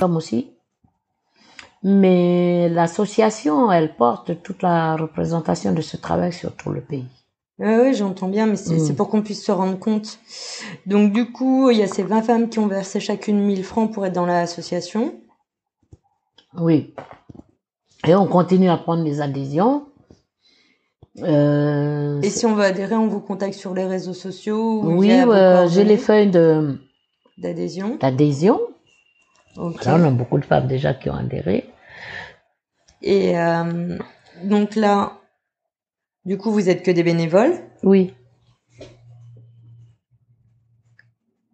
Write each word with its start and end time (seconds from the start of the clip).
Comme 0.00 0.16
aussi. 0.16 0.50
Mais 1.82 2.68
l'association, 2.68 3.70
elle 3.70 3.94
porte 3.96 4.42
toute 4.42 4.62
la 4.62 4.96
représentation 4.96 5.72
de 5.72 5.80
ce 5.80 5.96
travail 5.96 6.32
sur 6.32 6.54
tout 6.54 6.70
le 6.70 6.80
pays. 6.80 7.06
Oui, 7.58 7.74
oui, 7.82 7.94
j'entends 7.94 8.28
bien, 8.28 8.46
mais 8.46 8.56
c'est 8.56 8.92
Mm. 8.92 8.96
pour 8.96 9.08
qu'on 9.08 9.22
puisse 9.22 9.44
se 9.44 9.52
rendre 9.52 9.78
compte. 9.78 10.18
Donc, 10.84 11.12
du 11.12 11.30
coup, 11.32 11.70
il 11.70 11.78
y 11.78 11.82
a 11.82 11.86
ces 11.86 12.02
20 12.02 12.22
femmes 12.22 12.48
qui 12.50 12.58
ont 12.58 12.66
versé 12.66 13.00
chacune 13.00 13.38
1000 13.40 13.64
francs 13.64 13.92
pour 13.92 14.04
être 14.04 14.12
dans 14.12 14.26
l'association. 14.26 15.14
Oui. 16.58 16.92
Et 18.06 18.14
on 18.14 18.26
continue 18.26 18.68
à 18.68 18.76
prendre 18.76 19.04
des 19.04 19.20
adhésions. 19.20 19.86
Euh, 21.22 22.20
Et 22.20 22.28
si 22.28 22.44
on 22.44 22.54
veut 22.54 22.64
adhérer, 22.64 22.94
on 22.96 23.06
vous 23.08 23.20
contacte 23.20 23.54
sur 23.54 23.72
les 23.72 23.86
réseaux 23.86 24.12
sociaux 24.12 24.82
ou 24.82 24.98
oui, 24.98 25.10
euh, 25.10 25.66
j'ai 25.68 25.84
les 25.84 25.96
feuilles 25.96 26.30
de 26.30 26.78
d'adhésion. 27.38 27.96
d'adhésion. 28.00 28.60
Là, 29.56 29.96
on 29.96 30.04
a 30.04 30.10
beaucoup 30.10 30.38
de 30.38 30.44
femmes 30.44 30.66
déjà 30.66 30.94
qui 30.94 31.08
ont 31.10 31.14
adhéré. 31.16 31.70
Et 33.02 33.38
euh, 33.38 33.98
donc 34.44 34.74
là, 34.76 35.12
du 36.24 36.36
coup, 36.38 36.50
vous 36.50 36.68
êtes 36.68 36.82
que 36.82 36.90
des 36.90 37.02
bénévoles? 37.02 37.54
Oui. 37.82 38.14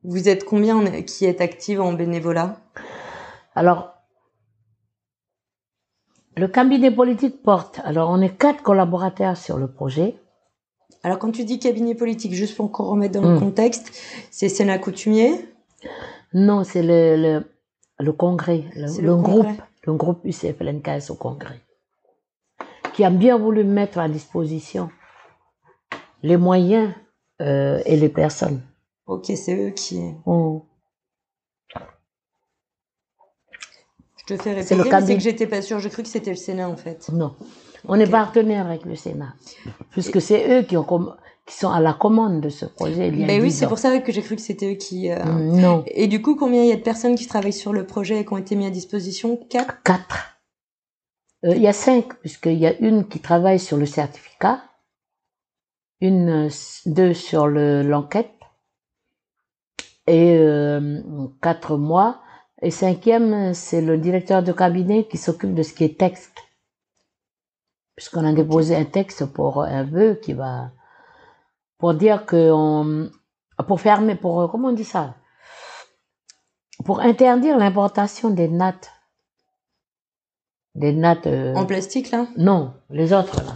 Vous 0.05 0.28
êtes 0.28 0.44
combien 0.44 0.77
en- 0.77 1.03
qui 1.03 1.25
est 1.27 1.41
active 1.41 1.81
en 1.81 1.92
bénévolat? 1.92 2.56
Alors, 3.55 3.92
le 6.37 6.48
cabinet 6.48 6.91
politique 6.91 7.42
porte. 7.42 7.81
Alors, 7.84 8.11
on 8.11 8.20
est 8.20 8.37
quatre 8.37 8.62
collaborateurs 8.62 9.37
sur 9.37 9.59
le 9.59 9.69
projet. 9.70 10.16
Alors, 11.05 11.19
quand 11.19 11.31
tu 11.31 11.44
dis 11.44 11.59
cabinet 11.59 11.94
politique, 11.94 12.33
juste 12.33 12.56
pour 12.56 12.72
qu'on 12.72 12.84
remette 12.84 13.12
dans 13.12 13.22
le 13.22 13.37
Mm. 13.37 13.41
contexte, 13.41 13.92
c'est 14.31 14.48
Sénat 14.48 14.78
Coutumier? 14.78 15.48
Non, 16.33 16.64
c'est 16.64 16.83
le, 16.83 17.16
le, 17.16 17.52
le 18.03 18.12
congrès, 18.12 18.64
le, 18.75 19.17
groupe, 19.17 19.47
le 19.84 19.95
groupe 19.95 20.20
UCFLNKS 20.25 21.11
au 21.11 21.14
congrès, 21.14 21.61
qui 22.94 23.05
a 23.05 23.11
bien 23.11 23.39
voulu 23.39 23.64
mettre 23.64 23.98
à 23.98 24.09
disposition 24.09 24.91
les 26.22 26.36
moyens 26.36 26.92
euh, 27.41 27.81
et 27.86 27.97
les 27.97 28.09
personnes. 28.09 28.62
Ok, 29.06 29.27
c'est 29.27 29.56
eux 29.56 29.70
qui. 29.70 30.00
On- 30.27 30.62
Je 34.19 34.37
te 34.37 34.41
fais 34.41 34.62
C'est 34.62 34.77
le 34.77 34.83
répéter, 34.83 35.00
mais 35.00 35.06
c'est 35.06 35.16
que 35.16 35.22
j'étais 35.22 35.47
pas 35.48 35.62
sûre. 35.62 35.81
J'ai 35.81 35.91
cru 35.91 36.03
que 36.05 36.09
c'était 36.09 36.31
le 36.31 36.37
Sénat 36.37 36.69
en 36.69 36.77
fait. 36.77 37.09
non, 37.12 37.34
on 37.89 37.98
est 37.98 38.09
partenaire 38.11 38.66
avec 38.66 38.84
le 38.84 38.94
Sénat, 38.94 39.34
puisque 39.91 40.20
c'est 40.20 40.59
eux 40.59 40.62
qui, 40.62 40.77
ont 40.77 40.87
qui 41.47 41.57
sont 41.57 41.71
à 41.71 41.81
la 41.81 41.93
commande 41.93 42.41
de 42.41 42.48
ce 42.48 42.65
projet. 42.67 43.09
Il 43.09 43.19
y 43.21 43.25
a 43.25 43.27
Ben 43.27 43.41
oui, 43.43 43.48
10 43.48 43.53
c'est 43.59 43.67
pour 43.67 43.78
ça 43.78 43.99
que 43.99 44.12
j'ai 44.12 44.22
cru 44.22 44.37
que 44.37 44.43
c'était 44.43 44.72
eux 44.72 44.77
qui. 44.77 45.11
euh, 45.11 45.22
Mm, 45.25 45.61
Non, 45.61 45.84
Et 45.89 46.06
du 46.06 46.22
coup, 46.22 46.37
combien 46.37 46.62
il 46.62 46.69
y 46.69 46.72
a 46.72 46.77
de 46.77 46.83
personnes 46.83 47.15
qui 47.16 47.27
travaillent 47.27 47.53
sur 47.53 47.72
le 47.72 47.84
projet 47.87 48.21
et 48.21 48.25
qui 48.25 48.33
ont 48.33 48.39
été 48.39 48.55
mis 48.56 48.66
à 48.66 48.71
disposition? 48.71 49.37
Quatre? 49.37 49.83
quatre. 49.83 50.39
Euh, 51.44 51.55
il 51.56 51.62
y 51.62 51.66
a 51.66 51.72
cinq, 51.72 52.15
puisqu'il 52.21 52.59
y 52.59 52.66
a 52.66 52.78
une 52.78 53.09
qui 53.09 53.19
travaille 53.19 53.59
sur 53.59 53.77
le 53.77 53.87
certificat, 53.87 54.62
une, 56.00 56.49
deux 56.87 57.15
sur 57.15 57.49
le- 57.49 57.83
l'enquête, 57.83 58.31
et 60.06 60.37
euh, 60.37 61.00
quatre 61.43 61.77
mois. 61.77 62.21
Et 62.61 62.71
cinquième, 62.71 63.55
c'est 63.55 63.81
le 63.83 63.99
directeur 63.99 64.45
de 64.45 64.53
cabinet 64.53 65.09
qui 65.09 65.16
s'occupe 65.19 65.55
de 65.55 65.65
ce 65.65 65.72
qui 65.75 65.83
est 65.83 65.99
texte. 65.99 66.37
Puisqu'on 67.97 68.25
a 68.25 68.33
déposé 68.33 68.77
un 68.77 68.84
texte 68.84 69.27
pour 69.27 69.62
un 69.65 69.83
vœu 69.83 70.15
qui 70.22 70.33
va, 70.33 70.71
pour 71.82 71.94
dire 71.94 72.26
que 72.26 72.53
on, 72.53 73.10
pour 73.66 73.81
fermer, 73.81 74.15
pour, 74.15 74.48
comment 74.53 74.69
on 74.69 74.72
dit 74.72 74.84
ça? 74.84 75.16
Pour 76.84 77.00
interdire 77.00 77.59
l'importation 77.59 78.31
des 78.31 78.47
nattes. 78.47 78.93
Des 80.76 80.92
nattes, 80.92 81.26
euh, 81.26 81.53
En 81.56 81.66
plastique 81.66 82.12
là? 82.12 82.28
non, 82.37 82.72
les 82.88 83.12
autres 83.12 83.37
là. 83.42 83.54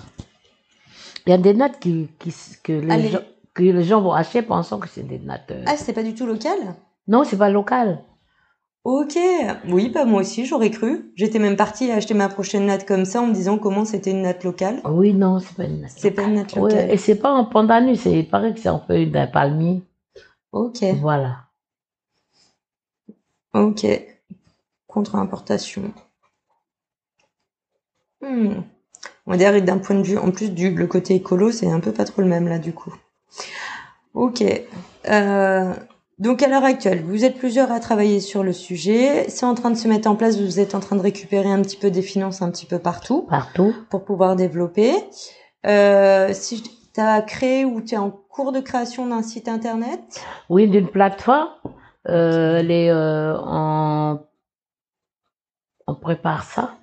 Il 1.25 1.31
y 1.31 1.33
a 1.35 1.39
des 1.39 1.55
nattes 1.55 1.79
qui, 1.79 2.09
qui, 2.19 2.35
que, 2.65 2.73
les 2.73 2.91
Allez. 2.93 3.09
gens, 3.11 3.21
que 3.55 3.63
les 3.63 3.85
gens 3.85 4.01
vont 4.01 4.13
acheter 4.13 4.43
pensant 4.43 4.81
que 4.81 4.89
c'est 4.89 5.05
des 5.05 5.21
nattes. 5.21 5.53
euh, 5.53 5.63
Ah, 5.69 5.77
c'est 5.77 5.93
pas 5.93 6.03
du 6.03 6.17
tout 6.17 6.27
local? 6.27 6.59
Non, 7.07 7.23
c'est 7.23 7.39
pas 7.39 7.49
local. 7.49 8.03
Ok. 8.89 9.19
Oui, 9.69 9.89
bah 9.89 10.05
moi 10.05 10.21
aussi, 10.21 10.47
j'aurais 10.47 10.71
cru. 10.71 11.11
J'étais 11.17 11.41
même 11.41 11.57
partie 11.57 11.91
acheter 11.91 12.15
ma 12.15 12.29
prochaine 12.29 12.67
natte 12.67 12.87
comme 12.87 13.05
ça 13.05 13.21
en 13.21 13.27
me 13.27 13.35
disant 13.35 13.59
comment 13.59 13.85
c'était 13.85 14.13
une 14.13 14.23
natte 14.23 14.45
locale. 14.45 14.81
Oui, 14.85 15.13
non, 15.13 15.41
c'est 15.41 15.57
pas 15.57 15.65
une 15.65 15.81
natte. 15.81 15.95
C'est 15.97 16.13
pas 16.13 16.23
une 16.23 16.35
natte 16.35 16.55
Ouais, 16.55 16.71
locale. 16.71 16.91
et 16.93 16.97
c'est 16.97 17.17
pas 17.17 17.33
en 17.33 17.45
pandanus, 17.47 17.99
c'est, 18.03 18.13
il 18.13 18.29
paraît 18.29 18.55
que 18.55 18.61
c'est 18.61 18.69
en 18.69 18.79
feuille 18.79 19.11
d'un 19.11 19.27
palmier. 19.27 19.83
Ok. 20.53 20.85
Voilà. 21.01 21.47
Ok. 23.55 23.85
Contre-importation. 24.87 25.93
Hmm. 28.21 28.61
On 29.27 29.33
va 29.33 29.37
dire 29.37 29.61
d'un 29.65 29.79
point 29.79 29.97
de 29.97 30.03
vue, 30.05 30.17
en 30.17 30.31
plus 30.31 30.53
du 30.53 30.71
le 30.73 30.87
côté 30.87 31.17
écolo, 31.17 31.51
c'est 31.51 31.69
un 31.69 31.81
peu 31.81 31.91
pas 31.91 32.05
trop 32.05 32.23
le 32.23 32.29
même 32.29 32.47
là 32.47 32.61
du 32.61 32.73
coup. 32.73 32.95
Ok. 34.15 34.45
Euh, 35.09 35.75
donc 36.19 36.43
à 36.43 36.49
l'heure 36.49 36.65
actuelle, 36.65 37.03
vous 37.03 37.25
êtes 37.25 37.37
plusieurs 37.39 37.71
à 37.73 37.81
travailler 37.81 38.21
sur 38.21 38.43
le 38.43 38.53
sujet. 38.53 39.29
C'est 39.29 39.45
en 39.47 39.55
train 39.55 39.71
de 39.71 39.77
se 39.77 39.87
mettre 39.89 40.09
en 40.09 40.17
place. 40.17 40.39
Vous 40.41 40.61
êtes 40.61 40.75
en 40.75 40.81
train 40.81 40.97
de 40.97 41.03
récupérer 41.03 41.51
un 41.51 41.61
petit 41.63 41.77
peu 41.77 41.91
des 41.91 42.03
finances 42.03 42.41
un 42.43 42.51
petit 42.51 42.67
peu 42.67 42.79
partout 42.79 43.27
Partout. 43.29 43.75
pour 43.91 44.05
pouvoir 44.05 44.37
développer. 44.37 44.93
Euh, 45.67 46.33
si 46.33 46.63
tu 46.63 47.01
as 47.01 47.21
créé 47.23 47.65
ou 47.65 47.81
tu 47.81 47.95
es 47.95 47.99
en 47.99 48.11
cours 48.11 48.53
de 48.53 48.61
création 48.61 49.07
d'un 49.07 49.23
site 49.23 49.49
internet, 49.49 50.01
Oui, 50.49 50.69
d'une 50.69 50.89
plateforme. 50.89 51.49
Euh, 52.09 52.63
les, 52.63 52.89
euh, 52.89 53.37
on, 53.45 54.21
on 55.89 55.95
prépare 55.97 56.45
ça. 56.45 56.77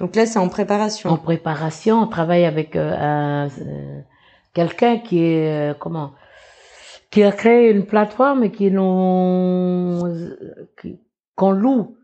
donc 0.00 0.16
là 0.16 0.26
c'est 0.26 0.40
en 0.40 0.48
préparation. 0.48 1.08
En 1.10 1.16
préparation, 1.16 2.00
on 2.02 2.06
travaille 2.08 2.44
avec 2.44 2.74
euh, 2.74 3.46
euh, 3.48 4.00
quelqu'un 4.52 4.98
qui 4.98 5.22
est, 5.22 5.70
euh, 5.70 5.74
comment, 5.78 6.10
qui 7.10 7.22
a 7.22 7.32
créé 7.32 7.70
une 7.70 7.86
plateforme 7.86 8.44
et 8.44 8.52
qui 8.52 8.70
qui- 10.80 11.00
qu'on 11.36 11.50
loue 11.50 11.96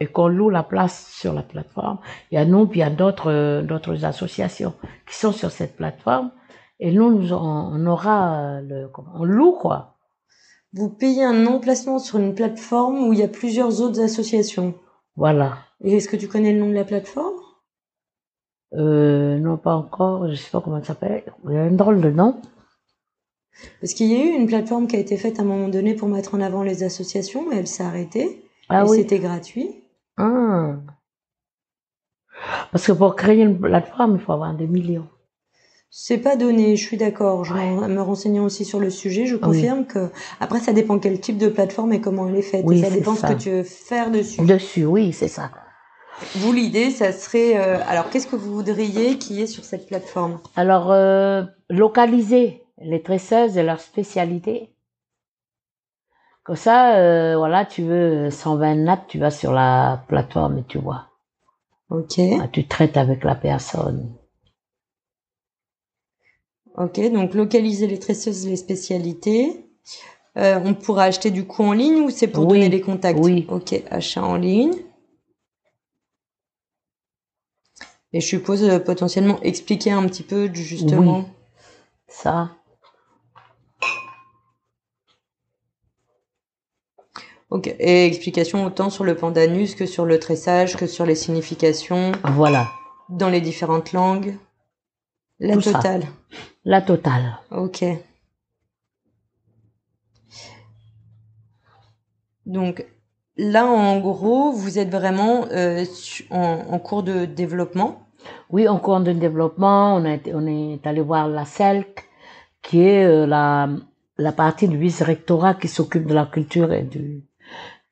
et 0.00 0.06
qu'on 0.06 0.28
loue 0.28 0.50
la 0.50 0.62
place 0.62 1.06
sur 1.12 1.32
la 1.32 1.42
plateforme. 1.42 1.98
Il 2.30 2.34
y 2.34 2.38
a 2.38 2.44
nous, 2.44 2.66
puis 2.66 2.80
il 2.80 2.82
y 2.82 2.86
a 2.86 2.90
d'autres, 2.90 3.30
euh, 3.30 3.62
d'autres 3.62 4.04
associations 4.04 4.74
qui 5.08 5.14
sont 5.16 5.32
sur 5.32 5.50
cette 5.50 5.76
plateforme 5.76 6.32
et 6.80 6.92
nous, 6.92 7.10
nous 7.10 7.32
on, 7.32 7.86
aura 7.86 8.34
euh, 8.40 8.60
le, 8.60 8.90
on 9.14 9.24
loue 9.24 9.52
quoi. 9.52 9.96
Vous 10.72 10.88
payez 10.88 11.24
un 11.24 11.46
emplacement 11.46 11.98
sur 11.98 12.18
une 12.18 12.34
plateforme 12.34 13.06
où 13.06 13.12
il 13.12 13.18
y 13.18 13.22
a 13.22 13.28
plusieurs 13.28 13.80
autres 13.82 14.00
associations. 14.00 14.74
Voilà. 15.16 15.58
Et 15.84 15.96
est-ce 15.96 16.08
que 16.08 16.16
tu 16.16 16.28
connais 16.28 16.52
le 16.52 16.60
nom 16.60 16.68
de 16.70 16.74
la 16.74 16.84
plateforme? 16.84 17.34
Euh, 18.74 19.38
non, 19.38 19.58
pas 19.58 19.74
encore, 19.74 20.30
je 20.30 20.34
sais 20.34 20.50
pas 20.50 20.62
comment 20.62 20.80
ça 20.80 20.86
s'appelle. 20.94 21.24
Il 21.44 21.52
y 21.52 21.56
a 21.58 21.62
un 21.62 21.72
drôle 21.72 22.00
de 22.00 22.10
nom. 22.10 22.40
Parce 23.80 23.94
qu'il 23.94 24.06
y 24.06 24.14
a 24.14 24.24
eu 24.24 24.28
une 24.28 24.46
plateforme 24.46 24.86
qui 24.86 24.96
a 24.96 24.98
été 24.98 25.16
faite 25.16 25.38
à 25.38 25.42
un 25.42 25.44
moment 25.44 25.68
donné 25.68 25.94
pour 25.94 26.08
mettre 26.08 26.34
en 26.34 26.40
avant 26.40 26.62
les 26.62 26.82
associations, 26.82 27.46
mais 27.48 27.56
elle 27.56 27.66
s'est 27.66 27.82
arrêtée. 27.82 28.42
Ah 28.68 28.82
et 28.82 28.88
oui. 28.88 28.98
c'était 28.98 29.18
gratuit. 29.18 29.82
Ah. 30.16 30.76
Parce 32.70 32.86
que 32.86 32.92
pour 32.92 33.16
créer 33.16 33.42
une 33.42 33.58
plateforme, 33.58 34.16
il 34.16 34.20
faut 34.20 34.32
avoir 34.32 34.54
des 34.54 34.66
millions. 34.66 35.08
C'est 35.94 36.18
pas 36.18 36.36
donné, 36.36 36.74
je 36.76 36.82
suis 36.82 36.96
d'accord. 36.96 37.44
Je 37.44 37.52
me 37.52 38.00
renseignant 38.00 38.44
aussi 38.44 38.64
sur 38.64 38.80
le 38.80 38.88
sujet, 38.88 39.26
je 39.26 39.36
confirme 39.36 39.84
que 39.84 40.08
après 40.40 40.58
ça 40.58 40.72
dépend 40.72 40.98
quel 40.98 41.20
type 41.20 41.36
de 41.36 41.48
plateforme 41.48 41.92
et 41.92 42.00
comment 42.00 42.28
elle 42.28 42.36
est 42.36 42.42
faite. 42.42 42.64
Oui, 42.66 42.78
et 42.78 42.82
ça 42.82 42.90
dépend 42.90 43.14
ça. 43.14 43.28
ce 43.28 43.34
que 43.34 43.38
tu 43.38 43.50
veux 43.50 43.62
faire 43.62 44.10
dessus. 44.10 44.40
Dessus, 44.40 44.86
oui, 44.86 45.12
c'est 45.12 45.28
ça. 45.28 45.50
Vous 46.36 46.52
l'idée, 46.52 46.90
ça 46.90 47.12
serait 47.12 47.58
euh, 47.58 47.78
alors 47.86 48.08
qu'est-ce 48.08 48.26
que 48.26 48.36
vous 48.36 48.54
voudriez 48.54 49.18
qu'il 49.18 49.36
y 49.36 49.42
ait 49.42 49.46
sur 49.46 49.64
cette 49.64 49.86
plateforme? 49.86 50.38
Alors, 50.56 50.90
euh, 50.90 51.42
localiser 51.68 52.61
les 52.84 53.02
tresseuses 53.02 53.56
et 53.56 53.62
leur 53.62 53.80
spécialité. 53.80 54.70
Comme 56.44 56.56
ça, 56.56 56.96
euh, 56.96 57.36
voilà, 57.36 57.64
tu 57.64 57.82
veux 57.82 58.30
120 58.30 58.74
nattes, 58.74 59.06
tu 59.08 59.18
vas 59.18 59.30
sur 59.30 59.52
la 59.52 60.04
plateforme 60.08 60.58
et 60.58 60.64
tu 60.64 60.78
vois. 60.78 61.06
Ok. 61.90 62.18
Ah, 62.40 62.48
Tu 62.48 62.66
traites 62.66 62.96
avec 62.96 63.22
la 63.22 63.34
personne. 63.34 64.12
Ok, 66.76 66.98
donc 67.12 67.34
localiser 67.34 67.86
les 67.86 67.98
tresseuses, 67.98 68.46
les 68.48 68.56
spécialités. 68.56 69.66
Euh, 70.38 70.58
on 70.64 70.72
pourra 70.74 71.04
acheter 71.04 71.30
du 71.30 71.44
coup 71.46 71.62
en 71.62 71.72
ligne 71.72 72.00
ou 72.00 72.10
c'est 72.10 72.26
pour 72.28 72.46
Oui, 72.46 72.54
donner 72.54 72.70
les 72.70 72.80
contacts 72.80 73.20
oui. 73.22 73.46
Ok, 73.50 73.82
achat 73.90 74.24
en 74.24 74.36
ligne. 74.36 74.72
Et 78.14 78.20
je 78.20 78.26
suppose 78.26 78.64
euh, 78.64 78.78
potentiellement 78.78 79.40
expliquer 79.42 79.90
un 79.90 80.06
petit 80.06 80.22
peu 80.22 80.50
justement. 80.52 81.18
Oui. 81.18 81.24
Ça. 82.08 82.50
Ok, 87.54 87.66
et 87.78 88.06
explication 88.06 88.64
autant 88.64 88.88
sur 88.88 89.04
le 89.04 89.14
pandanus 89.14 89.74
que 89.74 89.84
sur 89.84 90.06
le 90.06 90.18
tressage, 90.18 90.74
que 90.76 90.86
sur 90.86 91.04
les 91.04 91.14
significations 91.14 92.12
Voilà. 92.24 92.68
dans 93.10 93.28
les 93.28 93.42
différentes 93.42 93.92
langues. 93.92 94.36
La 95.38 95.54
Tout 95.54 95.60
ça. 95.60 95.72
totale. 95.74 96.04
La 96.64 96.80
totale. 96.80 97.38
Ok. 97.50 97.84
Donc 102.46 102.86
là, 103.36 103.66
en 103.66 104.00
gros, 104.00 104.52
vous 104.52 104.78
êtes 104.78 104.90
vraiment 104.90 105.44
euh, 105.50 105.84
en, 106.30 106.64
en 106.70 106.78
cours 106.78 107.02
de 107.02 107.24
développement. 107.24 108.06
Oui, 108.50 108.68
en 108.68 108.78
cours 108.78 109.00
de 109.00 109.12
développement, 109.12 109.96
on, 109.96 110.04
été- 110.04 110.34
on 110.34 110.46
est 110.46 110.86
allé 110.86 111.00
voir 111.00 111.28
la 111.28 111.44
CELC, 111.44 112.08
qui 112.62 112.80
est 112.82 113.04
euh, 113.04 113.26
la, 113.26 113.68
la 114.16 114.32
partie 114.32 114.68
du 114.68 114.78
vice-rectorat 114.78 115.54
qui 115.54 115.68
s'occupe 115.68 116.06
de 116.06 116.14
la 116.14 116.26
culture 116.26 116.72
et 116.72 116.82
du, 116.82 117.24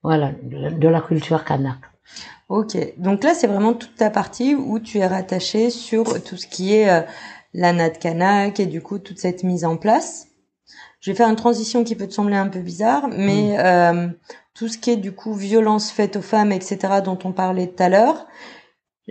voilà, 0.02 0.32
de 0.42 0.88
la- 0.88 1.00
culture 1.00 1.44
kanak. 1.44 1.78
Ok. 2.48 2.76
Donc 2.96 3.22
là, 3.22 3.34
c'est 3.34 3.46
vraiment 3.46 3.74
toute 3.74 3.94
ta 3.94 4.10
partie 4.10 4.54
où 4.54 4.80
tu 4.80 4.98
es 4.98 5.06
rattaché 5.06 5.70
sur 5.70 6.22
tout 6.24 6.36
ce 6.36 6.46
qui 6.46 6.74
est 6.74 6.90
euh, 6.90 7.02
la 7.54 7.72
NAT 7.72 7.90
Kanak 7.90 8.58
et 8.60 8.66
du 8.66 8.80
coup 8.80 8.98
toute 8.98 9.18
cette 9.18 9.44
mise 9.44 9.64
en 9.64 9.76
place. 9.76 10.26
Je 11.00 11.10
vais 11.10 11.16
faire 11.16 11.28
une 11.28 11.36
transition 11.36 11.84
qui 11.84 11.94
peut 11.94 12.06
te 12.06 12.12
sembler 12.12 12.36
un 12.36 12.48
peu 12.48 12.60
bizarre, 12.60 13.08
mais 13.08 13.56
euh, 13.58 14.08
tout 14.54 14.68
ce 14.68 14.76
qui 14.78 14.90
est 14.90 14.96
du 14.96 15.12
coup 15.12 15.32
violence 15.32 15.90
faite 15.90 16.16
aux 16.16 16.22
femmes, 16.22 16.52
etc., 16.52 17.00
dont 17.02 17.18
on 17.24 17.32
parlait 17.32 17.68
tout 17.68 17.82
à 17.82 17.88
l'heure, 17.88 18.26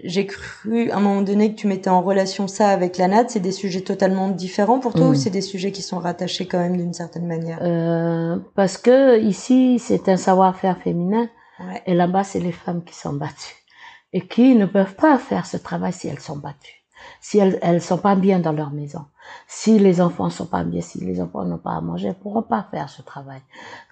j'ai 0.03 0.25
cru 0.25 0.89
à 0.91 0.97
un 0.97 0.99
moment 0.99 1.21
donné 1.21 1.53
que 1.53 1.59
tu 1.59 1.67
mettais 1.67 1.89
en 1.89 2.01
relation 2.01 2.47
ça 2.47 2.69
avec 2.69 2.97
la 2.97 3.07
NAT. 3.07 3.25
C'est 3.29 3.39
des 3.39 3.51
sujets 3.51 3.81
totalement 3.81 4.29
différents 4.29 4.79
pour 4.79 4.93
toi 4.93 5.07
Mm. 5.07 5.09
ou 5.09 5.15
c'est 5.15 5.29
des 5.29 5.41
sujets 5.41 5.71
qui 5.71 5.81
sont 5.81 5.99
rattachés 5.99 6.47
quand 6.47 6.59
même 6.59 6.77
d'une 6.77 6.93
certaine 6.93 7.25
manière? 7.27 7.59
Euh, 7.61 8.37
parce 8.55 8.77
que 8.77 9.19
ici, 9.19 9.79
c'est 9.79 10.09
un 10.09 10.17
savoir-faire 10.17 10.77
féminin 10.79 11.29
Ouais. 11.59 11.81
et 11.85 11.93
là-bas, 11.93 12.23
c'est 12.23 12.39
les 12.39 12.53
femmes 12.53 12.83
qui 12.85 12.95
sont 12.95 13.13
battues 13.13 13.55
et 14.13 14.21
qui 14.27 14.55
ne 14.55 14.65
peuvent 14.65 14.95
pas 14.95 15.17
faire 15.17 15.45
ce 15.45 15.57
travail 15.57 15.91
si 15.93 16.07
elles 16.07 16.19
sont 16.21 16.37
battues, 16.37 16.83
si 17.21 17.37
elles 17.37 17.59
elles 17.61 17.81
sont 17.81 17.97
pas 17.97 18.15
bien 18.15 18.39
dans 18.39 18.53
leur 18.53 18.71
maison, 18.71 19.03
si 19.47 19.77
les 19.77 19.99
enfants 19.99 20.29
sont 20.29 20.45
pas 20.45 20.63
bien, 20.63 20.81
si 20.81 20.99
les 21.03 21.19
enfants 21.21 21.43
n'ont 21.43 21.57
pas 21.57 21.73
à 21.75 21.81
manger, 21.81 22.07
elles 22.09 22.15
pourront 22.15 22.43
pas 22.43 22.65
faire 22.71 22.89
ce 22.89 23.01
travail. 23.01 23.41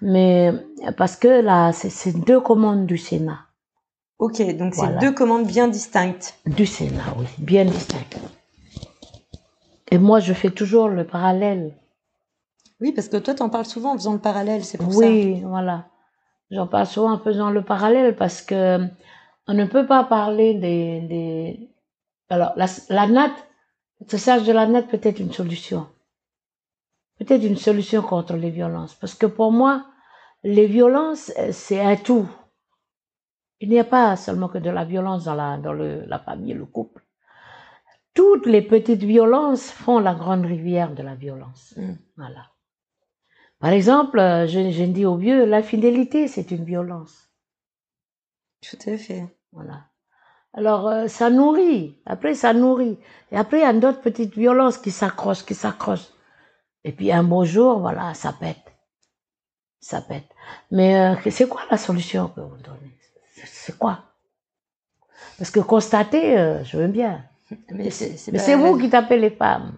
Mais 0.00 0.52
parce 0.96 1.14
que 1.16 1.28
là, 1.42 1.72
c'est 1.72 2.18
deux 2.18 2.40
commandes 2.40 2.86
du 2.86 2.96
Sénat, 2.98 3.40
Ok, 4.18 4.42
donc 4.56 4.74
c'est 4.74 4.80
Voilà. 4.82 4.98
deux 4.98 5.12
commandes 5.12 5.46
bien 5.46 5.68
distinctes. 5.68 6.38
du 6.46 6.66
Sénat, 6.66 7.14
oui, 7.18 7.26
bien 7.38 7.64
distinctes. 7.64 8.18
Et 9.90 9.98
moi, 9.98 10.20
je 10.20 10.32
fais 10.34 10.50
toujours 10.50 10.88
le 10.88 11.06
parallèle. 11.06 11.72
Oui, 12.80 12.92
parce 12.92 13.08
que 13.08 13.16
toi, 13.16 13.34
t'en 13.34 13.48
parles 13.48 13.64
souvent 13.64 13.92
en 13.94 13.96
faisant 13.98 14.12
le 14.12 14.18
parallèle, 14.18 14.64
c'est 14.64 14.78
pour 14.78 14.92
ça. 14.92 14.98
Oui, 14.98 15.40
voilà. 15.42 15.86
J'en 16.50 16.66
parle 16.66 16.86
souvent 16.86 17.12
en 17.12 17.18
faisant 17.18 17.50
le 17.50 17.62
parallèle 17.62 18.16
parce 18.16 18.42
que 18.42 18.80
on 19.46 19.54
ne 19.54 19.64
peut 19.64 19.86
pas 19.86 20.04
parler 20.04 20.54
des, 20.54 21.00
des... 21.02 21.70
alors 22.30 22.52
la, 22.56 22.66
la 22.90 23.06
NAT, 23.06 23.30
le 24.12 24.18
sage 24.18 24.44
de 24.44 24.52
la 24.52 24.66
NAT 24.66 24.82
peut 24.82 25.00
être 25.02 25.20
une 25.20 25.32
solution. 25.32 25.86
Peut-être 27.18 27.42
une 27.44 27.56
solution 27.56 28.02
contre 28.02 28.34
les 28.34 28.50
violences. 28.50 28.94
Parce 28.94 29.14
que 29.14 29.26
pour 29.26 29.50
moi, 29.52 29.84
les 30.44 30.66
violences, 30.66 31.32
euh, 31.38 31.48
c'est 31.52 31.80
un 31.80 31.96
tout. 31.96 32.28
Il 33.60 33.68
n'y 33.70 33.80
a 33.80 33.84
pas 33.84 34.16
seulement 34.16 34.48
que 34.48 34.58
de 34.58 34.70
la 34.70 34.84
violence 34.84 35.24
dans 35.24 35.34
la, 35.34 35.56
dans 35.56 35.72
le, 35.72 36.04
la 36.06 36.18
famille, 36.18 36.54
le 36.54 36.64
couple. 36.64 37.02
Toutes 38.14 38.46
les 38.46 38.62
petites 38.62 39.02
violences 39.02 39.70
font 39.70 39.98
la 39.98 40.14
grande 40.14 40.44
rivière 40.44 40.94
de 40.94 41.02
la 41.02 41.14
violence. 41.14 41.74
Mm. 41.76 41.94
Voilà. 42.16 42.50
Par 43.58 43.70
exemple, 43.70 44.18
euh, 44.18 44.46
je, 44.46 44.70
je 44.70 44.84
dis 44.84 45.04
aux 45.04 45.16
vieux, 45.16 45.44
l'infidélité, 45.44 46.28
c'est 46.28 46.50
une 46.52 46.64
violence. 46.64 47.28
Tout 48.60 48.78
à 48.86 48.96
fait. 48.96 49.26
Voilà. 49.52 49.84
Alors, 50.52 50.88
euh, 50.88 51.08
ça 51.08 51.30
nourrit. 51.30 51.96
Après, 52.06 52.34
ça 52.34 52.52
nourrit. 52.52 52.98
Et 53.32 53.36
après, 53.36 53.58
il 53.58 53.62
y 53.62 53.64
a 53.64 53.72
d'autres 53.72 54.00
petites 54.00 54.34
violences 54.34 54.78
qui 54.78 54.90
s'accrochent, 54.90 55.44
qui 55.44 55.54
s'accrochent. 55.54 56.08
Et 56.84 56.92
puis, 56.92 57.12
un 57.12 57.24
beau 57.24 57.44
jour, 57.44 57.80
voilà, 57.80 58.14
ça 58.14 58.32
pète. 58.32 58.72
Ça 59.80 60.00
pète. 60.00 60.28
Mais 60.70 60.98
euh, 60.98 61.30
c'est 61.30 61.48
quoi 61.48 61.62
la 61.70 61.76
solution 61.76 62.28
que 62.28 62.40
vous 62.40 62.56
donnez? 62.56 62.97
C'est- 63.44 63.76
quoi? 63.78 64.04
Parce 65.38 65.50
que 65.50 65.60
constater, 65.60 66.38
euh, 66.38 66.64
je 66.64 66.76
veux 66.76 66.88
bien. 66.88 67.24
Mais 68.32 68.38
c'est 68.38 68.54
vous 68.56 68.78
qui 68.78 68.90
tapez 68.90 69.18
les 69.18 69.30
femmes. 69.30 69.72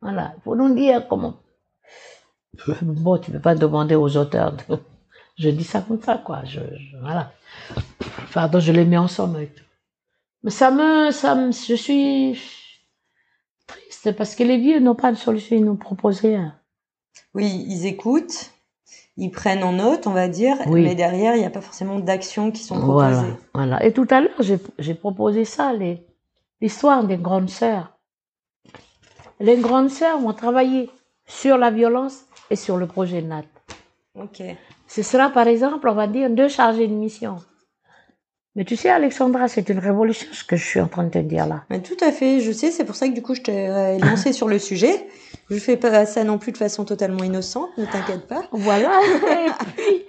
Voilà. 0.00 0.34
Il 0.36 0.42
faut 0.42 0.54
nous 0.56 0.74
dire 0.74 1.06
comment. 1.08 1.34
Bon, 2.82 3.18
tu 3.18 3.30
peux 3.30 3.40
pas 3.40 3.54
demander 3.54 3.94
aux 3.94 4.16
auteurs. 4.16 4.52
de- 4.52 4.78
Je 5.38 5.48
dis 5.48 5.64
ça 5.64 5.80
comme 5.80 6.00
ça, 6.02 6.18
quoi. 6.18 6.44
Je, 6.44 6.60
je- 6.60 6.96
voilà. 6.98 7.32
Pardon, 8.34 8.60
je 8.60 8.70
les 8.72 8.84
mets 8.84 8.98
ensemble 8.98 9.36
avec 9.36 9.54
tout. 9.54 9.64
Mais 10.42 10.50
ça 10.50 10.70
me, 10.70 11.10
ça 11.10 11.34
me, 11.34 11.52
je 11.52 11.74
suis 11.74 12.40
triste 13.66 14.12
parce 14.12 14.34
que 14.34 14.42
les 14.42 14.58
vieux 14.58 14.80
n'ont 14.80 14.94
pas 14.94 15.10
de 15.12 15.16
solution, 15.16 15.56
ils 15.56 15.64
nous 15.64 15.76
proposent 15.76 16.20
rien. 16.20 16.54
Oui, 17.34 17.64
ils 17.68 17.86
écoutent, 17.86 18.50
ils 19.16 19.30
prennent 19.30 19.62
en 19.62 19.72
note, 19.72 20.06
on 20.06 20.12
va 20.12 20.28
dire, 20.28 20.56
Oui. 20.66 20.82
mais 20.84 20.94
derrière, 20.94 21.34
il 21.34 21.40
n'y 21.40 21.46
a 21.46 21.50
pas 21.50 21.60
forcément 21.60 21.98
d'actions 21.98 22.50
qui 22.50 22.62
sont 22.62 22.78
proposées. 22.80 23.34
voilà. 23.54 23.84
Et 23.84 23.92
tout 23.92 24.06
à 24.10 24.20
l'heure, 24.20 24.40
j'ai, 24.78 24.94
proposé 24.94 25.44
ça, 25.44 25.72
l'histoire 26.60 27.04
des 27.04 27.16
grandes 27.16 27.50
sœurs. 27.50 27.92
Les 29.40 29.56
grandes 29.56 29.90
sœurs 29.90 30.18
vont 30.18 30.32
travailler 30.32 30.90
sur 31.26 31.58
la 31.58 31.70
violence 31.70 32.24
et 32.50 32.56
sur 32.56 32.76
le 32.76 32.86
projet 32.86 33.22
NAT. 33.22 33.44
Ok. 34.18 34.42
Ce 34.86 35.02
sera 35.02 35.30
par 35.30 35.46
exemple, 35.46 35.88
on 35.88 35.94
va 35.94 36.06
dire, 36.06 36.30
deux 36.30 36.48
chargés 36.48 36.86
de 36.86 36.94
mission. 36.94 37.36
Mais 38.54 38.64
tu 38.64 38.76
sais, 38.76 38.90
Alexandra, 38.90 39.48
c'est 39.48 39.68
une 39.70 39.78
révolution 39.78 40.28
ce 40.32 40.44
que 40.44 40.56
je 40.56 40.64
suis 40.64 40.80
en 40.80 40.86
train 40.88 41.04
de 41.04 41.08
te 41.10 41.18
dire 41.18 41.46
là. 41.46 41.64
Mais 41.70 41.80
tout 41.80 41.96
à 42.02 42.12
fait, 42.12 42.40
je 42.40 42.52
sais, 42.52 42.70
c'est 42.70 42.84
pour 42.84 42.94
ça 42.96 43.08
que 43.08 43.14
du 43.14 43.22
coup, 43.22 43.34
je 43.34 43.40
t'ai 43.40 43.98
lancé 43.98 44.32
sur 44.34 44.46
le 44.48 44.58
sujet. 44.58 45.06
Je 45.50 45.56
fais 45.58 45.76
pas 45.78 46.04
ça 46.04 46.22
non 46.24 46.36
plus 46.38 46.52
de 46.52 46.58
façon 46.58 46.84
totalement 46.84 47.24
innocente, 47.24 47.70
ne 47.78 47.86
t'inquiète 47.86 48.26
pas. 48.28 48.42
Voilà. 48.52 48.90
et 49.30 49.50
puis, 49.74 50.06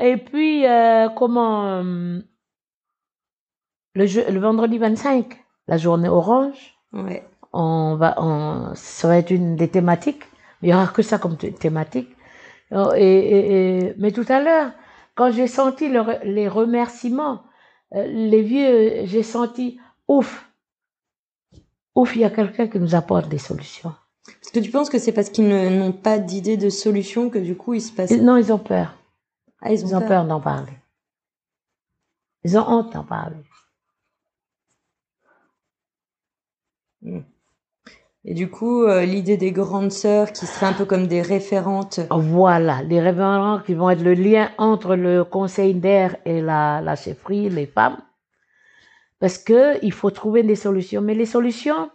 et 0.00 0.16
puis 0.16 0.66
euh, 0.66 1.08
comment 1.10 1.66
euh, 1.82 2.18
le, 3.94 4.06
jeu- 4.06 4.30
le 4.30 4.40
vendredi 4.40 4.78
25, 4.78 5.38
la 5.68 5.76
journée 5.78 6.08
orange, 6.08 6.74
Ouais. 6.92 7.24
on 7.52 7.96
va, 7.96 8.14
on, 8.18 8.72
ça 8.74 9.06
va 9.08 9.18
être 9.18 9.30
une 9.30 9.54
des 9.56 9.68
thématiques. 9.68 10.24
Il 10.62 10.70
y 10.70 10.74
aura 10.74 10.86
que 10.88 11.02
ça 11.02 11.18
comme 11.18 11.36
thé- 11.36 11.52
thématique. 11.52 12.08
Oh, 12.72 12.90
Et, 12.96 13.02
et- 13.04 13.78
et- 13.88 13.94
mais 13.98 14.10
tout 14.10 14.24
à 14.28 14.40
l'heure, 14.40 14.72
quand 15.14 15.30
j'ai 15.30 15.46
senti 15.46 15.88
le 15.88 16.02
les 16.24 16.48
remerciements, 16.48 17.42
les 17.92 18.42
vieux, 18.42 19.06
j'ai 19.06 19.22
senti 19.22 19.78
ouf, 20.08 20.50
ouf, 21.94 22.14
il 22.16 22.22
y 22.22 22.24
a 22.24 22.30
quelqu'un 22.30 22.68
qui 22.68 22.78
nous 22.78 22.94
apporte 22.94 23.28
des 23.28 23.38
solutions. 23.38 23.94
Parce 24.24 24.50
que 24.52 24.58
tu 24.60 24.70
penses 24.70 24.90
que 24.90 24.98
c'est 24.98 25.12
parce 25.12 25.30
qu'ils 25.30 25.48
n'ont 25.48 25.92
pas 25.92 26.18
d'idée 26.18 26.56
de 26.56 26.68
solution 26.68 27.30
que 27.30 27.38
du 27.38 27.56
coup, 27.56 27.74
il 27.74 27.80
se 27.80 27.92
passe. 27.92 28.10
Et 28.10 28.20
non, 28.20 28.36
ils 28.36 28.52
ont 28.52 28.58
peur. 28.58 28.94
Ah, 29.60 29.72
ils 29.72 29.84
ont, 29.84 29.88
Ils 29.88 29.94
ont 29.96 30.00
peur. 30.00 30.08
peur 30.08 30.24
d'en 30.26 30.40
parler. 30.40 30.72
Ils 32.44 32.58
ont 32.58 32.68
honte 32.68 32.92
d'en 32.92 33.04
parler. 33.04 33.36
Et 38.28 38.34
du 38.34 38.50
coup, 38.50 38.82
euh, 38.82 39.04
l'idée 39.04 39.36
des 39.36 39.52
grandes 39.52 39.92
sœurs 39.92 40.32
qui 40.32 40.46
seraient 40.46 40.66
un 40.66 40.72
peu 40.72 40.84
comme 40.84 41.06
des 41.06 41.22
référentes. 41.22 42.00
Voilà, 42.10 42.82
les 42.82 43.00
révérends 43.00 43.60
qui 43.60 43.74
vont 43.74 43.88
être 43.88 44.02
le 44.02 44.14
lien 44.14 44.50
entre 44.58 44.96
le 44.96 45.22
conseil 45.22 45.74
d'air 45.74 46.16
et 46.24 46.40
la, 46.40 46.80
la 46.80 46.96
chefferie, 46.96 47.48
les 47.48 47.66
femmes. 47.66 47.98
Parce 49.20 49.38
que 49.38 49.82
il 49.84 49.92
faut 49.92 50.10
trouver 50.10 50.42
des 50.42 50.56
solutions. 50.56 51.02
Mais 51.02 51.14
les 51.14 51.24
solutions, 51.24 51.88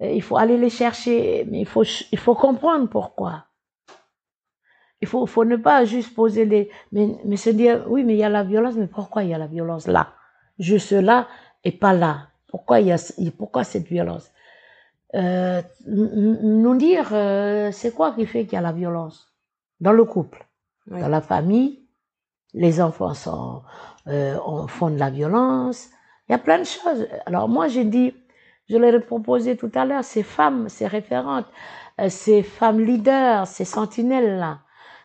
euh, 0.00 0.10
il 0.10 0.22
faut 0.22 0.38
aller 0.38 0.56
les 0.56 0.70
chercher. 0.70 1.46
Mais 1.50 1.60
il 1.60 1.66
faut, 1.66 1.84
il 1.84 2.18
faut 2.18 2.34
comprendre 2.34 2.88
pourquoi. 2.88 3.44
Il 5.02 5.06
faut, 5.06 5.26
faut 5.26 5.44
ne 5.44 5.56
pas 5.56 5.84
juste 5.84 6.14
poser 6.14 6.46
des, 6.46 6.70
mais, 6.92 7.08
mais 7.26 7.36
se 7.36 7.50
dire, 7.50 7.84
oui, 7.88 8.04
mais 8.04 8.14
il 8.14 8.18
y 8.18 8.24
a 8.24 8.30
la 8.30 8.42
violence, 8.42 8.74
mais 8.74 8.86
pourquoi 8.86 9.22
il 9.22 9.28
y 9.28 9.34
a 9.34 9.38
la 9.38 9.46
violence 9.46 9.86
là? 9.86 10.14
Juste 10.58 10.92
là 10.92 11.28
et 11.62 11.72
pas 11.72 11.92
là. 11.92 12.28
Pourquoi 12.48 12.80
il 12.80 12.86
y 12.86 12.92
a, 12.92 12.96
pourquoi 13.36 13.64
cette 13.64 13.86
violence? 13.86 14.30
Euh, 15.14 15.62
nous 15.86 16.76
dire, 16.76 17.08
euh, 17.12 17.70
c'est 17.72 17.94
quoi 17.94 18.12
qui 18.12 18.26
fait 18.26 18.44
qu'il 18.44 18.54
y 18.54 18.56
a 18.56 18.60
la 18.60 18.72
violence? 18.72 19.32
Dans 19.80 19.92
le 19.92 20.04
couple, 20.04 20.46
dans 20.86 21.08
la 21.08 21.20
famille, 21.20 21.86
les 22.54 22.80
enfants 22.80 23.14
sont, 23.14 23.62
euh, 24.08 24.38
on- 24.46 24.66
font 24.66 24.90
de 24.90 24.98
la 24.98 25.10
violence. 25.10 25.88
Il 26.28 26.32
y 26.32 26.34
a 26.34 26.38
plein 26.38 26.58
de 26.58 26.64
choses. 26.64 27.06
Alors 27.26 27.48
moi, 27.48 27.68
j'ai 27.68 27.84
dit, 27.84 28.14
je 28.68 28.76
l'ai 28.76 28.98
proposé 29.00 29.56
tout 29.56 29.70
à 29.74 29.84
l'heure, 29.86 30.04
ces 30.04 30.22
femmes, 30.22 30.68
ces 30.68 30.86
référentes, 30.86 31.46
euh, 32.00 32.08
ces 32.10 32.42
femmes 32.42 32.80
leaders, 32.80 33.46
ces 33.46 33.64
sentinelles-là, 33.64 34.60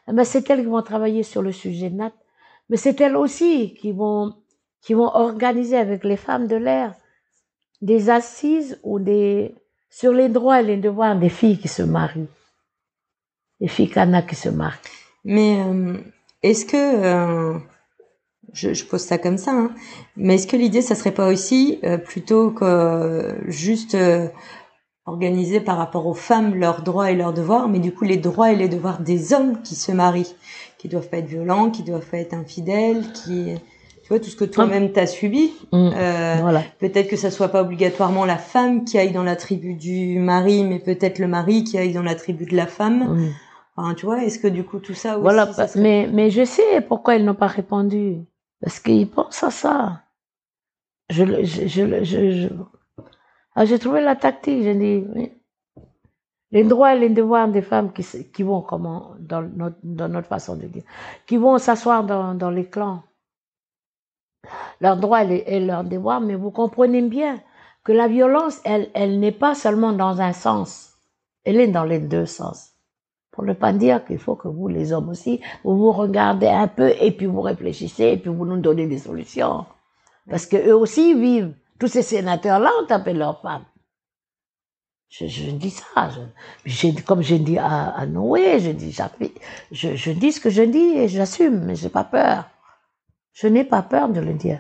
eh 0.09 0.13
ben, 0.13 0.23
c'est 0.25 0.49
elles 0.49 0.61
qui 0.61 0.65
vont 0.65 0.81
travailler 0.81 1.23
sur 1.23 1.41
le 1.41 1.51
sujet 1.51 1.89
de 1.89 1.95
NAT, 1.95 2.11
mais 2.69 2.77
c'est 2.77 2.99
elles 3.01 3.15
aussi 3.15 3.73
qui 3.75 3.91
vont, 3.91 4.33
qui 4.81 4.93
vont 4.93 5.07
organiser 5.15 5.77
avec 5.77 6.03
les 6.03 6.17
femmes 6.17 6.47
de 6.47 6.55
l'air 6.57 6.93
des 7.81 8.09
assises 8.09 8.79
ou 8.83 8.99
des, 8.99 9.55
sur 9.93 10.11
les 10.11 10.27
droits 10.27 10.61
et 10.61 10.65
les 10.65 10.77
devoirs 10.77 11.15
des 11.15 11.29
filles 11.29 11.59
qui 11.59 11.67
se 11.67 11.83
marient. 11.83 12.27
Les 13.59 13.67
filles 13.67 13.89
cana 13.89 14.23
qui 14.23 14.35
se 14.35 14.49
marient. 14.49 14.79
Mais 15.23 15.61
euh, 15.61 15.97
est-ce 16.41 16.65
que, 16.65 16.75
euh, 16.75 17.59
je, 18.53 18.83
pose 18.85 19.01
ça 19.01 19.19
comme 19.19 19.37
ça, 19.37 19.51
hein, 19.51 19.71
mais 20.17 20.35
est-ce 20.35 20.47
que 20.47 20.57
l'idée, 20.57 20.81
ça 20.81 20.95
serait 20.95 21.13
pas 21.13 21.27
aussi, 21.27 21.79
euh, 21.83 21.97
plutôt 21.97 22.49
que 22.49 23.35
juste 23.47 23.95
organiser 25.05 25.59
par 25.59 25.77
rapport 25.77 26.07
aux 26.07 26.13
femmes 26.13 26.55
leurs 26.55 26.81
droits 26.81 27.11
et 27.11 27.15
leurs 27.15 27.33
devoirs, 27.33 27.67
mais 27.67 27.79
du 27.79 27.93
coup 27.93 28.05
les 28.05 28.17
droits 28.17 28.51
et 28.51 28.55
les 28.55 28.69
devoirs 28.69 29.01
des 29.01 29.33
hommes 29.33 29.61
qui 29.61 29.75
se 29.75 29.91
marient, 29.91 30.35
qui 30.77 30.87
doivent 30.87 31.09
pas 31.09 31.17
être 31.17 31.27
violents, 31.27 31.69
qui 31.69 31.83
doivent 31.83 32.09
pas 32.09 32.17
être 32.17 32.33
infidèles, 32.33 33.11
qui 33.13 33.53
tu 34.03 34.09
vois 34.09 34.19
tout 34.19 34.29
ce 34.29 34.35
que 34.35 34.45
toi-même 34.45 34.91
t'as 34.91 35.07
subi. 35.07 35.51
Mm. 35.71 35.89
Euh, 35.95 36.35
Voilà. 36.41 36.61
peut-être 36.79 37.07
que 37.09 37.15
ça 37.15 37.31
soit 37.31 37.47
pas 37.47 37.61
obligatoirement 37.61 38.25
la 38.25 38.37
femme 38.37 38.83
qui 38.85 38.97
aille 38.99 39.11
dans 39.13 39.23
la 39.23 39.35
tribu 39.35 39.73
du 39.73 40.19
mari, 40.19 40.63
mais 40.63 40.79
peut-être 40.79 41.17
le 41.19 41.27
mari 41.27 41.63
qui 41.63 41.77
aille 41.77 41.93
dans 41.93 42.03
la 42.03 42.15
tribu 42.15 42.45
de 42.45 42.55
la 42.55 42.67
femme. 42.67 43.15
Mm. 43.15 43.29
Enfin, 43.75 43.93
tu 43.95 44.05
vois, 44.05 44.23
est-ce 44.23 44.37
que 44.37 44.47
du 44.47 44.63
coup 44.63 44.77
tout 44.79 44.93
ça 44.93 45.13
aussi, 45.15 45.21
Voilà, 45.23 45.51
ça 45.53 45.67
serait- 45.67 45.81
mais, 45.81 46.07
mais 46.11 46.29
je 46.29 46.45
sais 46.45 46.81
pourquoi 46.81 47.15
ils 47.15 47.25
n'ont 47.25 47.33
pas 47.33 47.47
répondu. 47.47 48.17
Parce 48.61 48.79
qu'ils 48.79 49.09
pensent 49.09 49.43
à 49.43 49.51
ça. 49.51 50.01
Je, 51.09 51.23
je, 51.43 51.67
je, 51.67 51.81
le- 51.83 52.03
je, 52.03 52.31
je- 52.31 52.49
Ah, 53.55 53.65
j'ai 53.65 53.77
trouvé 53.79 54.01
la 54.01 54.15
tactique, 54.15 54.63
j'ai 54.63 54.75
dit, 54.75 55.03
oui. 55.15 55.31
Les 56.51 56.63
droits 56.63 56.93
et 56.95 56.99
les 56.99 57.09
devoirs 57.09 57.47
des 57.47 57.61
femmes 57.63 57.91
qui, 57.93 58.05
qui 58.31 58.43
vont, 58.43 58.61
comment, 58.61 59.11
dans 59.19 59.41
notre, 59.41 59.77
dans 59.83 60.07
notre 60.07 60.27
façon 60.27 60.55
de 60.55 60.65
dire, 60.67 60.83
qui 61.25 61.37
vont 61.37 61.57
s'asseoir 61.57 62.03
dans, 62.03 62.35
dans 62.35 62.51
les 62.51 62.65
clans. 62.65 63.01
Leurs 64.81 64.97
droits 64.97 65.23
et, 65.23 65.59
leurs 65.59 65.83
devoirs, 65.83 66.21
mais 66.21 66.35
vous 66.35 66.51
comprenez 66.51 67.01
bien 67.01 67.39
que 67.83 67.91
la 67.91 68.07
violence, 68.07 68.59
elle, 68.65 68.89
elle 68.93 69.19
n'est 69.19 69.31
pas 69.31 69.55
seulement 69.55 69.93
dans 69.93 70.21
un 70.21 70.33
sens. 70.33 70.93
Elle 71.45 71.59
est 71.59 71.67
dans 71.67 71.83
les 71.85 71.99
deux 71.99 72.25
sens. 72.25 72.71
Pour 73.31 73.43
ne 73.43 73.53
pas 73.53 73.73
dire 73.73 74.05
qu'il 74.05 74.19
faut 74.19 74.35
que 74.35 74.47
vous, 74.47 74.67
les 74.67 74.93
hommes 74.93 75.09
aussi, 75.09 75.41
vous 75.63 75.77
vous 75.77 75.91
regardez 75.91 76.47
un 76.47 76.67
peu 76.67 76.93
et 76.99 77.11
puis 77.11 77.25
vous 77.25 77.41
réfléchissez 77.41 78.03
et 78.05 78.17
puis 78.17 78.29
vous 78.29 78.45
nous 78.45 78.59
donnez 78.59 78.87
des 78.87 78.99
solutions. 78.99 79.65
Parce 80.29 80.45
que 80.45 80.57
eux 80.57 80.75
aussi 80.75 81.13
vivent. 81.13 81.53
Tous 81.79 81.87
ces 81.87 82.03
sénateurs-là 82.03 82.71
ont 82.81 82.85
tapé 82.85 83.13
leurs 83.13 83.41
femmes. 83.41 83.65
Je, 85.09 85.27
je 85.27 85.51
dis 85.51 85.71
ça. 85.71 86.09
Je, 86.09 86.21
j'ai- 86.65 86.93
comme 86.95 87.21
j'ai 87.21 87.39
dit 87.39 87.57
à, 87.57 88.05
Noé, 88.05 88.59
je 88.59 88.71
dis, 88.71 88.95
je, 89.71 89.95
je 89.95 90.11
dis 90.11 90.31
ce 90.31 90.39
que 90.39 90.49
je 90.49 90.63
dis 90.63 90.97
et 90.97 91.07
j'assume, 91.07 91.65
mais 91.65 91.75
j'ai 91.75 91.89
pas 91.89 92.03
peur. 92.03 92.45
Je 93.33 93.47
n'ai 93.47 93.63
pas 93.63 93.81
peur 93.81 94.09
de 94.09 94.19
le 94.21 94.33
dire. 94.33 94.59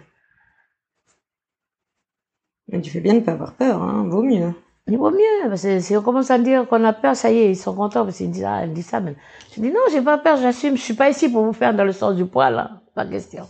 Mais 2.67 2.81
tu 2.81 2.89
fais 2.89 3.01
bien 3.01 3.13
de 3.13 3.19
pas 3.19 3.33
avoir 3.33 3.53
peur, 3.53 3.81
hein, 3.81 4.07
vaut 4.09 4.23
mieux. 4.23 4.53
Il 4.87 4.97
vaut 4.97 5.11
mieux, 5.11 5.47
parce 5.47 5.61
que 5.61 5.79
si 5.79 5.95
on 5.95 6.01
commence 6.01 6.31
à 6.31 6.39
dire 6.39 6.67
qu'on 6.67 6.83
a 6.83 6.91
peur, 6.91 7.15
ça 7.15 7.31
y 7.31 7.37
est, 7.37 7.51
ils 7.51 7.55
sont 7.55 7.73
contents 7.73 8.03
parce 8.03 8.17
qu'ils 8.17 8.31
disent, 8.31 8.43
ah, 8.45 8.63
elle 8.63 8.73
dit 8.73 8.83
ça, 8.83 8.99
mais 8.99 9.15
je 9.55 9.61
dis 9.61 9.69
non, 9.71 9.79
j'ai 9.91 10.01
pas 10.01 10.17
peur, 10.17 10.37
j'assume, 10.37 10.75
je 10.75 10.81
suis 10.81 10.93
pas 10.93 11.09
ici 11.09 11.29
pour 11.29 11.45
vous 11.45 11.53
faire 11.53 11.73
dans 11.73 11.85
le 11.85 11.93
sens 11.93 12.15
du 12.15 12.25
poil, 12.25 12.55
là, 12.55 12.81
pas 12.93 13.05
question. 13.05 13.47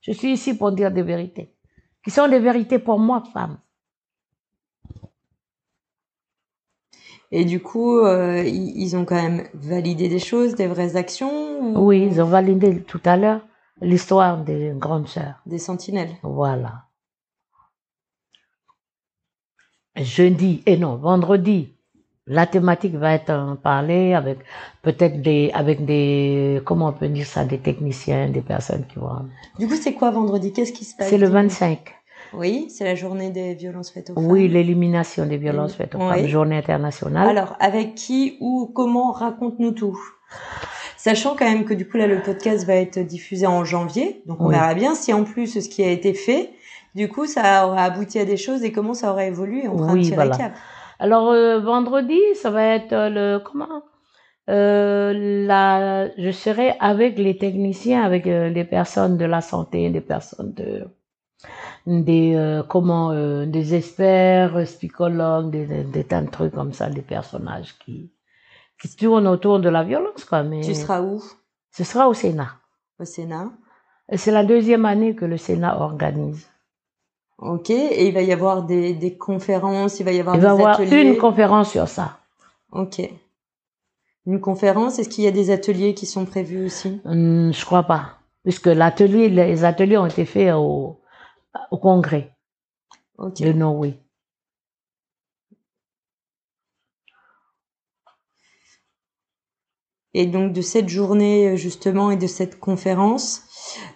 Je 0.00 0.10
suis 0.12 0.32
ici 0.32 0.54
pour 0.54 0.72
dire 0.72 0.90
des 0.90 1.02
vérités, 1.02 1.54
qui 2.02 2.10
sont 2.10 2.26
des 2.26 2.40
vérités 2.40 2.80
pour 2.80 2.98
moi, 2.98 3.22
femme. 3.32 3.58
Et 7.30 7.44
du 7.44 7.60
coup, 7.60 7.98
euh, 8.00 8.42
ils, 8.44 8.82
ils 8.82 8.96
ont 8.96 9.04
quand 9.04 9.22
même 9.22 9.46
validé 9.54 10.08
des 10.08 10.18
choses, 10.18 10.54
des 10.56 10.66
vraies 10.66 10.96
actions, 10.96 11.60
ou? 11.60 11.86
Oui, 11.86 12.02
ils 12.10 12.20
ont 12.20 12.26
validé 12.26 12.82
tout 12.82 13.00
à 13.04 13.16
l'heure 13.16 13.42
l'histoire 13.82 14.38
des 14.38 14.72
grandes 14.76 15.08
sœurs. 15.08 15.40
des 15.46 15.58
sentinelles. 15.58 16.14
Voilà. 16.22 16.84
Jeudi, 19.96 20.62
et 20.64 20.76
non, 20.78 20.96
vendredi, 20.96 21.74
la 22.26 22.46
thématique 22.46 22.94
va 22.94 23.12
être 23.14 23.58
parlée 23.62 24.14
avec 24.14 24.38
peut-être 24.80 25.20
des, 25.20 25.50
avec 25.52 25.84
des, 25.84 26.62
comment 26.64 26.88
on 26.88 26.92
peut 26.92 27.08
dire 27.08 27.26
ça, 27.26 27.44
des 27.44 27.58
techniciens, 27.58 28.28
des 28.30 28.40
personnes 28.40 28.86
qui 28.86 28.98
vont. 28.98 29.28
Du 29.58 29.68
coup, 29.68 29.74
c'est 29.76 29.92
quoi 29.92 30.10
vendredi? 30.10 30.52
Qu'est-ce 30.52 30.72
qui 30.72 30.84
se 30.86 30.96
passe? 30.96 31.08
C'est 31.08 31.18
le 31.18 31.26
dimanche 31.26 31.42
25. 31.44 31.94
Oui, 32.34 32.68
c'est 32.70 32.84
la 32.84 32.94
journée 32.94 33.28
des 33.30 33.54
violences 33.54 33.90
faites 33.90 34.08
aux 34.08 34.14
femmes. 34.14 34.24
Oui, 34.30 34.48
l'élimination 34.48 35.26
des 35.26 35.36
violences 35.36 35.74
faites 35.74 35.94
aux 35.94 35.98
Oui. 35.98 36.08
femmes, 36.20 36.26
journée 36.26 36.56
internationale. 36.56 37.28
Alors, 37.28 37.54
avec 37.60 37.94
qui 37.94 38.38
ou 38.40 38.72
comment? 38.74 39.12
Raconte-nous 39.12 39.72
tout. 39.72 39.98
Sachant 41.04 41.34
quand 41.36 41.46
même 41.52 41.64
que 41.64 41.74
du 41.74 41.88
coup 41.88 41.96
là 41.96 42.06
le 42.06 42.20
podcast 42.22 42.64
va 42.64 42.74
être 42.76 43.00
diffusé 43.00 43.44
en 43.46 43.64
janvier, 43.64 44.22
donc 44.26 44.40
on 44.40 44.46
Oui. 44.46 44.54
verra 44.54 44.72
bien 44.74 44.94
si 44.94 45.12
en 45.12 45.24
plus 45.24 45.60
ce 45.60 45.68
qui 45.68 45.82
a 45.82 45.90
été 45.90 46.14
fait, 46.14 46.50
du 46.94 47.08
coup 47.08 47.26
ça 47.26 47.66
aura 47.66 47.82
abouti 47.82 48.20
à 48.20 48.24
des 48.24 48.36
choses 48.36 48.62
et 48.62 48.70
comment 48.70 48.94
ça 48.94 49.10
aura 49.10 49.24
évolué. 49.24 49.66
On 49.66 49.82
un 49.82 49.92
Oui, 49.94 50.10
voilà. 50.12 50.36
Alors 51.00 51.30
euh, 51.30 51.58
vendredi, 51.58 52.20
ça 52.42 52.50
va 52.50 52.64
être 52.78 52.92
euh, 52.92 53.08
le 53.10 53.38
comment 53.40 53.82
euh, 54.48 55.12
la, 55.46 56.08
je 56.16 56.30
serai 56.30 56.74
avec 56.78 57.18
les 57.18 57.36
techniciens, 57.36 58.02
avec 58.04 58.26
euh, 58.28 58.48
les 58.48 58.64
personnes 58.64 59.16
de 59.16 59.24
la 59.24 59.40
santé, 59.40 59.90
des 59.90 60.00
personnes 60.00 60.52
de 60.54 60.84
des 61.86 62.34
euh, 62.36 62.62
comment 62.62 63.10
euh, 63.10 63.44
des 63.46 63.74
experts, 63.74 64.56
euh, 64.56 64.64
psychologues, 64.64 65.50
des, 65.50 65.66
des, 65.66 65.82
des 65.82 66.04
tas 66.04 66.20
de 66.22 66.30
trucs 66.30 66.54
comme 66.54 66.72
ça, 66.72 66.88
des 66.90 67.02
personnages 67.02 67.76
qui 67.84 68.12
qui 68.82 68.94
tournent 68.96 69.28
autour 69.28 69.60
de 69.60 69.68
la 69.68 69.82
violence 69.84 70.24
quoi. 70.24 70.42
Mais 70.42 70.60
Tu 70.60 70.74
seras 70.74 71.00
où? 71.00 71.22
Ce 71.70 71.84
sera 71.84 72.08
au 72.08 72.14
Sénat. 72.14 72.50
Au 73.00 73.04
Sénat. 73.04 73.50
C'est 74.14 74.32
la 74.32 74.44
deuxième 74.44 74.84
année 74.84 75.14
que 75.14 75.24
le 75.24 75.38
Sénat 75.38 75.80
organise. 75.80 76.46
Ok. 77.38 77.70
Et 77.70 78.08
il 78.08 78.14
va 78.14 78.20
y 78.22 78.32
avoir 78.32 78.62
des, 78.64 78.92
des 78.94 79.16
conférences, 79.16 79.98
il 80.00 80.04
va 80.04 80.12
y 80.12 80.20
avoir 80.20 80.34
Il 80.36 80.40
des 80.40 80.46
va 80.46 80.52
y 80.52 80.54
avoir 80.54 80.80
ateliers. 80.80 81.02
une 81.02 81.16
conférence 81.18 81.70
sur 81.70 81.88
ça. 81.88 82.18
Ok. 82.72 83.00
Une 84.26 84.40
conférence. 84.40 84.98
Est-ce 84.98 85.08
qu'il 85.08 85.24
y 85.24 85.28
a 85.28 85.32
des 85.32 85.50
ateliers 85.50 85.94
qui 85.94 86.06
sont 86.06 86.24
prévus 86.26 86.66
aussi? 86.66 87.00
Hum, 87.04 87.52
je 87.52 87.64
crois 87.64 87.82
pas, 87.84 88.18
puisque 88.44 88.66
l'atelier, 88.66 89.28
les 89.28 89.64
ateliers 89.64 89.98
ont 89.98 90.06
été 90.06 90.24
faits 90.24 90.54
au, 90.54 91.00
au 91.70 91.78
congrès 91.78 92.30
Ok. 93.18 93.40
de 93.42 93.52
Norway. 93.52 93.94
Et 100.14 100.26
donc 100.26 100.52
de 100.52 100.60
cette 100.60 100.88
journée 100.88 101.48
euh, 101.50 101.56
justement 101.56 102.10
et 102.10 102.16
de 102.16 102.26
cette 102.26 102.60
conférence, 102.60 103.42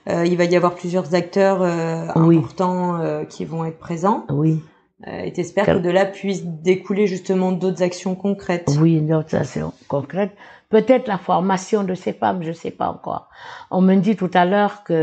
euh, 0.08 0.24
il 0.24 0.36
va 0.36 0.44
y 0.44 0.56
avoir 0.56 0.74
plusieurs 0.74 1.14
acteurs 1.14 1.60
euh, 1.62 2.06
Oui. 2.16 2.38
importants 2.38 2.98
euh, 3.00 3.24
qui 3.24 3.44
vont 3.44 3.64
être 3.64 3.78
présents. 3.78 4.24
Oui, 4.30 4.62
Euh, 5.06 5.20
et 5.26 5.30
t'espères 5.34 5.66
que 5.66 5.78
de 5.78 5.90
là 5.90 6.06
puissent 6.06 6.46
découler 6.46 7.06
justement 7.06 7.52
d'autres 7.52 7.82
actions 7.82 8.14
concrètes. 8.14 8.70
oui, 8.80 8.96
une 8.96 9.12
autre 9.12 9.34
action 9.36 9.74
concrète. 9.88 10.32
Peut-être 10.70 11.06
la 11.06 11.18
formation 11.18 11.84
de 11.84 11.94
ces 11.94 12.14
femmes, 12.14 12.42
je 12.42 12.52
sais 12.52 12.70
pas 12.70 12.88
encore. 12.88 13.28
On 13.70 13.82
me 13.82 13.94
dit 13.96 14.16
tout 14.16 14.30
à 14.32 14.46
l'heure 14.46 14.84
que 14.84 14.94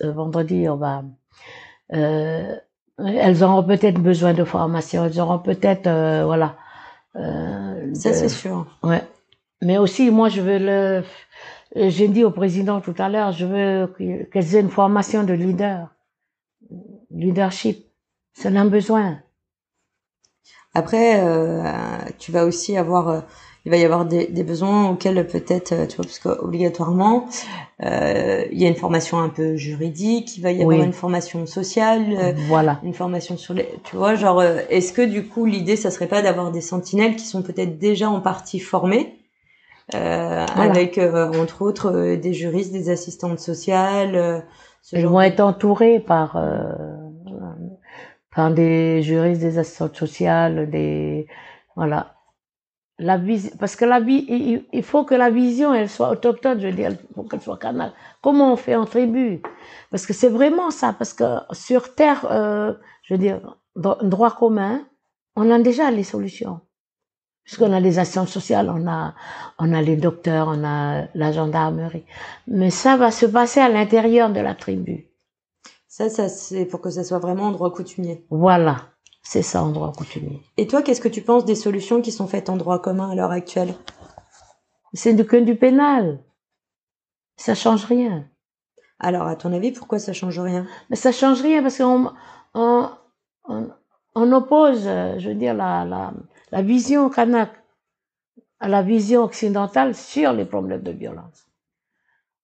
euh, 0.00 0.12
vendredi, 0.12 0.66
on 0.66 0.76
va, 0.76 1.02
euh, 1.92 2.54
elles 2.98 3.44
auront 3.44 3.62
peut-être 3.62 4.00
besoin 4.00 4.32
de 4.32 4.44
formation, 4.44 5.04
elles 5.04 5.20
auront 5.20 5.38
peut-être, 5.38 5.86
euh, 5.88 6.24
voilà. 6.24 6.56
euh, 7.16 7.94
Ça 7.94 8.10
de- 8.10 8.14
c'est 8.14 8.28
sûr. 8.30 8.66
Ouais. 8.82 9.02
Mais 9.62 9.78
aussi, 9.78 10.10
moi, 10.10 10.28
je 10.28 10.40
veux 10.40 10.58
le. 10.58 11.02
euh, 11.76 11.88
J'ai 11.88 12.08
dit 12.08 12.24
au 12.24 12.30
président 12.30 12.80
tout 12.80 12.94
à 12.98 13.08
l'heure, 13.08 13.32
je 13.32 13.46
veux 13.46 13.86
que- 13.96 14.24
qu'elles 14.24 14.54
aient 14.56 14.60
une 14.60 14.68
formation 14.70 15.22
de 15.24 15.32
leader, 15.32 15.88
leadership. 17.10 17.86
En 18.44 18.56
a 18.56 18.64
besoin. 18.64 19.18
Après, 20.74 21.20
euh, 21.22 21.62
tu 22.18 22.32
vas 22.32 22.44
aussi 22.46 22.76
avoir, 22.78 23.08
euh, 23.08 23.20
il 23.66 23.70
va 23.70 23.76
y 23.76 23.84
avoir 23.84 24.04
des, 24.06 24.26
des 24.26 24.42
besoins 24.42 24.88
auxquels 24.90 25.26
peut-être, 25.26 25.72
euh, 25.72 25.86
tu 25.86 25.96
vois, 25.96 26.06
parce 26.06 26.18
qu'obligatoirement, 26.18 27.26
euh, 27.84 28.44
il 28.50 28.58
y 28.60 28.64
a 28.64 28.68
une 28.68 28.74
formation 28.74 29.18
un 29.18 29.28
peu 29.28 29.56
juridique, 29.56 30.36
il 30.38 30.42
va 30.42 30.50
y 30.50 30.62
avoir 30.62 30.78
Oui. 30.78 30.84
une 30.84 30.94
formation 30.94 31.44
sociale, 31.46 32.34
Voilà. 32.48 32.80
une 32.82 32.94
formation 32.94 33.36
sur 33.36 33.52
les, 33.54 33.68
tu 33.84 33.96
vois, 33.96 34.14
genre, 34.14 34.42
est-ce 34.42 34.92
que 34.94 35.02
du 35.02 35.26
coup 35.28 35.44
l'idée, 35.44 35.76
ça 35.76 35.90
serait 35.90 36.08
pas 36.08 36.22
d'avoir 36.22 36.50
des 36.50 36.62
sentinelles 36.62 37.16
qui 37.16 37.26
sont 37.26 37.42
peut-être 37.42 37.78
déjà 37.78 38.08
en 38.10 38.20
partie 38.20 38.58
formées, 38.58 39.18
Voilà. 39.98 40.70
avec 40.72 40.98
euh, 40.98 41.28
entre 41.32 41.62
autres 41.62 41.92
euh, 41.92 42.16
des 42.16 42.32
juristes, 42.34 42.72
des 42.72 42.90
assistantes 42.90 43.38
sociales, 43.40 44.14
euh, 44.16 44.40
ce 44.82 44.96
genre 44.96 45.12
vont 45.12 45.18
de- 45.20 45.24
être 45.24 45.40
entourées 45.40 46.00
par, 46.00 46.36
euh, 46.36 46.72
par 48.34 48.50
des 48.52 49.02
juristes, 49.02 49.40
des 49.40 49.58
assistantes 49.58 49.96
sociales, 49.96 50.70
des, 50.70 51.26
voilà. 51.76 52.14
La 52.98 53.16
vis- 53.16 53.52
parce 53.58 53.74
que 53.74 53.84
la 53.84 54.00
vie, 54.00 54.24
il, 54.28 54.64
il 54.72 54.82
faut 54.82 55.04
que 55.04 55.14
la 55.14 55.30
vision, 55.30 55.74
elle 55.74 55.88
soit 55.88 56.10
autochtone, 56.10 56.60
je 56.60 56.68
veux 56.68 56.72
dire, 56.72 56.90
il 56.92 57.14
faut 57.14 57.22
qu'elle 57.24 57.40
soit 57.40 57.58
canale. 57.58 57.92
Comment 58.22 58.52
on 58.52 58.56
fait 58.56 58.76
en 58.76 58.84
tribu? 58.84 59.42
Parce 59.90 60.06
que 60.06 60.12
c'est 60.12 60.28
vraiment 60.28 60.70
ça, 60.70 60.92
parce 60.96 61.12
que 61.12 61.24
sur 61.52 61.94
terre, 61.94 62.26
euh, 62.30 62.72
je 63.02 63.14
veux 63.14 63.18
dire, 63.18 63.56
dro- 63.76 64.02
droit 64.02 64.30
commun, 64.30 64.80
on 65.36 65.50
a 65.50 65.58
déjà 65.58 65.90
les 65.90 66.04
solutions. 66.04 66.60
Puisqu'on 67.44 67.72
a 67.72 67.80
les 67.80 67.98
actions 67.98 68.26
sociales, 68.26 68.70
on 68.70 68.86
a, 68.86 69.14
on 69.58 69.72
a 69.72 69.82
les 69.82 69.96
docteurs, 69.96 70.48
on 70.48 70.64
a 70.64 71.06
la 71.14 71.32
gendarmerie. 71.32 72.04
Mais 72.46 72.70
ça 72.70 72.96
va 72.96 73.10
se 73.10 73.26
passer 73.26 73.60
à 73.60 73.68
l'intérieur 73.68 74.30
de 74.32 74.40
la 74.40 74.54
tribu. 74.54 75.08
Ça, 75.88 76.08
ça 76.08 76.28
c'est 76.28 76.64
pour 76.66 76.80
que 76.80 76.90
ça 76.90 77.04
soit 77.04 77.18
vraiment 77.18 77.44
en 77.44 77.50
droit 77.50 77.72
coutumier. 77.72 78.24
Voilà, 78.30 78.76
c'est 79.22 79.42
ça 79.42 79.62
en 79.62 79.70
droit 79.70 79.92
coutumier. 79.92 80.40
Et 80.56 80.66
toi, 80.66 80.82
qu'est-ce 80.82 81.00
que 81.00 81.08
tu 81.08 81.20
penses 81.20 81.44
des 81.44 81.56
solutions 81.56 82.00
qui 82.00 82.12
sont 82.12 82.28
faites 82.28 82.48
en 82.48 82.56
droit 82.56 82.80
commun 82.80 83.10
à 83.10 83.14
l'heure 83.14 83.32
actuelle? 83.32 83.74
C'est 84.94 85.14
du 85.14 85.24
que 85.24 85.36
du 85.36 85.56
pénal. 85.56 86.20
Ça 87.36 87.54
change 87.54 87.84
rien. 87.86 88.24
Alors, 89.00 89.26
à 89.26 89.34
ton 89.34 89.52
avis, 89.52 89.72
pourquoi 89.72 89.98
ça 89.98 90.12
change 90.12 90.38
rien? 90.38 90.66
Mais 90.90 90.96
ça 90.96 91.10
change 91.10 91.42
rien 91.42 91.60
parce 91.60 91.78
qu'on 91.78 92.12
on, 92.54 92.90
on, 93.48 93.68
on 94.14 94.32
oppose, 94.32 94.84
je 94.84 95.28
veux 95.28 95.34
dire, 95.34 95.54
la, 95.54 95.84
la, 95.84 96.12
la 96.52 96.62
vision 96.62 97.08
kanak 97.10 97.50
à 98.60 98.68
la 98.68 98.82
vision 98.82 99.24
occidentale 99.24 99.94
sur 99.94 100.32
les 100.32 100.44
problèmes 100.44 100.82
de 100.82 100.92
violence. 100.92 101.48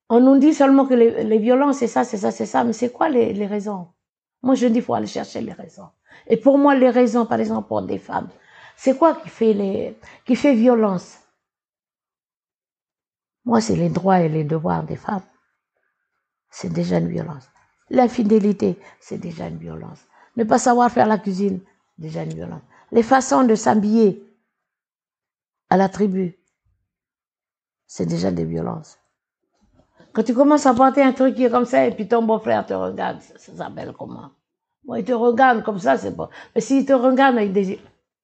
On 0.08 0.20
nous 0.20 0.38
dit 0.38 0.54
seulement 0.54 0.86
que 0.86 0.94
les, 0.94 1.38
violences, 1.38 1.76
c'est 1.78 1.86
ça, 1.86 2.02
c'est 2.02 2.16
ça, 2.16 2.30
c'est 2.32 2.46
ça, 2.46 2.64
mais 2.64 2.72
c'est 2.72 2.90
quoi 2.90 3.08
les, 3.10 3.32
les 3.34 3.46
raisons? 3.46 3.88
Moi, 4.42 4.54
je 4.54 4.66
dis, 4.66 4.78
il 4.78 4.82
faut 4.82 4.94
aller 4.94 5.06
chercher 5.06 5.42
les 5.42 5.52
raisons. 5.52 5.88
Et 6.26 6.38
pour 6.38 6.58
moi, 6.58 6.74
les 6.74 6.88
raisons, 6.90 7.26
par 7.26 7.38
exemple, 7.38 7.68
pour 7.68 7.82
des 7.82 7.98
femmes, 7.98 8.28
c'est 8.74 8.96
quoi 8.96 9.14
qui 9.16 9.28
fait, 9.28 9.52
les, 9.52 9.98
qui 10.24 10.34
fait 10.34 10.54
violence? 10.54 11.18
Moi, 13.44 13.60
c'est 13.60 13.76
les 13.76 13.90
droits 13.90 14.20
et 14.20 14.28
les 14.28 14.44
devoirs 14.44 14.84
des 14.84 14.96
femmes. 14.96 15.22
C'est 16.50 16.72
déjà 16.72 16.98
une 16.98 17.08
violence. 17.08 17.48
L'infidélité, 17.90 18.78
c'est 19.00 19.18
déjà 19.18 19.48
une 19.48 19.58
violence. 19.58 20.00
Ne 20.36 20.44
pas 20.44 20.58
savoir 20.58 20.90
faire 20.90 21.06
la 21.06 21.18
cuisine, 21.18 21.60
déjà 21.98 22.22
une 22.22 22.34
violence. 22.34 22.62
Les 22.92 23.02
façons 23.02 23.44
de 23.44 23.54
s'habiller 23.54 24.22
à 25.70 25.76
la 25.76 25.88
tribu, 25.88 26.38
c'est 27.86 28.06
déjà 28.06 28.30
des 28.30 28.44
violences. 28.44 28.98
Quand 30.12 30.22
tu 30.22 30.34
commences 30.34 30.66
à 30.66 30.74
porter 30.74 31.02
un 31.02 31.12
truc 31.12 31.34
qui 31.34 31.44
est 31.44 31.50
comme 31.50 31.66
ça 31.66 31.86
et 31.86 31.90
puis 31.90 32.08
ton 32.08 32.22
beau-frère 32.22 32.66
te 32.66 32.74
regarde, 32.74 33.20
ça, 33.20 33.52
s'appelle 33.54 33.92
comment? 33.96 34.30
Il 34.96 35.04
te 35.04 35.12
regarde 35.12 35.62
comme 35.62 35.78
ça, 35.78 35.98
c'est 35.98 36.16
bon. 36.16 36.28
Mais 36.54 36.62
s'il 36.62 36.86
te 36.86 36.94
regarde 36.94 37.36
avec 37.36 37.52
des... 37.52 37.78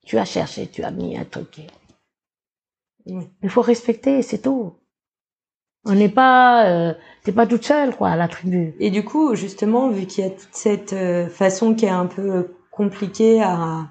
Tu 0.06 0.16
as 0.18 0.24
cherché, 0.24 0.66
tu 0.66 0.82
as 0.82 0.90
mis 0.90 1.16
un 1.16 1.24
truc. 1.24 1.60
Il 3.06 3.50
faut 3.50 3.60
respecter, 3.60 4.22
c'est 4.22 4.38
tout. 4.38 4.74
On 5.84 5.94
n'est 5.94 6.08
pas... 6.08 6.66
Euh, 6.66 6.94
T'es 7.24 7.32
pas 7.32 7.46
toute 7.46 7.64
seule, 7.64 7.96
quoi, 7.96 8.10
à 8.10 8.16
la 8.16 8.28
tribu. 8.28 8.74
Et 8.80 8.90
du 8.90 9.02
coup, 9.02 9.34
justement, 9.34 9.88
vu 9.88 10.06
qu'il 10.06 10.24
y 10.24 10.26
a 10.26 10.30
toute 10.30 10.52
cette 10.52 10.92
euh, 10.92 11.26
façon 11.26 11.74
qui 11.74 11.86
est 11.86 11.90
un 11.90 12.04
peu 12.04 12.54
compliquée 12.70 13.42
à, 13.42 13.86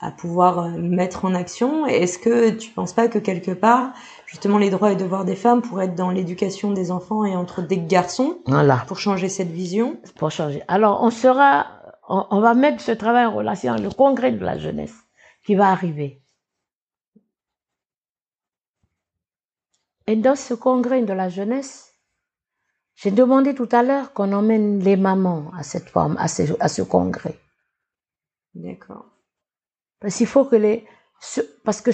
à 0.00 0.10
pouvoir 0.10 0.60
euh, 0.60 0.70
mettre 0.78 1.24
en 1.24 1.34
action, 1.34 1.86
est-ce 1.86 2.18
que 2.18 2.50
tu 2.50 2.70
penses 2.70 2.92
pas 2.92 3.08
que 3.08 3.18
quelque 3.18 3.50
part, 3.50 3.92
justement, 4.26 4.58
les 4.58 4.70
droits 4.70 4.92
et 4.92 4.96
devoirs 4.96 5.24
des 5.24 5.36
femmes 5.36 5.60
pourraient 5.62 5.86
être 5.86 5.94
dans 5.94 6.10
l'éducation 6.10 6.72
des 6.72 6.90
enfants 6.90 7.24
et 7.24 7.36
entre 7.36 7.60
des 7.62 7.78
garçons 7.78 8.38
Voilà. 8.46 8.84
pour 8.88 8.98
changer 8.98 9.28
cette 9.28 9.50
vision? 9.50 10.00
Pour 10.16 10.30
changer. 10.30 10.62
Alors, 10.68 11.02
on 11.02 11.10
sera, 11.10 11.66
on, 12.08 12.26
on 12.30 12.40
va 12.40 12.54
mettre 12.54 12.80
ce 12.80 12.92
travail 12.92 13.26
en 13.26 13.34
relation 13.34 13.72
avec 13.72 13.84
le 13.84 13.90
congrès 13.90 14.32
de 14.32 14.44
la 14.44 14.56
jeunesse 14.58 14.94
qui 15.44 15.54
va 15.54 15.68
arriver. 15.68 16.22
Et 20.06 20.16
dans 20.16 20.34
ce 20.36 20.54
congrès 20.54 21.02
de 21.02 21.12
la 21.12 21.28
jeunesse, 21.28 21.94
j'ai 22.96 23.10
demandé 23.10 23.54
tout 23.54 23.68
à 23.70 23.82
l'heure 23.82 24.12
qu'on 24.12 24.32
emmène 24.32 24.80
les 24.80 24.96
mamans 24.96 25.50
à 25.56 25.62
cette 25.62 25.88
forme, 25.88 26.16
à 26.18 26.26
ce, 26.26 26.42
à 26.58 26.68
ce 26.68 26.82
congrès. 26.82 27.38
D'accord. 28.54 29.09
Parce 30.00 30.16
qu'il 30.16 30.26
faut 30.26 30.44
que 30.44 30.56
les, 30.56 30.86
ce- 31.20 31.40
parce 31.64 31.80
que 31.80 31.90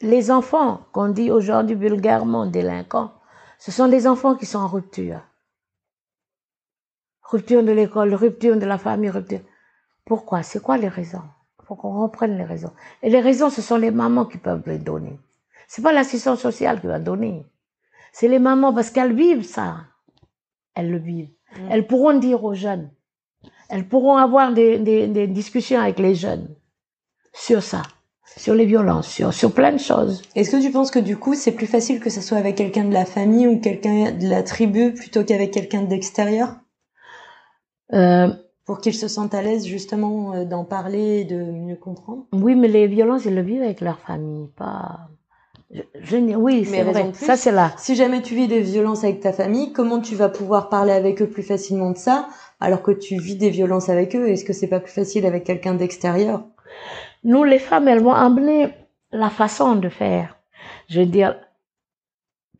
les 0.00 0.30
enfants 0.30 0.82
qu'on 0.92 1.08
dit 1.08 1.30
aujourd'hui 1.30 1.74
vulgairement 1.76 2.46
délinquants, 2.46 3.12
ce 3.58 3.72
sont 3.72 3.88
des 3.88 4.06
enfants 4.06 4.36
qui 4.36 4.46
sont 4.46 4.58
en 4.58 4.68
rupture. 4.68 5.20
Rupture 7.22 7.62
de 7.62 7.72
l'école, 7.72 8.14
rupture 8.14 8.56
de 8.56 8.64
la 8.66 8.78
famille, 8.78 9.10
rupture. 9.10 9.40
Pourquoi? 10.04 10.42
C'est 10.42 10.62
quoi 10.62 10.78
les 10.78 10.88
raisons? 10.88 11.22
Faut 11.64 11.74
qu'on 11.74 12.00
reprenne 12.02 12.38
les 12.38 12.44
raisons. 12.44 12.72
Et 13.02 13.10
les 13.10 13.20
raisons, 13.20 13.50
ce 13.50 13.60
sont 13.60 13.76
les 13.76 13.90
mamans 13.90 14.24
qui 14.24 14.38
peuvent 14.38 14.62
les 14.66 14.78
donner. 14.78 15.18
C'est 15.66 15.82
pas 15.82 15.92
l'assistance 15.92 16.40
sociale 16.40 16.80
qui 16.80 16.86
va 16.86 16.98
donner. 16.98 17.44
C'est 18.12 18.28
les 18.28 18.38
mamans 18.38 18.72
parce 18.72 18.90
qu'elles 18.90 19.12
vivent 19.14 19.44
ça. 19.44 19.80
Elles 20.74 20.90
le 20.90 20.96
vivent. 20.98 21.28
Mm. 21.58 21.68
Elles 21.70 21.86
pourront 21.86 22.14
dire 22.18 22.42
aux 22.42 22.54
jeunes. 22.54 22.90
Elles 23.68 23.86
pourront 23.86 24.16
avoir 24.16 24.52
des, 24.54 24.78
des, 24.78 25.08
des 25.08 25.26
discussions 25.26 25.80
avec 25.80 25.98
les 25.98 26.14
jeunes 26.14 26.48
sur 27.32 27.62
ça, 27.62 27.82
sur 28.36 28.54
les 28.54 28.66
violences, 28.66 29.08
sur, 29.08 29.32
sur 29.32 29.52
plein 29.52 29.72
de 29.72 29.78
choses. 29.78 30.22
Est-ce 30.34 30.50
que 30.50 30.62
tu 30.62 30.70
penses 30.70 30.90
que 30.90 30.98
du 30.98 31.16
coup, 31.16 31.34
c'est 31.34 31.52
plus 31.52 31.66
facile 31.66 32.00
que 32.00 32.10
ce 32.10 32.20
soit 32.20 32.38
avec 32.38 32.56
quelqu'un 32.56 32.84
de 32.84 32.94
la 32.94 33.04
famille 33.04 33.46
ou 33.46 33.60
quelqu'un 33.60 34.12
de 34.12 34.28
la 34.28 34.42
tribu 34.42 34.92
plutôt 34.92 35.24
qu'avec 35.24 35.50
quelqu'un 35.50 35.82
d'extérieur? 35.82 36.56
Euh, 37.94 38.28
pour 38.66 38.80
qu'ils 38.80 38.94
se 38.94 39.08
sentent 39.08 39.34
à 39.34 39.40
l'aise 39.40 39.66
justement 39.66 40.34
euh, 40.34 40.44
d'en 40.44 40.62
parler 40.62 41.20
et 41.20 41.24
de 41.24 41.36
mieux 41.42 41.76
comprendre? 41.76 42.26
Oui, 42.32 42.54
mais 42.54 42.68
les 42.68 42.86
violences, 42.86 43.24
ils 43.24 43.34
le 43.34 43.40
vivent 43.40 43.62
avec 43.62 43.80
leur 43.80 43.98
famille, 43.98 44.48
pas. 44.56 45.08
Je, 45.70 46.16
oui, 46.36 46.64
c'est 46.64 46.82
vrai. 46.82 47.10
plus. 47.12 47.26
Ça, 47.26 47.36
c'est 47.36 47.50
là. 47.50 47.72
Si 47.76 47.94
jamais 47.94 48.22
tu 48.22 48.34
vis 48.34 48.48
des 48.48 48.60
violences 48.60 49.04
avec 49.04 49.20
ta 49.20 49.32
famille, 49.32 49.72
comment 49.72 50.00
tu 50.00 50.14
vas 50.14 50.28
pouvoir 50.28 50.68
parler 50.68 50.92
avec 50.92 51.20
eux 51.20 51.28
plus 51.28 51.42
facilement 51.42 51.90
de 51.90 51.96
ça 51.98 52.28
alors 52.60 52.82
que 52.82 52.90
tu 52.90 53.18
vis 53.18 53.36
des 53.36 53.50
violences 53.50 53.88
avec 53.88 54.16
eux? 54.16 54.28
Est-ce 54.28 54.44
que 54.44 54.52
c'est 54.52 54.66
pas 54.66 54.80
plus 54.80 54.92
facile 54.92 55.26
avec 55.26 55.44
quelqu'un 55.44 55.74
d'extérieur? 55.74 56.44
Nous, 57.24 57.44
les 57.44 57.58
femmes, 57.58 57.88
elles 57.88 58.02
vont 58.02 58.12
amener 58.12 58.74
la 59.12 59.30
façon 59.30 59.76
de 59.76 59.88
faire. 59.88 60.36
Je 60.88 61.00
veux 61.00 61.06
dire, 61.06 61.36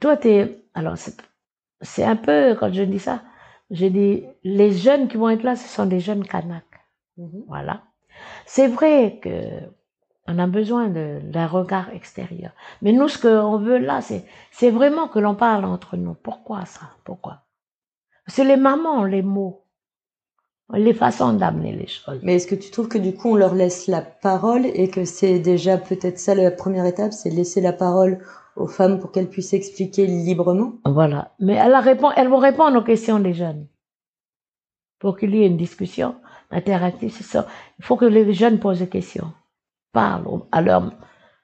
toi, 0.00 0.16
t'es, 0.16 0.64
alors, 0.74 0.96
c'est, 1.80 2.04
un 2.04 2.16
peu, 2.16 2.56
quand 2.58 2.72
je 2.72 2.82
dis 2.82 2.98
ça, 2.98 3.22
je 3.70 3.86
dis, 3.86 4.24
les 4.44 4.72
jeunes 4.72 5.08
qui 5.08 5.16
vont 5.16 5.28
être 5.28 5.42
là, 5.42 5.56
ce 5.56 5.68
sont 5.68 5.86
des 5.86 6.00
jeunes 6.00 6.24
Kanaks. 6.26 6.64
Voilà. 7.48 7.82
C'est 8.46 8.68
vrai 8.68 9.18
que 9.22 9.30
on 10.28 10.38
a 10.38 10.46
besoin 10.46 10.88
de- 10.88 11.20
d'un 11.22 11.46
regard 11.46 11.90
extérieur. 11.90 12.52
Mais 12.82 12.92
nous, 12.92 13.08
ce 13.08 13.18
qu'on 13.18 13.58
veut 13.58 13.78
là, 13.78 14.02
c'est, 14.02 14.24
c'est 14.50 14.70
vraiment 14.70 15.08
que 15.08 15.18
l'on 15.18 15.34
parle 15.34 15.64
entre 15.64 15.96
nous. 15.96 16.14
Pourquoi 16.14 16.66
ça? 16.66 16.90
Pourquoi? 17.04 17.44
C'est 18.26 18.44
les 18.44 18.56
mamans, 18.58 19.04
les 19.04 19.22
mots. 19.22 19.64
Les 20.74 20.92
façons 20.92 21.32
d'amener 21.32 21.72
les 21.72 21.86
choses. 21.86 22.20
Mais 22.22 22.34
est-ce 22.34 22.46
que 22.46 22.54
tu 22.54 22.70
trouves 22.70 22.88
que 22.88 22.98
du 22.98 23.14
coup 23.14 23.30
on 23.30 23.36
leur 23.36 23.54
laisse 23.54 23.86
la 23.86 24.02
parole 24.02 24.66
et 24.66 24.90
que 24.90 25.06
c'est 25.06 25.38
déjà 25.38 25.78
peut-être 25.78 26.18
ça 26.18 26.34
la 26.34 26.50
première 26.50 26.84
étape, 26.84 27.12
c'est 27.12 27.30
laisser 27.30 27.62
la 27.62 27.72
parole 27.72 28.18
aux 28.54 28.66
femmes 28.66 28.98
pour 28.98 29.10
qu'elles 29.10 29.30
puissent 29.30 29.54
expliquer 29.54 30.06
librement? 30.06 30.74
Voilà. 30.84 31.32
Mais 31.40 31.54
elles, 31.54 31.70
la 31.70 31.80
répondent, 31.80 32.12
elles 32.16 32.28
vont 32.28 32.38
répondre 32.38 32.78
aux 32.78 32.84
questions 32.84 33.18
des 33.18 33.32
jeunes. 33.32 33.66
Pour 34.98 35.16
qu'il 35.16 35.34
y 35.34 35.42
ait 35.42 35.46
une 35.46 35.56
discussion 35.56 36.16
interactive, 36.50 37.14
c'est 37.16 37.24
ça. 37.24 37.46
Il 37.78 37.84
faut 37.84 37.96
que 37.96 38.04
les 38.04 38.34
jeunes 38.34 38.58
posent 38.58 38.80
des 38.80 38.88
questions. 38.88 39.32
Parlent 39.92 40.42
à 40.52 40.60
leur, 40.60 40.92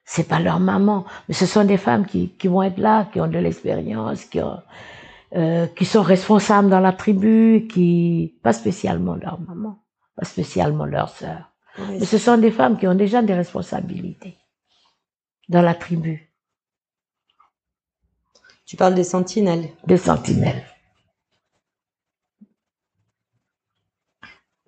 c'est 0.03 0.27
pas 0.27 0.39
leur 0.39 0.59
maman, 0.59 1.03
mais 1.27 1.33
ce 1.33 1.47
sont 1.47 1.63
des 1.63 1.77
femmes 1.77 2.05
qui, 2.05 2.29
qui 2.29 2.47
vont 2.47 2.61
être 2.61 2.77
là, 2.77 3.07
qui 3.11 3.19
ont 3.19 3.27
de 3.27 3.39
l'expérience, 3.39 4.25
qui 4.25 4.39
ont, 4.39 4.59
euh, 5.35 5.67
qui 5.67 5.85
sont 5.85 6.01
responsables 6.01 6.69
dans 6.69 6.79
la 6.79 6.93
tribu, 6.93 7.67
qui, 7.69 8.37
pas 8.43 8.53
spécialement 8.53 9.15
leur 9.15 9.39
maman, 9.41 9.83
pas 10.15 10.25
spécialement 10.25 10.85
leur 10.85 11.09
sœur. 11.09 11.51
Oui, 11.77 11.97
Mais 11.99 12.05
ce 12.05 12.17
sont 12.17 12.37
des 12.37 12.51
femmes 12.51 12.77
qui 12.77 12.87
ont 12.87 12.95
déjà 12.95 13.21
des 13.21 13.33
responsabilités 13.33 14.37
dans 15.49 15.61
la 15.61 15.75
tribu, 15.75 16.31
Tu 18.65 18.77
parles 18.77 18.95
des 18.95 19.03
sentinelles. 19.03 19.69
des 19.85 19.97
sentinelles. 19.97 20.63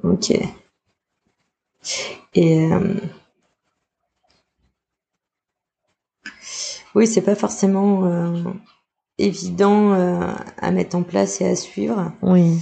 Ok. 0.03 0.31
Et 2.35 2.71
euh, 2.71 2.95
oui, 6.93 7.07
c'est 7.07 7.21
pas 7.23 7.35
forcément 7.35 8.05
euh, 8.05 8.43
évident 9.17 9.93
euh, 9.93 10.19
à 10.61 10.71
mettre 10.71 10.95
en 10.95 11.03
place 11.03 11.41
et 11.41 11.47
à 11.47 11.55
suivre. 11.55 12.11
Oui. 12.21 12.59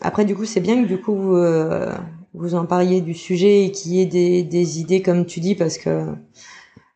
Après, 0.00 0.24
du 0.24 0.36
coup, 0.36 0.44
c'est 0.44 0.60
bien 0.60 0.82
que 0.82 0.86
du 0.88 1.00
coup 1.00 1.14
vous, 1.14 1.36
euh, 1.36 1.92
vous 2.34 2.54
en 2.54 2.66
parliez 2.66 3.00
du 3.00 3.14
sujet 3.14 3.64
et 3.64 3.72
qu'il 3.72 3.92
y 3.94 4.00
ait 4.00 4.06
des, 4.06 4.42
des 4.44 4.80
idées 4.80 5.02
comme 5.02 5.26
tu 5.26 5.40
dis 5.40 5.54
parce 5.56 5.76
que 5.78 6.04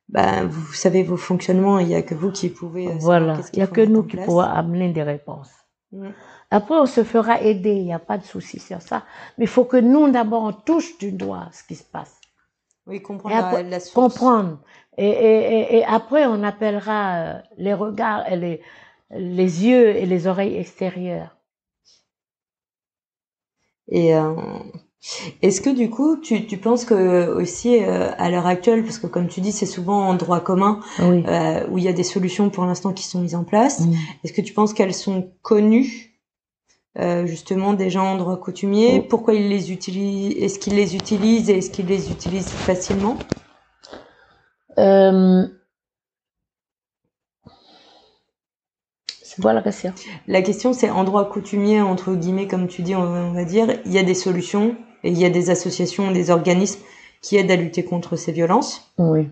bah, 0.08 0.44
vous 0.44 0.72
savez 0.72 1.02
vos 1.02 1.16
fonctionnements, 1.16 1.78
il 1.78 1.88
y 1.88 1.94
a 1.94 2.02
que 2.02 2.14
vous 2.14 2.30
qui 2.30 2.48
pouvez. 2.48 2.88
euh, 2.88 2.94
Voilà, 3.00 3.38
il 3.52 3.56
n'y 3.56 3.62
a 3.62 3.66
que 3.66 3.80
nous 3.80 4.02
qui 4.04 4.16
pouvons 4.16 4.40
amener 4.40 4.92
des 4.92 5.02
réponses. 5.02 5.50
Après, 6.50 6.74
on 6.74 6.86
se 6.86 7.02
fera 7.02 7.40
aider, 7.40 7.72
il 7.72 7.84
n'y 7.84 7.94
a 7.94 7.98
pas 7.98 8.18
de 8.18 8.24
souci 8.24 8.58
sur 8.60 8.80
ça. 8.82 9.04
Mais 9.38 9.44
il 9.46 9.48
faut 9.48 9.64
que 9.64 9.78
nous, 9.78 10.10
d'abord, 10.10 10.42
on 10.42 10.52
touche 10.52 10.98
du 10.98 11.12
doigt 11.12 11.48
ce 11.52 11.64
qui 11.64 11.74
se 11.74 11.84
passe. 11.84 12.14
Oui, 12.86 13.00
comprendre 13.00 13.34
Et 13.34 13.38
la, 13.38 13.46
après, 13.46 13.62
la 13.62 13.80
source. 13.80 13.94
Comprendre. 13.94 14.58
Et, 14.98 15.08
et, 15.08 15.76
et, 15.78 15.84
après, 15.84 16.26
on 16.26 16.42
appellera 16.42 17.36
les 17.56 17.72
regards, 17.74 18.30
et 18.30 18.36
les, 18.36 18.60
les 19.12 19.66
yeux 19.66 19.96
et 19.96 20.06
les 20.06 20.26
oreilles 20.26 20.56
extérieures. 20.56 21.36
Et 23.88 24.14
euh, 24.14 24.34
Est-ce 25.42 25.60
que 25.60 25.70
du 25.70 25.90
coup, 25.90 26.16
tu, 26.16 26.46
tu 26.46 26.56
penses 26.56 26.84
que 26.84 27.28
aussi 27.34 27.82
euh, 27.82 28.10
à 28.16 28.30
l'heure 28.30 28.46
actuelle, 28.46 28.84
parce 28.84 28.98
que 28.98 29.06
comme 29.06 29.28
tu 29.28 29.40
dis, 29.40 29.52
c'est 29.52 29.66
souvent 29.66 30.08
en 30.08 30.14
droit 30.14 30.40
commun 30.40 30.80
Oui. 31.00 31.24
euh, 31.26 31.66
où 31.70 31.78
il 31.78 31.84
y 31.84 31.88
a 31.88 31.92
des 31.92 32.04
solutions 32.04 32.48
pour 32.50 32.64
l'instant 32.64 32.92
qui 32.92 33.04
sont 33.04 33.20
mises 33.20 33.34
en 33.34 33.44
place. 33.44 33.82
Est-ce 34.24 34.32
que 34.32 34.40
tu 34.40 34.52
penses 34.54 34.72
qu'elles 34.72 34.94
sont 34.94 35.30
connues 35.42 36.08
justement 37.24 37.72
des 37.72 37.90
gens 37.90 38.12
en 38.12 38.16
droit 38.16 38.36
coutumier? 38.38 39.00
Oh. 39.02 39.06
Pourquoi 39.08 39.34
ils 39.34 39.48
les 39.48 39.72
utilisent 39.72 40.36
Est-ce 40.36 40.58
qu'ils 40.58 40.74
les 40.76 40.94
utilisent 40.94 41.50
et 41.50 41.58
est-ce 41.58 41.70
qu'ils 41.70 41.86
les 41.86 42.10
utilisent 42.10 42.48
facilement? 42.50 43.16
C'est 49.36 49.42
la 49.52 49.62
question 49.62 49.94
La 50.26 50.42
question, 50.42 50.72
c'est 50.72 50.90
en 50.90 51.04
droit 51.04 51.28
coutumier, 51.28 51.80
entre 51.80 52.14
guillemets, 52.14 52.48
comme 52.48 52.68
tu 52.68 52.82
dis, 52.82 52.94
on, 52.94 53.32
va 53.32 53.44
dire, 53.44 53.66
il 53.86 53.92
y 53.92 53.98
a 53.98 54.02
des 54.02 54.14
solutions 54.14 54.76
et 55.04 55.10
il 55.10 55.18
y 55.18 55.24
a 55.24 55.30
des 55.30 55.48
associations, 55.48 56.10
des 56.10 56.30
organismes 56.30 56.80
qui 57.22 57.36
aident 57.36 57.50
à 57.50 57.56
lutter 57.56 57.84
contre 57.84 58.16
ces 58.16 58.32
violences. 58.32 58.92
Oui. 58.98 59.30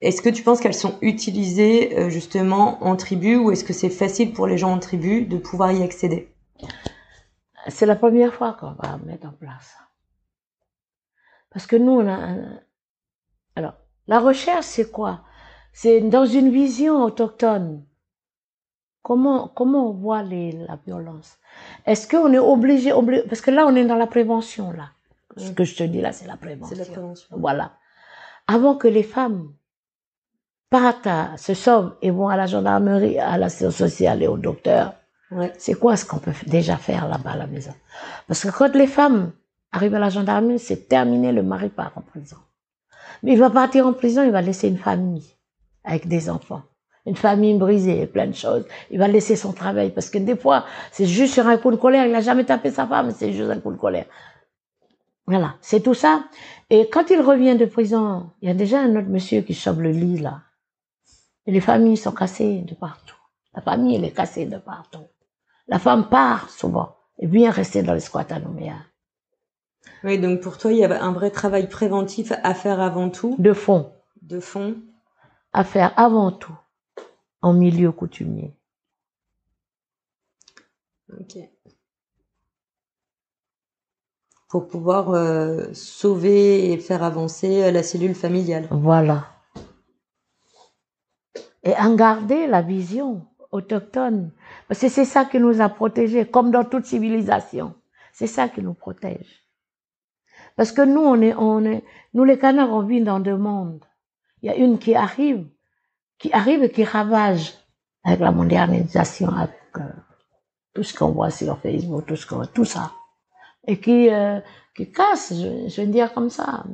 Est-ce 0.00 0.22
que 0.22 0.30
tu 0.30 0.42
penses 0.42 0.60
qu'elles 0.60 0.74
sont 0.74 0.98
utilisées 1.02 1.98
euh, 1.98 2.10
justement 2.10 2.82
en 2.82 2.96
tribu 2.96 3.36
ou 3.36 3.50
est-ce 3.50 3.64
que 3.64 3.72
c'est 3.72 3.90
facile 3.90 4.32
pour 4.32 4.46
les 4.46 4.58
gens 4.58 4.72
en 4.72 4.78
tribu 4.78 5.26
de 5.26 5.36
pouvoir 5.36 5.72
y 5.72 5.82
accéder? 5.82 6.32
C'est 7.68 7.86
la 7.86 7.96
première 7.96 8.34
fois 8.34 8.56
qu'on 8.58 8.72
va 8.72 8.98
mettre 9.04 9.28
en 9.28 9.32
place. 9.32 9.76
Parce 11.50 11.66
que 11.66 11.76
nous, 11.76 11.92
on 11.92 12.06
a 12.06 12.14
un... 12.14 12.60
Alors, 13.56 13.74
la 14.08 14.18
recherche, 14.20 14.64
c'est 14.64 14.90
quoi? 14.90 15.20
C'est 15.72 16.00
dans 16.00 16.26
une 16.26 16.50
vision 16.50 17.04
autochtone. 17.04 17.84
Comment, 19.02 19.48
comment 19.48 19.88
on 19.90 19.92
voit 19.92 20.22
les, 20.22 20.52
la 20.52 20.78
violence? 20.86 21.38
Est-ce 21.86 22.06
qu'on 22.08 22.32
est 22.32 22.38
obligé, 22.38 22.92
obligé, 22.92 23.22
parce 23.22 23.40
que 23.40 23.50
là, 23.50 23.66
on 23.66 23.74
est 23.74 23.84
dans 23.84 23.96
la 23.96 24.06
prévention, 24.06 24.70
là. 24.72 24.90
Ce 25.36 25.50
que 25.50 25.64
je 25.64 25.74
te 25.76 25.82
dis 25.82 26.00
là, 26.00 26.12
c'est 26.12 26.26
la 26.26 26.36
prévention. 26.36 26.76
C'est 26.76 26.84
la 26.84 26.90
prévention. 26.90 27.28
Voilà. 27.38 27.72
Avant 28.46 28.76
que 28.76 28.86
les 28.86 29.02
femmes 29.02 29.52
partent, 30.70 31.06
à, 31.06 31.36
se 31.36 31.54
sauvent 31.54 31.96
et 32.02 32.10
vont 32.10 32.28
à 32.28 32.36
la 32.36 32.46
gendarmerie, 32.46 33.18
à 33.18 33.38
l'assistance 33.38 33.76
sociale 33.76 34.22
et 34.22 34.28
au 34.28 34.36
docteur, 34.36 34.94
Ouais. 35.30 35.50
c'est 35.56 35.72
quoi 35.72 35.96
ce 35.96 36.04
qu'on 36.04 36.18
peut 36.18 36.32
déjà 36.46 36.76
faire 36.76 37.08
là-bas 37.08 37.30
à 37.30 37.36
la 37.38 37.46
maison? 37.46 37.72
Parce 38.28 38.42
que 38.44 38.50
quand 38.50 38.74
les 38.74 38.86
femmes 38.86 39.32
arrivent 39.72 39.94
à 39.94 39.98
la 39.98 40.10
gendarmerie, 40.10 40.58
c'est 40.58 40.88
terminé, 40.88 41.32
le 41.32 41.42
mari 41.42 41.70
part 41.70 41.92
en 41.96 42.02
prison. 42.02 42.36
Mais 43.22 43.32
il 43.32 43.38
va 43.38 43.48
partir 43.48 43.86
en 43.86 43.94
prison, 43.94 44.22
il 44.22 44.30
va 44.30 44.42
laisser 44.42 44.68
une 44.68 44.76
famille 44.76 45.24
avec 45.84 46.06
des 46.06 46.28
enfants. 46.28 46.62
Une 47.04 47.16
famille 47.16 47.58
brisée, 47.58 48.06
plein 48.06 48.28
de 48.28 48.34
choses. 48.34 48.64
Il 48.90 48.98
va 48.98 49.08
laisser 49.08 49.34
son 49.34 49.52
travail 49.52 49.90
parce 49.90 50.08
que 50.08 50.18
des 50.18 50.36
fois, 50.36 50.64
c'est 50.92 51.06
juste 51.06 51.34
sur 51.34 51.46
un 51.48 51.56
coup 51.56 51.70
de 51.72 51.76
colère. 51.76 52.06
Il 52.06 52.12
n'a 52.12 52.20
jamais 52.20 52.44
tapé 52.44 52.70
sa 52.70 52.86
femme, 52.86 53.10
c'est 53.10 53.32
juste 53.32 53.50
un 53.50 53.58
coup 53.58 53.72
de 53.72 53.76
colère. 53.78 54.06
Voilà, 55.26 55.54
c'est 55.60 55.80
tout 55.82 55.94
ça. 55.94 56.24
Et 56.70 56.88
quand 56.90 57.10
il 57.10 57.20
revient 57.20 57.56
de 57.56 57.64
prison, 57.66 58.30
il 58.40 58.48
y 58.48 58.50
a 58.50 58.54
déjà 58.54 58.80
un 58.80 58.94
autre 58.96 59.08
monsieur 59.08 59.40
qui 59.42 59.54
sauve 59.54 59.82
le 59.82 59.90
lit 59.90 60.18
là. 60.18 60.42
Et 61.46 61.52
les 61.52 61.60
familles 61.60 61.96
sont 61.96 62.12
cassées 62.12 62.60
de 62.60 62.74
partout. 62.74 63.16
La 63.54 63.62
famille, 63.62 63.96
elle 63.96 64.04
est 64.04 64.12
cassée 64.12 64.46
de 64.46 64.58
partout. 64.58 65.06
La 65.68 65.78
femme 65.78 66.08
part 66.08 66.50
souvent 66.50 66.96
et 67.18 67.26
vient 67.26 67.50
rester 67.50 67.82
dans 67.82 67.94
les 67.94 68.00
squats 68.00 68.26
à 68.30 68.38
Nouméa. 68.38 68.74
Oui, 70.04 70.18
donc 70.18 70.40
pour 70.40 70.58
toi, 70.58 70.72
il 70.72 70.78
y 70.78 70.84
a 70.84 71.02
un 71.04 71.12
vrai 71.12 71.30
travail 71.30 71.68
préventif 71.68 72.32
à 72.42 72.54
faire 72.54 72.80
avant 72.80 73.10
tout, 73.10 73.34
De 73.38 73.52
fond, 73.52 73.92
de 74.22 74.38
fond. 74.40 74.76
à 75.52 75.64
faire 75.64 75.92
avant 75.96 76.30
tout 76.32 76.56
en 77.42 77.52
milieu 77.52 77.92
coutumier. 77.92 78.54
Ok. 81.20 81.38
Pour 84.48 84.68
pouvoir 84.68 85.10
euh, 85.10 85.72
sauver 85.72 86.72
et 86.72 86.78
faire 86.78 87.02
avancer 87.02 87.62
euh, 87.62 87.70
la 87.70 87.82
cellule 87.82 88.14
familiale. 88.14 88.68
Voilà. 88.70 89.26
Et 91.64 91.74
en 91.74 91.94
garder 91.94 92.46
la 92.46 92.62
vision 92.62 93.26
autochtone. 93.50 94.32
Parce 94.68 94.80
que 94.80 94.88
c'est 94.88 95.04
ça 95.04 95.24
qui 95.24 95.38
nous 95.38 95.60
a 95.60 95.68
protégés, 95.68 96.26
comme 96.26 96.50
dans 96.50 96.64
toute 96.64 96.86
civilisation. 96.86 97.74
C'est 98.12 98.26
ça 98.26 98.48
qui 98.48 98.62
nous 98.62 98.74
protège. 98.74 99.42
Parce 100.56 100.72
que 100.72 100.82
nous, 100.82 101.00
on 101.00 101.20
est, 101.20 101.34
on 101.34 101.64
est, 101.64 101.84
nous 102.14 102.24
les 102.24 102.38
canards, 102.38 102.72
on 102.72 102.82
vit 102.82 103.00
dans 103.00 103.20
deux 103.20 103.36
mondes. 103.36 103.84
Il 104.42 104.46
y 104.48 104.50
a 104.50 104.56
une 104.56 104.78
qui 104.78 104.94
arrive, 104.94 105.46
qui 106.22 106.32
arrive 106.32 106.62
et 106.62 106.70
qui 106.70 106.84
ravage 106.84 107.52
avec 108.04 108.20
la 108.20 108.30
modernisation, 108.30 109.28
avec 109.28 109.50
euh, 109.76 109.80
tout 110.72 110.84
ce 110.84 110.94
qu'on 110.96 111.10
voit 111.10 111.30
sur 111.30 111.58
Facebook, 111.58 112.06
tout 112.06 112.14
ce 112.14 112.26
qu'on, 112.26 112.46
tout 112.46 112.64
ça. 112.64 112.92
Et 113.66 113.80
qui, 113.80 114.08
euh, 114.08 114.40
qui 114.76 114.90
casse, 114.92 115.34
je, 115.34 115.68
je 115.68 115.80
vais 115.80 115.88
dire 115.88 116.12
comme 116.14 116.30
ça. 116.30 116.64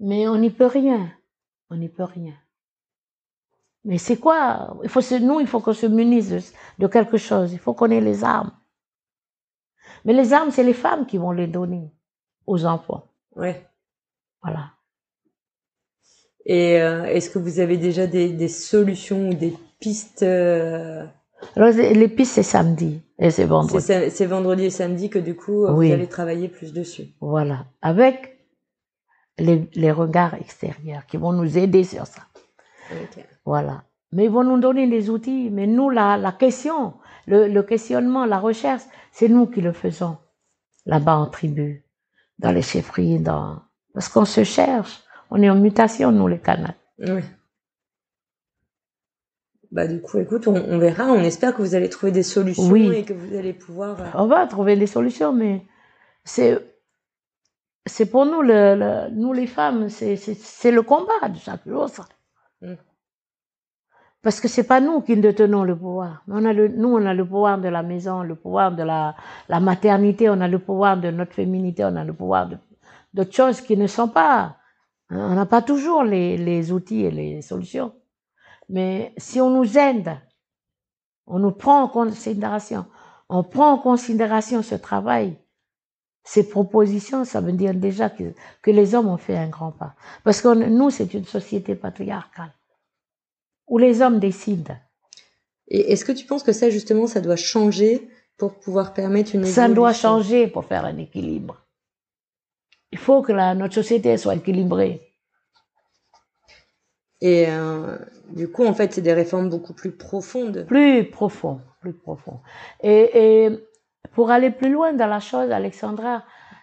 Mais 0.00 0.26
on 0.28 0.38
n'y 0.38 0.50
peut 0.50 0.66
rien. 0.66 1.12
On 1.68 1.76
n'y 1.76 1.90
peut 1.90 2.04
rien. 2.04 2.32
Mais 3.84 3.98
c'est 3.98 4.16
quoi? 4.18 4.78
Il 4.82 4.88
faut 4.88 5.02
se, 5.02 5.16
Nous, 5.16 5.40
il 5.40 5.46
faut 5.46 5.60
qu'on 5.60 5.74
se 5.74 5.86
munisse 5.86 6.30
de, 6.30 6.40
de 6.78 6.86
quelque 6.86 7.18
chose. 7.18 7.52
Il 7.52 7.58
faut 7.58 7.74
qu'on 7.74 7.90
ait 7.90 8.00
les 8.00 8.24
armes. 8.24 8.52
Mais 10.06 10.14
les 10.14 10.32
armes, 10.32 10.50
c'est 10.50 10.64
les 10.64 10.72
femmes 10.72 11.04
qui 11.04 11.18
vont 11.18 11.32
les 11.32 11.48
donner 11.48 11.92
aux 12.46 12.64
enfants. 12.64 13.08
Ouais. 13.36 13.68
Voilà. 14.42 14.70
Et 16.46 16.80
euh, 16.80 17.04
est-ce 17.04 17.30
que 17.30 17.38
vous 17.38 17.58
avez 17.60 17.76
déjà 17.76 18.06
des, 18.06 18.28
des 18.30 18.48
solutions 18.48 19.30
ou 19.30 19.34
des 19.34 19.54
pistes 19.80 20.22
euh, 20.22 21.04
Alors, 21.56 21.70
les 21.70 22.08
pistes, 22.08 22.32
c'est 22.34 22.42
samedi 22.42 23.00
et 23.18 23.30
c'est 23.30 23.44
vendredi. 23.44 23.84
c'est 23.84 24.26
vendredi 24.26 24.64
et 24.64 24.70
samedi 24.70 25.08
que 25.08 25.18
du 25.18 25.34
coup, 25.36 25.66
Oui. 25.66 25.88
vous 25.88 25.92
allez 25.94 26.06
travailler 26.06 26.48
plus 26.48 26.72
dessus. 26.72 27.06
Voilà. 27.20 27.66
Avec 27.80 28.38
les, 29.38 29.68
les 29.74 29.90
regards 29.92 30.34
extérieurs 30.34 31.06
qui 31.06 31.16
vont 31.16 31.32
nous 31.32 31.56
aider 31.58 31.84
sur 31.84 32.06
ça. 32.06 32.22
Voilà. 33.44 33.84
Mais 34.12 34.24
ils 34.24 34.30
vont 34.30 34.44
nous 34.44 34.60
donner 34.60 34.86
les 34.86 35.10
outils. 35.10 35.48
Mais 35.50 35.66
nous, 35.66 35.90
la, 35.90 36.16
la 36.16 36.32
question, 36.32 36.94
le, 37.26 37.48
le 37.48 37.62
questionnement, 37.62 38.26
la 38.26 38.38
recherche, 38.38 38.82
c'est 39.12 39.28
nous 39.28 39.46
qui 39.46 39.60
le 39.60 39.72
faisons. 39.72 40.18
Là-bas 40.86 41.16
en 41.16 41.26
tribu, 41.26 41.84
dans 42.38 42.52
les 42.52 42.60
chefferies, 42.62 43.18
dans... 43.18 43.60
Parce 43.94 44.08
qu'on 44.10 44.26
se 44.26 44.44
cherche. 44.44 45.00
On 45.36 45.42
est 45.42 45.50
en 45.50 45.56
mutation, 45.56 46.12
nous, 46.12 46.28
les 46.28 46.38
Kanaks. 46.38 46.76
Ouais. 47.00 47.24
Bah 49.72 49.88
du 49.88 50.00
coup, 50.00 50.18
écoute, 50.18 50.46
on, 50.46 50.54
on 50.54 50.78
verra. 50.78 51.06
On 51.06 51.20
espère 51.20 51.52
que 51.56 51.60
vous 51.62 51.74
allez 51.74 51.88
trouver 51.88 52.12
des 52.12 52.22
solutions 52.22 52.70
Oui. 52.70 52.88
et 52.94 53.04
que 53.04 53.12
vous 53.12 53.34
allez 53.36 53.52
pouvoir. 53.52 54.00
euh, 54.00 54.10
On 54.14 54.26
va 54.28 54.46
trouver 54.46 54.76
des 54.76 54.86
solutions, 54.86 55.32
mais 55.32 55.66
c'est, 56.22 56.64
c'est 57.84 58.06
pour 58.06 58.26
nous, 58.26 58.42
le, 58.42 58.76
le- 58.76 59.10
nous 59.10 59.32
les 59.32 59.48
femmes, 59.48 59.88
c'est, 59.88 60.70
le 60.70 60.82
combat 60.82 61.28
de 61.28 61.38
chaque 61.38 61.66
jour, 61.66 61.88
ça. 61.88 62.04
Mm. 62.62 62.74
Parce 64.22 64.40
que 64.40 64.46
c'est 64.46 64.62
pas 64.68 64.80
nous 64.80 65.00
qui 65.00 65.16
détenons 65.16 65.64
le 65.64 65.76
pouvoir. 65.76 66.22
On 66.28 66.44
a 66.44 66.52
le, 66.52 66.68
nous, 66.68 66.90
on 66.96 67.04
a 67.04 67.12
le 67.12 67.24
pouvoir 67.26 67.58
de 67.58 67.68
la 67.68 67.82
maison, 67.82 68.22
le 68.22 68.36
pouvoir 68.36 68.70
de 68.76 68.84
la, 68.84 69.16
la 69.48 69.58
maternité, 69.58 70.30
on 70.30 70.40
a 70.40 70.46
le 70.46 70.60
pouvoir 70.60 70.96
de 70.98 71.10
notre 71.10 71.32
féminité, 71.34 71.84
on 71.84 71.96
a 71.96 72.04
le 72.04 72.12
pouvoir 72.14 72.48
de, 72.48 72.56
d'autres 73.12 73.34
choses 73.34 73.60
qui 73.60 73.76
ne 73.76 73.88
sont 73.88 74.08
pas. 74.08 74.56
On 75.10 75.34
n'a 75.34 75.46
pas 75.46 75.62
toujours 75.62 76.02
les, 76.02 76.36
les 76.36 76.72
outils 76.72 77.04
et 77.04 77.10
les 77.10 77.42
solutions. 77.42 77.92
Mais 78.68 79.12
si 79.18 79.40
on 79.40 79.50
nous 79.50 79.78
aide, 79.78 80.16
on 81.26 81.38
nous 81.38 81.52
prend 81.52 81.82
en 81.82 81.88
considération, 81.88 82.86
on 83.28 83.42
prend 83.42 83.72
en 83.72 83.78
considération 83.78 84.62
ce 84.62 84.74
travail, 84.74 85.36
ces 86.24 86.48
propositions, 86.48 87.24
ça 87.24 87.40
veut 87.40 87.52
dire 87.52 87.74
déjà 87.74 88.08
que, 88.08 88.34
que 88.62 88.70
les 88.70 88.94
hommes 88.94 89.08
ont 89.08 89.18
fait 89.18 89.36
un 89.36 89.48
grand 89.48 89.72
pas. 89.72 89.94
Parce 90.24 90.40
que 90.40 90.54
nous, 90.54 90.90
c'est 90.90 91.12
une 91.12 91.26
société 91.26 91.74
patriarcale, 91.74 92.52
où 93.66 93.76
les 93.76 94.00
hommes 94.00 94.18
décident. 94.18 94.76
Et 95.68 95.92
est-ce 95.92 96.04
que 96.04 96.12
tu 96.12 96.26
penses 96.26 96.42
que 96.42 96.52
ça, 96.52 96.70
justement, 96.70 97.06
ça 97.06 97.20
doit 97.20 97.36
changer 97.36 98.08
pour 98.38 98.58
pouvoir 98.58 98.94
permettre 98.94 99.34
une 99.34 99.44
Ça 99.44 99.68
doit 99.68 99.92
changer 99.92 100.46
pour 100.46 100.64
faire 100.64 100.84
un 100.84 100.96
équilibre. 100.96 101.63
Il 102.94 102.98
faut 102.98 103.22
que 103.22 103.32
la, 103.32 103.56
notre 103.56 103.74
société 103.74 104.16
soit 104.16 104.36
équilibrée. 104.36 104.94
Et 107.20 107.46
euh, 107.48 107.98
du 108.28 108.46
coup, 108.48 108.64
en 108.64 108.72
fait, 108.72 108.92
c'est 108.92 109.02
des 109.02 109.12
réformes 109.12 109.48
beaucoup 109.50 109.72
plus 109.74 109.90
profondes. 109.90 110.64
plus 110.68 111.10
profond, 111.10 111.60
plus 111.80 111.92
profond. 111.92 112.38
Et, 112.84 113.44
et 113.44 113.50
pour 114.12 114.30
aller 114.30 114.50
plus 114.52 114.70
loin 114.70 114.92
dans 114.92 115.08
la 115.08 115.18
chose, 115.18 115.50
Alexandra, 115.50 116.22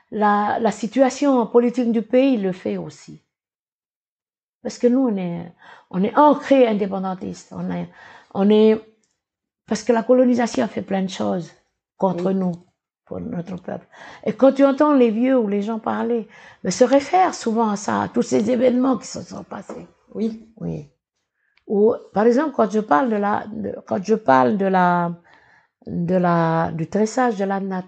la, 0.10 0.58
la 0.62 0.72
situation 0.72 1.46
politique 1.48 1.92
du 1.92 2.02
pays 2.02 2.38
le 2.38 2.54
fait 2.54 2.78
aussi. 2.78 3.22
Parce 4.64 4.78
que 4.78 4.88
nous, 4.88 5.06
on 5.10 5.18
est, 5.18 5.52
on 5.90 6.02
est 6.02 6.16
ancré 6.18 6.66
indépendantiste. 6.66 7.52
On 7.52 7.70
est, 7.72 7.90
on 8.34 8.50
est, 8.50 8.80
parce 9.68 9.84
que 9.84 9.92
la 9.92 10.04
colonisation 10.04 10.64
a 10.64 10.70
fait 10.70 10.82
plein 10.82 11.02
de 11.02 11.10
choses 11.10 11.52
contre 11.98 12.28
Oui. 12.28 12.36
nous, 12.36 12.54
pour 13.12 13.20
notre 13.20 13.58
peuple. 13.62 13.88
Et 14.26 14.34
quand 14.34 14.54
tu 14.54 14.64
entends 14.66 14.94
les 14.94 15.12
vieux 15.12 15.38
ou 15.38 15.50
les 15.50 15.62
gens 15.62 15.80
parler, 15.80 16.30
mais 16.64 16.72
se 16.72 16.86
réfèrent 16.86 17.36
souvent 17.36 17.70
à 17.70 17.76
ça, 17.76 18.04
à 18.04 18.08
tous 18.10 18.22
ces 18.24 18.50
événements 18.52 18.98
qui 18.98 19.08
se 19.08 19.22
sont 19.22 19.44
passés. 19.44 19.86
Oui. 20.16 20.48
Oui. 20.62 20.90
Ou, 21.68 21.96
par 22.14 22.26
exemple, 22.28 22.54
quand 22.56 22.72
je 22.72 22.80
parle 22.82 23.10
de 23.10 23.18
la, 23.18 23.46
de- 23.48 23.76
quand 23.88 24.04
je 24.04 24.16
parle 24.16 24.58
de 24.58 24.66
la, 24.68 25.14
de 25.88 26.16
la, 26.16 26.72
du 26.74 26.88
tressage 26.90 27.38
de 27.38 27.46
la 27.46 27.60
natte, 27.60 27.86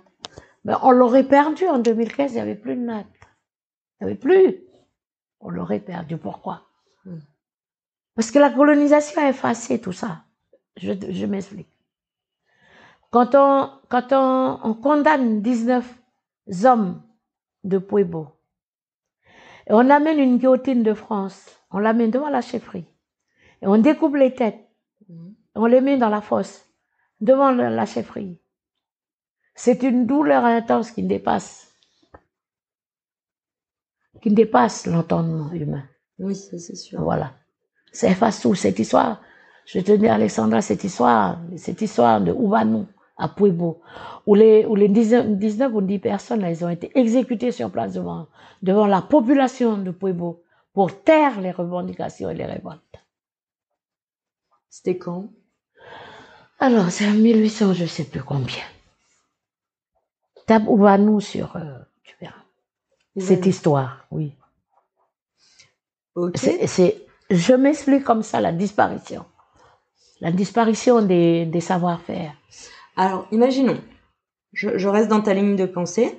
Mais 0.66 0.76
on 0.84 0.92
l'aurait 0.92 1.28
perdu 1.28 1.68
en 1.68 1.80
2015, 1.80 2.32
il 2.34 2.36
n'y 2.36 2.42
avait 2.42 2.56
plus 2.56 2.76
de 2.78 2.82
natte. 2.82 3.08
Il 4.02 4.06
n'y 4.08 4.12
avait 4.12 4.20
plus. 4.20 4.64
On 5.42 5.50
l'aurait 5.50 5.82
perdu. 5.82 6.18
Pourquoi? 6.18 6.64
Mm. 7.06 7.20
Parce 8.16 8.32
que 8.32 8.40
la 8.40 8.52
colonisation 8.52 9.22
a 9.22 9.30
effacé 9.30 9.82
tout 9.82 9.94
ça. 9.94 10.24
Je, 10.78 10.94
je 11.10 11.26
m'explique. 11.28 11.73
Quand 13.14 13.36
on, 13.36 13.70
quand 13.90 14.12
on, 14.12 14.60
on 14.64 14.74
condamne 14.74 15.44
19 15.44 15.86
hommes 16.66 17.04
de 17.64 17.78
Pueblo, 17.78 18.28
et 19.68 19.72
on 19.74 19.88
amène 19.92 20.18
une 20.18 20.38
guillotine 20.40 20.82
de 20.82 20.96
France, 20.96 21.46
on 21.70 21.78
l'amène 21.78 22.10
devant 22.10 22.30
la 22.30 22.42
chefferie, 22.42 22.88
et 23.62 23.68
on 23.68 23.78
découpe 23.78 24.16
les 24.16 24.34
têtes, 24.34 24.68
Mhm. 25.08 25.36
on 25.54 25.66
les 25.68 25.82
met 25.82 25.98
dans 26.00 26.10
la 26.10 26.22
fosse, 26.22 26.66
devant 27.22 27.52
la, 27.52 27.86
chefferie. 27.86 28.40
C'est 29.54 29.84
une 29.84 30.08
douleur 30.08 30.44
intense 30.44 30.90
qui 30.90 31.04
dépasse, 31.04 31.72
qui 34.24 34.32
dépasse 34.32 34.88
l'entendement 34.88 35.52
humain. 35.52 35.84
Oui, 36.18 36.36
c'est 36.36 36.58
sûr. 36.58 37.00
Voilà. 37.02 37.34
Ça 37.92 38.08
efface 38.10 38.42
tout. 38.42 38.56
Cette 38.56 38.80
histoire, 38.80 39.22
je 39.68 39.78
vais 39.78 39.84
te 39.84 39.92
dire, 39.92 40.14
Alexandra, 40.14 40.62
cette 40.62 40.84
histoire, 40.84 41.40
cette 41.58 41.82
histoire 41.82 42.20
de 42.20 42.32
Ouvanou 42.32 42.88
à 43.18 43.28
Pueblo, 43.30 43.82
où 44.26 44.36
les, 44.36 44.66
où 44.66 44.76
les 44.76 44.90
19, 44.90 45.28
19 45.38 45.72
ou 45.74 45.82
10 45.82 46.00
personnes, 46.00 46.42
là, 46.42 46.50
ils 46.52 46.66
ont 46.66 46.70
été 46.70 46.92
exécutées 46.98 47.52
sur 47.52 47.72
place 47.72 47.94
devant, 47.94 48.28
devant 48.62 48.88
la 48.88 49.02
population 49.02 49.78
de 49.78 49.92
Pueblo 49.92 50.44
pour 50.74 51.04
taire 51.04 51.40
les 51.42 51.52
revendications 51.52 52.30
et 52.30 52.34
les 52.36 52.46
révoltes. 52.46 52.80
C'était 54.70 54.98
quand? 54.98 55.30
Alors, 56.60 56.90
c'est 56.90 57.08
en 57.08 57.14
1800, 57.14 57.74
je 57.74 57.86
sais 57.86 58.06
plus 58.06 58.24
combien. 58.24 58.64
Tape 60.48 60.68
Ouvanou 60.68 61.20
sur, 61.22 61.56
euh, 61.56 61.78
tu 62.04 62.16
verras. 62.20 62.36
Cette 63.18 63.46
histoire, 63.46 64.06
oui. 64.12 64.34
C'est- 66.68 67.06
je 67.30 67.54
m'explique 67.54 68.04
comme 68.04 68.24
ça 68.24 68.42
la 68.42 68.52
disparition. 68.52 69.26
La 70.22 70.32
disparition 70.32 71.02
des, 71.02 71.46
des 71.46 71.62
savoir-faire. 71.62 72.34
Alors, 72.96 73.28
imaginons, 73.32 73.78
je, 74.54 74.78
je 74.78 74.88
reste 74.88 75.10
dans 75.10 75.22
ta 75.22 75.34
ligne 75.34 75.56
de 75.56 75.66
pensée. 75.66 76.16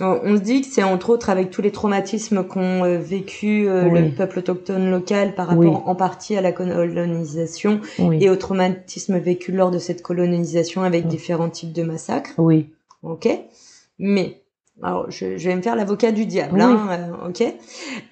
On, 0.00 0.20
on 0.22 0.36
se 0.36 0.40
dit 0.42 0.60
que 0.62 0.66
c'est 0.66 0.82
entre 0.82 1.10
autres 1.10 1.30
avec 1.30 1.50
tous 1.50 1.62
les 1.62 1.72
traumatismes 1.72 2.44
qu'ont 2.44 2.84
euh, 2.84 2.98
vécu 2.98 3.68
euh, 3.68 3.88
Oui. 3.88 4.00
le 4.02 4.14
peuple 4.14 4.38
autochtone 4.38 4.90
local 4.90 5.34
par 5.34 5.48
rapport 5.48 5.62
Oui. 5.64 5.82
en 5.84 5.94
partie 5.94 6.36
à 6.36 6.40
la 6.40 6.52
colonisation 6.52 7.80
Oui. 7.98 8.22
et 8.22 8.30
aux 8.30 8.36
traumatismes 8.36 9.18
vécus 9.18 9.54
lors 9.54 9.70
de 9.70 9.78
cette 9.78 10.02
colonisation 10.02 10.82
avec 10.82 11.06
différents 11.06 11.50
types 11.50 11.72
de 11.72 11.82
massacres. 11.82 12.32
Oui. 12.38 12.68
Ok 13.02 13.28
Mais, 13.98 14.40
alors, 14.82 15.10
je, 15.10 15.36
je 15.36 15.48
vais 15.48 15.54
me 15.56 15.62
faire 15.62 15.76
l'avocat 15.76 16.10
du 16.12 16.26
diable, 16.26 16.54
Oui. 16.54 16.62
hein, 16.62 16.88
euh, 17.22 17.28
ok? 17.28 17.42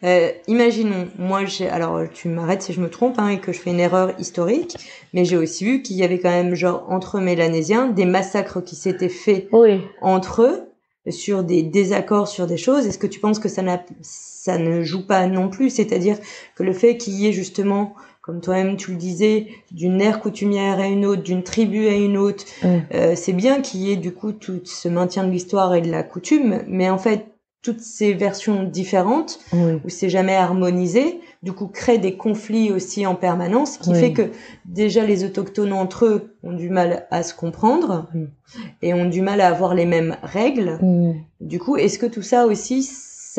Euh, 0.04 0.30
Imaginons, 0.48 1.08
moi, 1.18 1.44
j'ai, 1.44 1.68
alors, 1.68 2.00
tu 2.12 2.28
m'arrêtes 2.28 2.62
si 2.62 2.72
je 2.72 2.80
me 2.80 2.90
trompe, 2.90 3.18
hein, 3.18 3.28
et 3.28 3.38
que 3.40 3.52
je 3.52 3.58
fais 3.60 3.70
une 3.70 3.80
erreur 3.80 4.12
historique, 4.18 4.76
mais 5.14 5.24
j'ai 5.24 5.36
aussi 5.36 5.64
vu 5.64 5.82
qu'il 5.82 5.96
y 5.96 6.04
avait 6.04 6.18
quand 6.18 6.30
même, 6.30 6.54
genre, 6.54 6.84
entre 6.88 7.20
Mélanésiens, 7.20 7.88
des 7.88 8.04
massacres 8.04 8.62
qui 8.62 8.76
s'étaient 8.76 9.08
faits 9.08 9.48
Oui. 9.52 9.80
entre 10.02 10.42
eux, 10.42 10.62
sur 11.10 11.42
des 11.42 11.62
désaccords 11.62 12.28
sur 12.28 12.46
des 12.46 12.58
choses. 12.58 12.86
Est-ce 12.86 12.98
que 12.98 13.06
tu 13.06 13.18
penses 13.18 13.38
que 13.38 13.48
ça, 13.48 13.62
n'a, 13.62 13.82
ça 14.02 14.58
ne 14.58 14.82
joue 14.82 15.06
pas 15.06 15.26
non 15.26 15.48
plus? 15.48 15.70
C'est-à-dire 15.70 16.18
que 16.54 16.62
le 16.62 16.74
fait 16.74 16.98
qu'il 16.98 17.14
y 17.14 17.26
ait 17.26 17.32
justement, 17.32 17.94
comme 18.28 18.42
toi-même 18.42 18.76
tu 18.76 18.90
le 18.90 18.98
disais, 18.98 19.46
d'une 19.72 20.02
ère 20.02 20.20
coutumière 20.20 20.78
à 20.80 20.86
une 20.86 21.06
autre, 21.06 21.22
d'une 21.22 21.42
tribu 21.42 21.88
à 21.88 21.94
une 21.94 22.18
autre, 22.18 22.44
euh, 22.62 23.14
c'est 23.16 23.32
bien 23.32 23.62
qu'il 23.62 23.80
y 23.80 23.90
ait 23.90 23.96
du 23.96 24.12
coup 24.12 24.32
tout 24.32 24.60
ce 24.64 24.86
maintien 24.86 25.24
de 25.24 25.30
l'histoire 25.30 25.74
et 25.74 25.80
de 25.80 25.90
la 25.90 26.02
coutume, 26.02 26.60
mais 26.68 26.90
en 26.90 26.98
fait, 26.98 27.24
toutes 27.62 27.80
ces 27.80 28.12
versions 28.12 28.64
différentes, 28.64 29.40
où 29.82 29.88
c'est 29.88 30.10
jamais 30.10 30.36
harmonisé, 30.36 31.20
du 31.42 31.52
coup 31.52 31.68
créent 31.68 31.96
des 31.96 32.18
conflits 32.18 32.70
aussi 32.70 33.06
en 33.06 33.14
permanence, 33.14 33.74
ce 33.74 33.78
qui 33.78 33.94
fait 33.94 34.12
que 34.12 34.30
déjà 34.66 35.06
les 35.06 35.24
autochtones 35.24 35.72
entre 35.72 36.04
eux 36.04 36.36
ont 36.42 36.52
du 36.52 36.68
mal 36.68 37.06
à 37.10 37.22
se 37.22 37.32
comprendre 37.32 38.08
et 38.82 38.92
ont 38.92 39.06
du 39.08 39.22
mal 39.22 39.40
à 39.40 39.48
avoir 39.48 39.74
les 39.74 39.86
mêmes 39.86 40.18
règles. 40.22 40.78
Du 41.40 41.58
coup, 41.58 41.78
est-ce 41.78 41.98
que 41.98 42.06
tout 42.06 42.22
ça 42.22 42.46
aussi, 42.46 42.82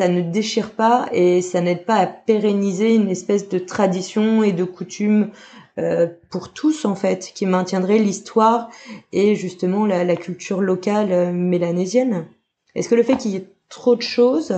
ça 0.00 0.08
ne 0.08 0.22
déchire 0.22 0.70
pas 0.70 1.10
et 1.12 1.42
ça 1.42 1.60
n'aide 1.60 1.84
pas 1.84 1.96
à 1.96 2.06
pérenniser 2.06 2.94
une 2.94 3.10
espèce 3.10 3.50
de 3.50 3.58
tradition 3.58 4.42
et 4.42 4.52
de 4.52 4.64
coutume 4.64 5.28
euh, 5.76 6.06
pour 6.30 6.54
tous 6.54 6.86
en 6.86 6.94
fait, 6.94 7.32
qui 7.34 7.44
maintiendrait 7.44 7.98
l'histoire 7.98 8.70
et 9.12 9.34
justement 9.34 9.84
la, 9.84 10.04
la 10.04 10.16
culture 10.16 10.62
locale 10.62 11.12
euh, 11.12 11.32
mélanésienne 11.32 12.24
Est-ce 12.74 12.88
que 12.88 12.94
le 12.94 13.02
fait 13.02 13.18
qu'il 13.18 13.32
y 13.32 13.36
ait 13.36 13.50
trop 13.68 13.94
de 13.94 14.00
choses, 14.00 14.54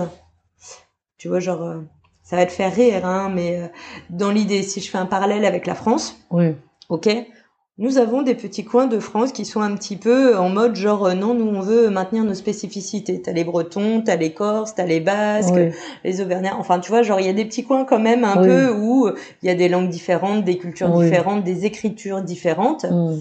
tu 1.17 1.27
vois, 1.27 1.41
genre, 1.41 1.63
euh, 1.63 1.81
ça 2.23 2.37
va 2.37 2.45
te 2.45 2.51
faire 2.53 2.73
rire, 2.73 3.05
hein, 3.05 3.29
mais 3.29 3.59
euh, 3.59 3.67
dans 4.09 4.31
l'idée, 4.31 4.63
si 4.63 4.79
je 4.79 4.89
fais 4.89 4.97
un 4.97 5.05
parallèle 5.05 5.43
avec 5.43 5.67
la 5.67 5.75
France, 5.75 6.15
Oui. 6.31 6.55
Ok. 6.87 7.09
Nous 7.79 7.97
avons 7.97 8.21
des 8.21 8.35
petits 8.35 8.63
coins 8.63 8.85
de 8.85 8.99
France 8.99 9.31
qui 9.31 9.45
sont 9.45 9.61
un 9.61 9.75
petit 9.75 9.95
peu 9.97 10.37
en 10.37 10.49
mode 10.49 10.75
genre 10.75 11.07
euh, 11.07 11.13
non, 11.15 11.33
nous 11.33 11.47
on 11.47 11.59
veut 11.59 11.89
maintenir 11.89 12.23
nos 12.23 12.35
spécificités. 12.35 13.19
T'as 13.19 13.31
les 13.31 13.43
Bretons, 13.43 14.03
t'as 14.05 14.15
les 14.15 14.31
Corses, 14.31 14.75
t'as 14.75 14.85
les 14.85 14.99
Basques, 14.99 15.55
Oui. 15.55 15.71
les 16.03 16.21
Auvergnats. 16.21 16.55
Enfin, 16.59 16.79
tu 16.79 16.91
vois, 16.91 17.01
genre 17.01 17.19
il 17.19 17.25
y 17.25 17.29
a 17.29 17.33
des 17.33 17.45
petits 17.45 17.63
coins 17.63 17.83
quand 17.83 17.99
même 17.99 18.25
un 18.25 18.39
Oui. 18.41 18.47
peu 18.47 18.69
où 18.73 19.07
euh, 19.07 19.15
il 19.41 19.47
y 19.47 19.49
a 19.49 19.55
des 19.55 19.69
langues 19.69 19.89
différentes, 19.89 20.43
des 20.45 20.59
cultures 20.59 20.91
Oui. 20.93 21.05
différentes, 21.05 21.43
des 21.43 21.65
écritures 21.65 22.21
différentes. 22.21 22.85
Mm. 22.85 23.19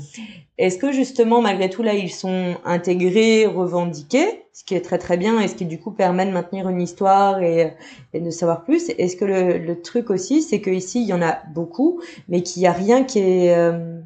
Est-ce 0.58 0.76
que 0.76 0.92
justement, 0.92 1.40
malgré 1.40 1.70
tout, 1.70 1.82
là, 1.82 1.94
ils 1.94 2.10
sont 2.10 2.56
intégrés, 2.66 3.46
revendiqués, 3.46 4.44
ce 4.52 4.64
qui 4.64 4.74
est 4.74 4.82
très 4.82 4.98
très 4.98 5.16
bien 5.16 5.40
et 5.40 5.48
ce 5.48 5.54
qui 5.54 5.64
du 5.64 5.80
coup 5.80 5.92
permet 5.92 6.26
de 6.26 6.30
maintenir 6.30 6.68
une 6.68 6.82
histoire 6.82 7.40
et, 7.42 7.72
et 8.12 8.20
de 8.20 8.28
savoir 8.28 8.64
plus? 8.64 8.90
Est-ce 8.98 9.16
que 9.16 9.24
le, 9.24 9.56
le 9.56 9.80
truc 9.80 10.10
aussi, 10.10 10.42
c'est 10.42 10.60
qu'ici, 10.60 11.00
il 11.00 11.08
y 11.08 11.14
en 11.14 11.22
a 11.22 11.38
beaucoup, 11.54 12.00
mais 12.28 12.42
qu'il 12.42 12.60
n'y 12.60 12.68
a 12.68 12.72
rien 12.72 13.02
qui 13.02 13.18
est, 13.20 13.56
euh, 13.56 13.98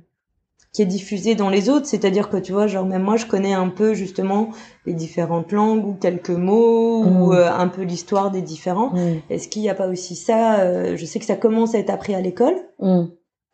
qui 0.77 0.83
est 0.83 0.87
diffusé 0.87 1.35
dans 1.35 1.49
les 1.49 1.71
autres 1.71 1.87
C'est-à-dire 1.87 2.29
que 2.29 2.37
tu 2.37 2.53
vois, 2.53 2.67
genre 2.67 2.85
même 2.85 3.03
moi, 3.03 3.17
je 3.17 3.25
connais 3.25 3.55
un 3.55 3.69
peu 3.71 3.95
justement 3.95 4.51
les 4.85 4.93
différentes 4.93 5.51
langues 5.51 5.87
ou 5.87 5.95
quelques 5.95 6.29
mots 6.31 7.03
ou 7.03 7.29
Mm. 7.29 7.33
euh, 7.33 7.51
un 7.53 7.69
peu 7.69 7.83
l'histoire 7.83 8.31
des 8.31 8.43
différents. 8.43 8.91
Mm. 8.93 9.21
Est-ce 9.31 9.49
qu'il 9.49 9.63
n'y 9.63 9.71
a 9.71 9.75
pas 9.75 9.89
aussi 9.89 10.15
ça 10.17 10.61
euh, 10.61 10.95
Je 10.97 11.05
sais 11.07 11.19
que 11.19 11.25
ça 11.25 11.37
commence 11.37 11.75
à 11.75 11.79
être 11.79 11.89
appris 11.91 12.15
à 12.15 12.21
l'école, 12.21 12.57
Mm. 12.79 13.05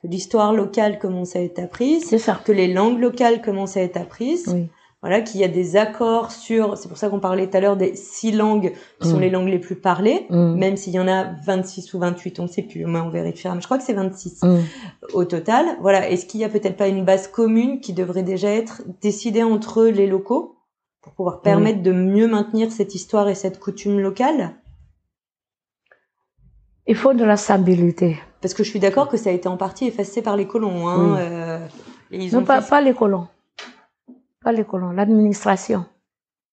que 0.02 0.06
l'histoire 0.08 0.52
locale 0.52 0.98
commence 0.98 1.36
à 1.36 1.40
être 1.42 1.60
apprise 1.60 2.04
C'est 2.06 2.18
ça. 2.18 2.40
que 2.44 2.50
les 2.50 2.66
langues 2.72 2.98
locales 2.98 3.40
commencent 3.40 3.76
à 3.76 3.82
être 3.82 3.96
apprises. 3.98 4.48
Oui. 4.52 4.68
Voilà, 5.02 5.20
qu'il 5.20 5.40
y 5.40 5.44
a 5.44 5.48
des 5.48 5.74
accords 5.74 6.30
sur, 6.30 6.78
c'est 6.78 6.86
pour 6.88 6.96
ça 6.96 7.08
qu'on 7.08 7.18
parlait 7.18 7.50
tout 7.50 7.56
à 7.56 7.60
l'heure 7.60 7.76
des 7.76 7.96
six 7.96 8.30
langues 8.30 8.72
qui 9.00 9.08
sont 9.08 9.16
Mm. 9.16 9.20
les 9.20 9.30
langues 9.30 9.48
les 9.48 9.58
plus 9.58 9.74
parlées, 9.74 10.26
Mm. 10.30 10.54
même 10.54 10.76
s'il 10.76 10.92
y 10.92 11.00
en 11.00 11.08
a 11.08 11.24
26 11.44 11.92
ou 11.94 11.98
28, 11.98 12.38
on 12.38 12.44
ne 12.44 12.48
sait 12.48 12.62
plus, 12.62 12.86
on 12.86 13.08
vérifiera, 13.10 13.52
mais 13.56 13.60
je 13.60 13.66
crois 13.66 13.78
que 13.78 13.84
c'est 13.84 13.94
26 13.94 14.40
Mm. 14.44 14.60
au 15.14 15.24
total. 15.24 15.66
Voilà, 15.80 16.08
est-ce 16.08 16.24
qu'il 16.24 16.38
y 16.38 16.44
a 16.44 16.48
peut-être 16.48 16.76
pas 16.76 16.86
une 16.86 17.04
base 17.04 17.26
commune 17.26 17.80
qui 17.80 17.92
devrait 17.94 18.22
déjà 18.22 18.48
être 18.50 18.82
décidée 19.00 19.42
entre 19.42 19.84
les 19.86 20.06
locaux 20.06 20.54
pour 21.02 21.14
pouvoir 21.14 21.40
permettre 21.40 21.82
de 21.82 21.90
mieux 21.90 22.28
maintenir 22.28 22.70
cette 22.70 22.94
histoire 22.94 23.28
et 23.28 23.34
cette 23.34 23.58
coutume 23.58 23.98
locale? 23.98 24.52
Il 26.86 26.94
faut 26.94 27.12
de 27.12 27.24
la 27.24 27.36
stabilité. 27.36 28.18
Parce 28.40 28.54
que 28.54 28.62
je 28.62 28.70
suis 28.70 28.78
d'accord 28.80 29.08
que 29.08 29.16
ça 29.16 29.30
a 29.30 29.32
été 29.32 29.48
en 29.48 29.56
partie 29.56 29.86
effacé 29.86 30.22
par 30.22 30.36
les 30.36 30.46
colons. 30.46 30.86
Hein, 30.88 31.14
Oui. 31.14 31.18
euh, 31.20 31.58
et 32.12 32.18
ils 32.18 32.32
Non, 32.32 32.40
ont 32.40 32.44
pas, 32.44 32.60
fait- 32.60 32.70
pas 32.70 32.80
les 32.80 32.94
colons. 32.94 33.26
Pas 34.44 34.52
les 34.52 34.64
colons. 34.64 34.90
L'administration 34.92 35.86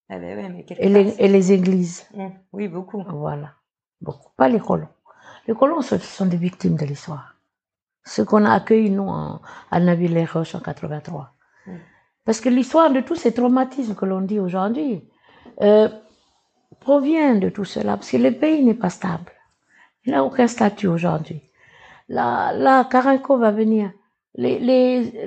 Ah 0.08 0.18
ben 0.18 0.36
ouais, 0.38 0.48
mais 0.48 0.64
quelque 0.64 0.82
et 0.82 0.88
les, 0.88 1.14
et 1.18 1.28
les 1.28 1.52
églises. 1.52 2.06
c'est- 2.10 2.16
Mm, 2.18 2.32
Oui, 2.52 2.68
beaucoup. 2.68 3.02
Voilà. 3.08 3.52
Beaucoup. 4.00 4.30
Pas 4.36 4.48
les 4.48 4.60
colons. 4.60 4.88
Les 5.46 5.54
colons 5.54 5.82
sont 5.82 6.26
des 6.26 6.36
victimes 6.36 6.76
de 6.76 6.84
l'histoire. 6.84 7.34
Ce 8.04 8.22
qu'on 8.22 8.44
a 8.44 8.52
accueilli, 8.52 8.90
nous, 8.90 9.08
en, 9.08 9.40
à 9.70 9.80
en 10.54 10.60
83. 10.60 11.32
Mm. 11.66 11.72
Parce 12.24 12.40
que 12.40 12.48
l'histoire 12.48 12.90
de 12.90 13.00
tous 13.00 13.16
ces 13.16 13.32
traumatismes 13.34 13.94
que 13.94 14.04
l'on 14.06 14.20
dit 14.20 14.38
aujourd'hui 14.40 15.04
euh, 15.62 15.88
provient 16.80 17.34
de 17.34 17.48
tout 17.48 17.64
cela. 17.64 17.96
Parce 17.96 18.10
que 18.10 18.16
le 18.16 18.32
pays 18.32 18.64
n'est 18.64 18.74
pas 18.74 18.90
stable. 18.90 19.32
Il 20.04 20.12
n'a 20.12 20.24
aucun 20.24 20.46
statut 20.46 20.86
aujourd'hui. 20.86 21.42
Là, 22.08 22.52
là, 22.52 22.84
Caranco 22.84 23.36
va 23.38 23.50
venir. 23.50 23.92
Les, 24.34 24.58
les, 24.60 25.26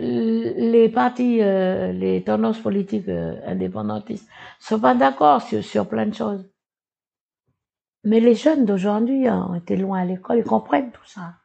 les 0.72 0.90
partis, 0.90 1.42
euh, 1.42 1.92
les 1.92 2.24
tendances 2.24 2.60
politiques 2.60 3.10
euh, 3.10 3.36
indépendantistes 3.46 4.28
sont 4.60 4.80
pas 4.80 4.96
d'accord 4.96 5.42
sur, 5.42 5.64
sur 5.64 5.88
plein 5.88 6.06
de 6.06 6.16
choses. 6.16 6.50
Mais 8.06 8.20
les 8.20 8.36
jeunes 8.36 8.66
d'aujourd'hui 8.66 9.30
ont 9.30 9.56
été 9.56 9.76
loin 9.76 10.02
à 10.02 10.06
l'école, 10.06 10.40
ils 10.40 10.44
comprennent 10.44 10.92
tout 10.92 11.06
ça. 11.06 11.36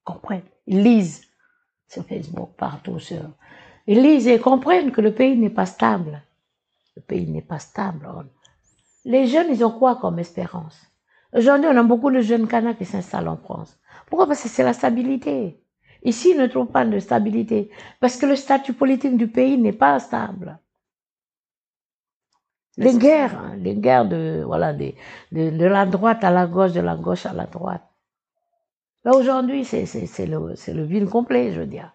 Ils 0.00 0.04
comprennent. 0.04 0.42
Ils 0.66 0.82
lisent 0.82 1.22
sur 1.88 2.04
Facebook, 2.04 2.50
partout. 2.56 2.98
Sur... 2.98 3.22
Ils 3.86 4.02
lisent 4.02 4.26
et 4.26 4.40
comprennent 4.40 4.90
que 4.90 5.00
le 5.00 5.14
pays 5.14 5.36
n'est 5.36 5.50
pas 5.50 5.66
stable. 5.66 6.22
Le 6.96 7.02
pays 7.02 7.26
n'est 7.30 7.42
pas 7.42 7.58
stable. 7.60 8.08
Les 9.04 9.26
jeunes, 9.26 9.48
ils 9.50 9.64
ont 9.64 9.70
quoi 9.70 9.96
comme 9.96 10.18
espérance? 10.18 10.80
Aujourd'hui, 11.32 11.68
on 11.70 11.76
a 11.76 11.82
beaucoup 11.82 12.10
de 12.10 12.20
jeunes 12.20 12.48
Canadiens 12.48 12.74
qui 12.74 12.84
s'installent 12.84 13.28
en 13.28 13.36
France. 13.36 13.78
Pourquoi? 14.06 14.26
Parce 14.26 14.42
que 14.42 14.48
c'est 14.48 14.64
la 14.64 14.72
stabilité. 14.72 15.60
Ici, 16.02 16.30
ils 16.30 16.38
ne 16.38 16.46
trouvent 16.46 16.70
pas 16.70 16.84
de 16.84 16.98
stabilité. 16.98 17.70
Parce 18.00 18.16
que 18.16 18.26
le 18.26 18.36
statut 18.36 18.72
politique 18.72 19.16
du 19.16 19.28
pays 19.28 19.58
n'est 19.58 19.72
pas 19.72 19.98
stable. 19.98 20.58
Les 22.78 22.94
guerres, 22.98 23.38
hein, 23.38 23.56
les 23.56 23.74
guerres 23.74 24.06
de, 24.06 24.42
voilà, 24.44 24.72
des- 24.74 24.94
de, 25.32 25.50
de 25.50 25.64
la 25.64 25.86
droite 25.86 26.22
à 26.24 26.30
la 26.30 26.46
gauche, 26.46 26.72
de 26.72 26.80
la 26.80 26.94
gauche 26.96 27.24
à 27.26 27.32
la 27.32 27.46
droite. 27.46 27.82
Là, 29.04 29.12
aujourd'hui, 29.16 29.64
c'est, 29.64 29.86
c'est, 29.86 30.06
c'est 30.06 30.26
le, 30.26 30.54
c'est 30.56 30.74
le 30.74 30.84
vide 30.84 31.08
complet, 31.08 31.52
je 31.52 31.60
veux 31.60 31.66
dire. 31.66 31.92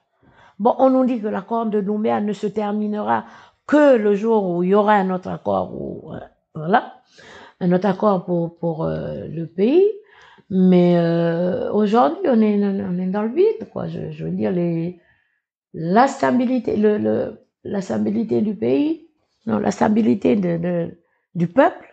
Bon, 0.57 0.75
on 0.79 0.89
nous 0.89 1.05
dit 1.05 1.21
que 1.21 1.27
l'accord 1.27 1.67
de 1.67 1.81
Nouméa 1.81 2.21
ne 2.21 2.33
se 2.33 2.47
terminera 2.47 3.25
que 3.67 3.97
le 3.97 4.15
jour 4.15 4.49
où 4.49 4.63
il 4.63 4.69
y 4.69 4.75
aura 4.75 4.93
un 4.93 5.09
autre 5.11 5.29
accord, 5.29 5.73
où, 5.73 6.13
euh, 6.13 6.19
voilà, 6.55 6.95
un 7.59 7.71
autre 7.71 7.87
accord 7.87 8.25
pour, 8.25 8.57
pour 8.57 8.85
euh, 8.85 9.27
le 9.27 9.45
pays. 9.47 9.87
Mais 10.51 10.97
euh, 10.97 11.71
aujourd'hui, 11.73 12.23
on 12.27 12.41
est, 12.41 12.63
on 12.63 12.99
est 12.99 13.07
dans 13.07 13.23
le 13.23 13.33
vide, 13.33 13.69
quoi. 13.71 13.87
Je, 13.87 14.11
je 14.11 14.25
veux 14.25 14.31
dire, 14.31 14.51
les, 14.51 14.99
la 15.73 16.07
stabilité, 16.07 16.77
le, 16.77 16.97
le, 16.97 17.39
la 17.63 17.81
stabilité 17.81 18.41
du 18.41 18.55
pays, 18.55 19.07
non, 19.47 19.59
la 19.59 19.71
stabilité 19.71 20.35
de, 20.35 20.57
de- 20.57 20.99
du 21.35 21.47
peuple 21.47 21.87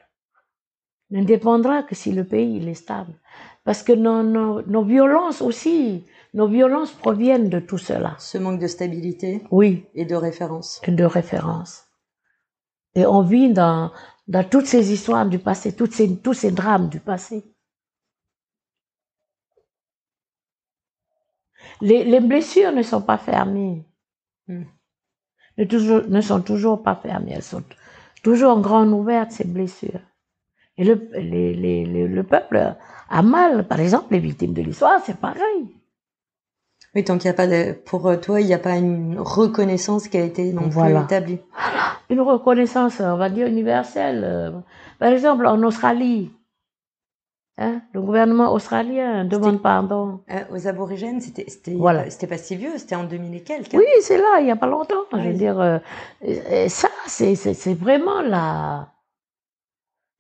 ne 1.11 1.25
dépendra 1.25 1.83
que 1.85 1.95
si 1.95 2.13
le 2.13 2.25
pays 2.25 2.57
il 2.57 2.69
est 2.69 2.75
stable. 2.75 3.15
Parce 3.65 3.83
que 3.83 3.93
nos, 3.93 4.23
nos, 4.25 4.63
nos 4.63 4.85
violences 4.85 5.43
aussi, 5.43 6.05
nos 6.35 6.49
violences 6.49 6.93
proviennent 6.93 7.49
de 7.51 7.61
tout 7.61 7.79
cela. 7.79 8.17
Ce 8.19 8.39
manque 8.39 8.61
de 8.61 8.67
stabilité 8.67 9.43
Oui, 9.51 9.87
et 9.95 10.05
de 10.05 10.17
référence. 10.17 10.83
de 10.89 11.05
référence. 11.05 11.85
Et 12.95 13.07
on 13.07 13.23
vit 13.23 13.53
dans, 13.53 13.93
dans 14.29 14.45
toutes 14.45 14.67
ces 14.67 14.93
histoires 14.93 15.27
du 15.27 15.39
passé, 15.39 15.75
toutes 15.75 15.93
ces, 15.93 16.17
tous 16.17 16.35
ces 16.35 16.51
drames 16.51 16.89
du 16.89 17.01
passé. 17.01 17.45
Les, 21.81 22.05
les 22.05 22.21
blessures 22.21 22.73
ne 22.73 22.83
sont 22.83 23.03
pas 23.03 23.19
fermées. 23.19 23.85
Hmm. 24.49 24.65
Ne, 25.59 25.65
toujours, 25.65 26.03
ne 26.09 26.21
sont 26.21 26.41
toujours 26.41 26.83
pas 26.83 26.95
fermées. 26.97 27.33
Elles 27.35 27.43
sont 27.43 27.63
toujours 28.23 28.61
grandes 28.61 28.93
ouvertes, 28.93 29.33
ces 29.33 29.47
blessures. 29.47 30.01
Et 30.77 30.85
le, 30.85 31.09
les- 31.15 31.55
les- 31.55 31.85
les- 31.85 32.07
le 32.09 32.23
peuple 32.23 32.75
a 33.11 33.23
mal. 33.23 33.67
Par 33.67 33.81
exemple, 33.81 34.13
les 34.13 34.21
victimes 34.21 34.53
de 34.55 34.63
l'histoire, 34.63 35.01
c'est 35.05 35.17
pareil. 35.17 35.75
Oui, 36.95 37.05
tant 37.05 37.19
qu'il 37.19 37.29
n'y 37.29 37.35
a 37.35 37.37
pas 37.37 37.47
de, 37.47 37.73
pour 37.73 38.19
toi, 38.21 38.41
il 38.41 38.47
n'y 38.47 38.55
a 38.55 38.59
pas 38.59 38.77
une 38.77 39.19
reconnaissance 39.19 40.09
qui 40.09 40.17
a 40.17 40.25
été 40.25 40.53
non 40.53 40.69
Voilà. 40.69 41.01
plus 41.01 41.05
établie. 41.17 41.39
une 42.11 42.21
reconnaissance, 42.21 43.01
on 43.01 43.17
va 43.17 43.29
dire, 43.29 43.47
universelle. 43.47 44.23
euh. 44.25 44.51
Par 44.99 45.09
exemple, 45.13 45.47
en 45.47 45.63
Australie, 45.65 46.31
hein, 47.59 47.83
le 47.93 48.01
gouvernement 48.01 48.53
australien 48.53 49.25
demande 49.25 49.61
pardon. 49.61 50.21
Euh, 50.31 50.45
aux 50.51 50.67
aborigènes, 50.67 51.21
c'était, 51.21 51.47
Voilà. 51.77 52.09
c'était 52.11 52.27
pas 52.27 52.39
si 52.39 52.57
vieux, 52.57 52.79
c'était 52.79 52.95
en 52.97 53.05
2000 53.05 53.35
et 53.35 53.43
quelques. 53.43 53.75
hein. 53.75 53.79
Oui, 53.79 53.87
c'est 54.01 54.17
là, 54.19 54.39
il 54.41 54.45
n'y 54.47 54.51
a 54.51 54.57
pas 54.57 54.67
longtemps. 54.67 55.05
Je 55.13 55.19
veux 55.29 55.35
dire, 55.35 55.61
euh, 55.61 55.79
ça, 56.69 56.89
c'est 57.07 57.75
vraiment 57.75 58.23
la, 58.23 58.93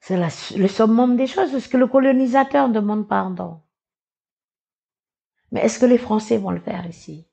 c'est 0.00 0.16
le 0.56 0.68
summum 0.68 1.16
des 1.16 1.26
choses, 1.26 1.50
parce 1.52 1.68
que 1.68 1.76
le 1.76 1.86
colonisateur 1.86 2.68
demande 2.68 3.08
pardon. 3.08 3.60
Mais 5.52 5.60
est-ce 5.60 5.78
que 5.78 5.86
les 5.86 5.98
Français 5.98 6.36
vont 6.36 6.50
le 6.50 6.60
faire 6.60 6.86
ici? 6.86 7.26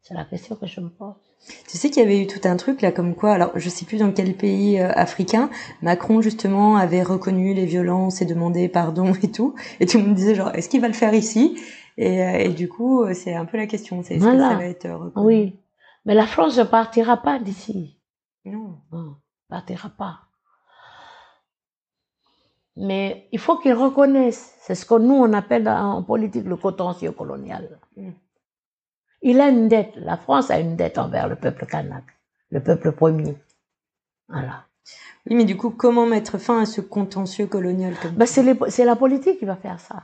C'est 0.00 0.14
la 0.14 0.24
question 0.24 0.56
que 0.56 0.66
je 0.66 0.80
me 0.80 0.88
pose. 0.88 1.29
Tu 1.68 1.78
sais 1.78 1.90
qu'il 1.90 2.02
y 2.02 2.06
avait 2.06 2.20
eu 2.20 2.26
tout 2.26 2.40
un 2.44 2.56
truc 2.56 2.82
là 2.82 2.92
comme 2.92 3.14
quoi, 3.14 3.32
alors 3.32 3.50
je 3.56 3.68
sais 3.68 3.84
plus 3.84 3.98
dans 3.98 4.12
quel 4.12 4.34
pays 4.36 4.78
euh, 4.78 4.90
africain, 4.94 5.50
Macron 5.82 6.20
justement 6.20 6.76
avait 6.76 7.02
reconnu 7.02 7.54
les 7.54 7.64
violences 7.66 8.20
et 8.22 8.24
demandé 8.26 8.68
pardon 8.68 9.12
et 9.22 9.30
tout, 9.30 9.54
et 9.80 9.86
tout 9.86 9.98
le 9.98 10.04
monde 10.04 10.14
disait 10.14 10.34
genre 10.34 10.54
est-ce 10.54 10.68
qu'il 10.68 10.80
va 10.80 10.88
le 10.88 10.94
faire 10.94 11.14
ici? 11.14 11.58
Et, 11.96 12.22
euh, 12.22 12.38
et 12.38 12.48
du 12.50 12.68
coup 12.68 13.02
euh, 13.02 13.14
c'est 13.14 13.34
un 13.34 13.46
peu 13.46 13.56
la 13.56 13.66
question, 13.66 14.02
c'est 14.04 14.14
est-ce 14.14 14.22
Voilà. 14.22 14.48
que 14.48 14.52
ça 14.52 14.58
va 14.58 14.64
être 14.66 14.88
reconnu? 14.90 15.26
Oui. 15.26 15.60
Mais 16.04 16.14
la 16.14 16.26
France 16.26 16.56
ne 16.58 16.64
partira 16.64 17.16
pas 17.18 17.38
d'ici. 17.38 17.98
Non. 18.44 18.78
Non, 18.92 19.16
partira 19.48 19.88
pas. 19.90 20.20
Mais 22.76 23.28
il 23.32 23.38
faut 23.38 23.56
qu'ils 23.58 23.74
reconnaissent, 23.74 24.54
c'est 24.60 24.74
ce 24.74 24.86
que 24.86 24.94
nous 24.98 25.14
on 25.14 25.32
appelle 25.32 25.68
en 25.68 26.02
politique 26.02 26.44
le 26.46 26.56
contentieux 26.56 27.12
colonial. 27.12 27.78
Mm. 27.96 28.10
Il 29.22 29.40
a 29.40 29.48
une 29.48 29.68
dette, 29.68 29.92
la 29.96 30.16
France 30.16 30.50
a 30.50 30.58
une 30.58 30.76
dette 30.76 30.98
envers 30.98 31.28
le 31.28 31.36
peuple 31.36 31.66
kanak, 31.66 32.04
le 32.50 32.60
peuple 32.62 32.92
premier. 32.92 33.36
Voilà. 34.28 34.64
Oui, 35.28 35.36
mais 35.36 35.44
du 35.44 35.56
coup 35.56 35.70
comment 35.70 36.06
mettre 36.06 36.38
fin 36.38 36.62
à 36.62 36.66
ce 36.66 36.80
contentieux 36.80 37.46
colonial 37.46 37.94
comme 38.00 38.12
Ben, 38.12 38.26
c'est 38.26 38.84
la 38.84 38.96
politique 38.96 39.38
qui 39.38 39.44
va 39.44 39.56
faire 39.56 39.78
ça. 39.78 40.02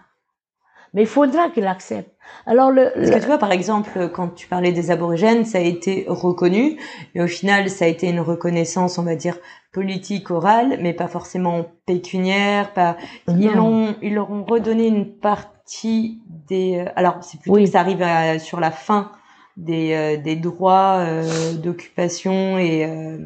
Mais 0.95 1.03
il 1.03 1.09
faudra 1.09 1.51
qu'il 1.51 1.67
accepte. 1.67 2.11
Alors 2.47 2.71
le, 2.71 2.91
Parce 2.95 3.09
le- 3.09 3.15
que 3.15 3.21
tu 3.21 3.27
vois, 3.27 3.39
par 3.39 3.53
exemple, 3.53 4.09
quand 4.15 4.29
tu 4.29 4.47
parlais 4.47 4.73
des 4.73 4.91
aborigènes, 4.91 5.45
ça 5.45 5.59
a 5.59 5.61
été 5.61 6.07
reconnu, 6.09 6.79
et 7.15 7.21
au 7.23 7.27
final, 7.27 7.69
ça 7.69 7.85
a 7.85 7.89
été 7.89 8.09
une 8.09 8.21
reconnaissance, 8.21 8.97
on 8.99 9.03
va 9.03 9.15
dire, 9.17 9.37
politique 9.73 10.31
orale, 10.31 10.79
mais 10.81 10.95
pas 10.95 11.09
forcément 11.09 11.67
pécuniaire. 11.87 12.73
Pas... 12.73 12.97
Ils, 13.29 13.51
ont, 13.59 13.95
ils 14.01 14.15
leur 14.15 14.31
ont 14.31 14.45
redonné 14.45 14.87
une 14.87 15.13
partie 15.19 16.23
des. 16.49 16.85
euh, 16.87 16.91
Alors, 16.97 17.23
c'est 17.23 17.41
plutôt 17.41 17.57
Oui. 17.57 17.65
que 17.65 17.71
ça 17.71 17.81
arrive 17.81 18.03
à- 18.03 18.39
sur 18.39 18.61
la 18.61 18.71
fin 18.71 19.13
des, 19.57 19.93
euh, 19.93 20.17
des 20.23 20.37
droits 20.37 20.99
euh, 20.99 21.55
d'occupation 21.55 22.59
et 22.59 22.85
euh, 22.85 23.19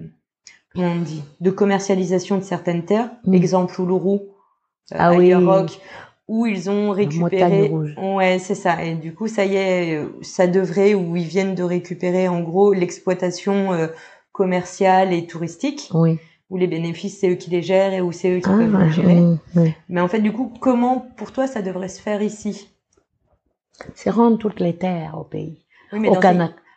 comment 0.75 0.93
on 0.93 1.01
dit, 1.01 1.23
de 1.41 1.51
commercialisation 1.51 2.39
de 2.39 2.43
certaines 2.45 2.85
terres. 2.85 3.11
Mm. 3.25 3.35
Exemple 3.35 3.81
Uluru, 3.81 4.15
euh, 4.15 4.19
Ah 4.93 5.13
oui. 5.15 5.33
Où 6.29 6.47
ils 6.47 6.71
ont 6.71 6.91
récupéré. 6.91 7.67
Rouge. 7.67 7.93
Ouais, 8.01 8.39
c'est 8.39 8.55
ça. 8.55 8.85
Et 8.85 8.95
du 8.95 9.13
coup, 9.13 9.27
ça 9.27 9.45
y 9.45 9.57
est, 9.57 9.97
euh, 9.97 10.07
ça 10.23 10.47
devrait, 10.47 10.95
ou 10.95 11.17
ils 11.17 11.25
viennent 11.27 11.57
de 11.57 11.65
récupérer 11.65 12.29
en 12.29 12.41
gros 12.41 12.73
l'exploitation 12.73 13.73
euh, 13.73 13.89
commerciale 14.31 15.13
et 15.13 15.27
touristique, 15.27 15.91
oui. 15.93 16.19
où 16.49 16.57
les 16.57 16.69
bénéfices, 16.69 17.19
c'est 17.19 17.31
eux 17.31 17.35
qui 17.35 17.51
les 17.51 17.63
gèrent 17.63 17.93
et 17.93 18.01
où 18.01 18.13
c'est 18.13 18.31
eux 18.31 18.39
qui 18.39 18.49
Ah, 18.49 18.57
peuvent 18.59 18.79
les 18.79 18.85
oui, 18.85 18.93
gérer. 18.93 19.21
oui. 19.57 19.73
Mais 19.89 20.01
en 20.01 20.07
fait, 20.07 20.21
du 20.21 20.33
coup, 20.33 20.53
comment 20.61 21.05
pour 21.17 21.33
toi 21.33 21.49
ça 21.49 21.63
devrait 21.63 21.89
se 21.89 22.01
faire 22.01 22.23
ici? 22.23 22.69
C'est 23.95 24.11
rendre 24.11 24.39
toutes 24.39 24.61
les 24.61 24.77
terres 24.77 25.17
au 25.19 25.25
pays, 25.25 25.65
Oui, 25.93 26.01
mais 26.01 26.09
au 26.09 26.15
ces- 26.15 26.21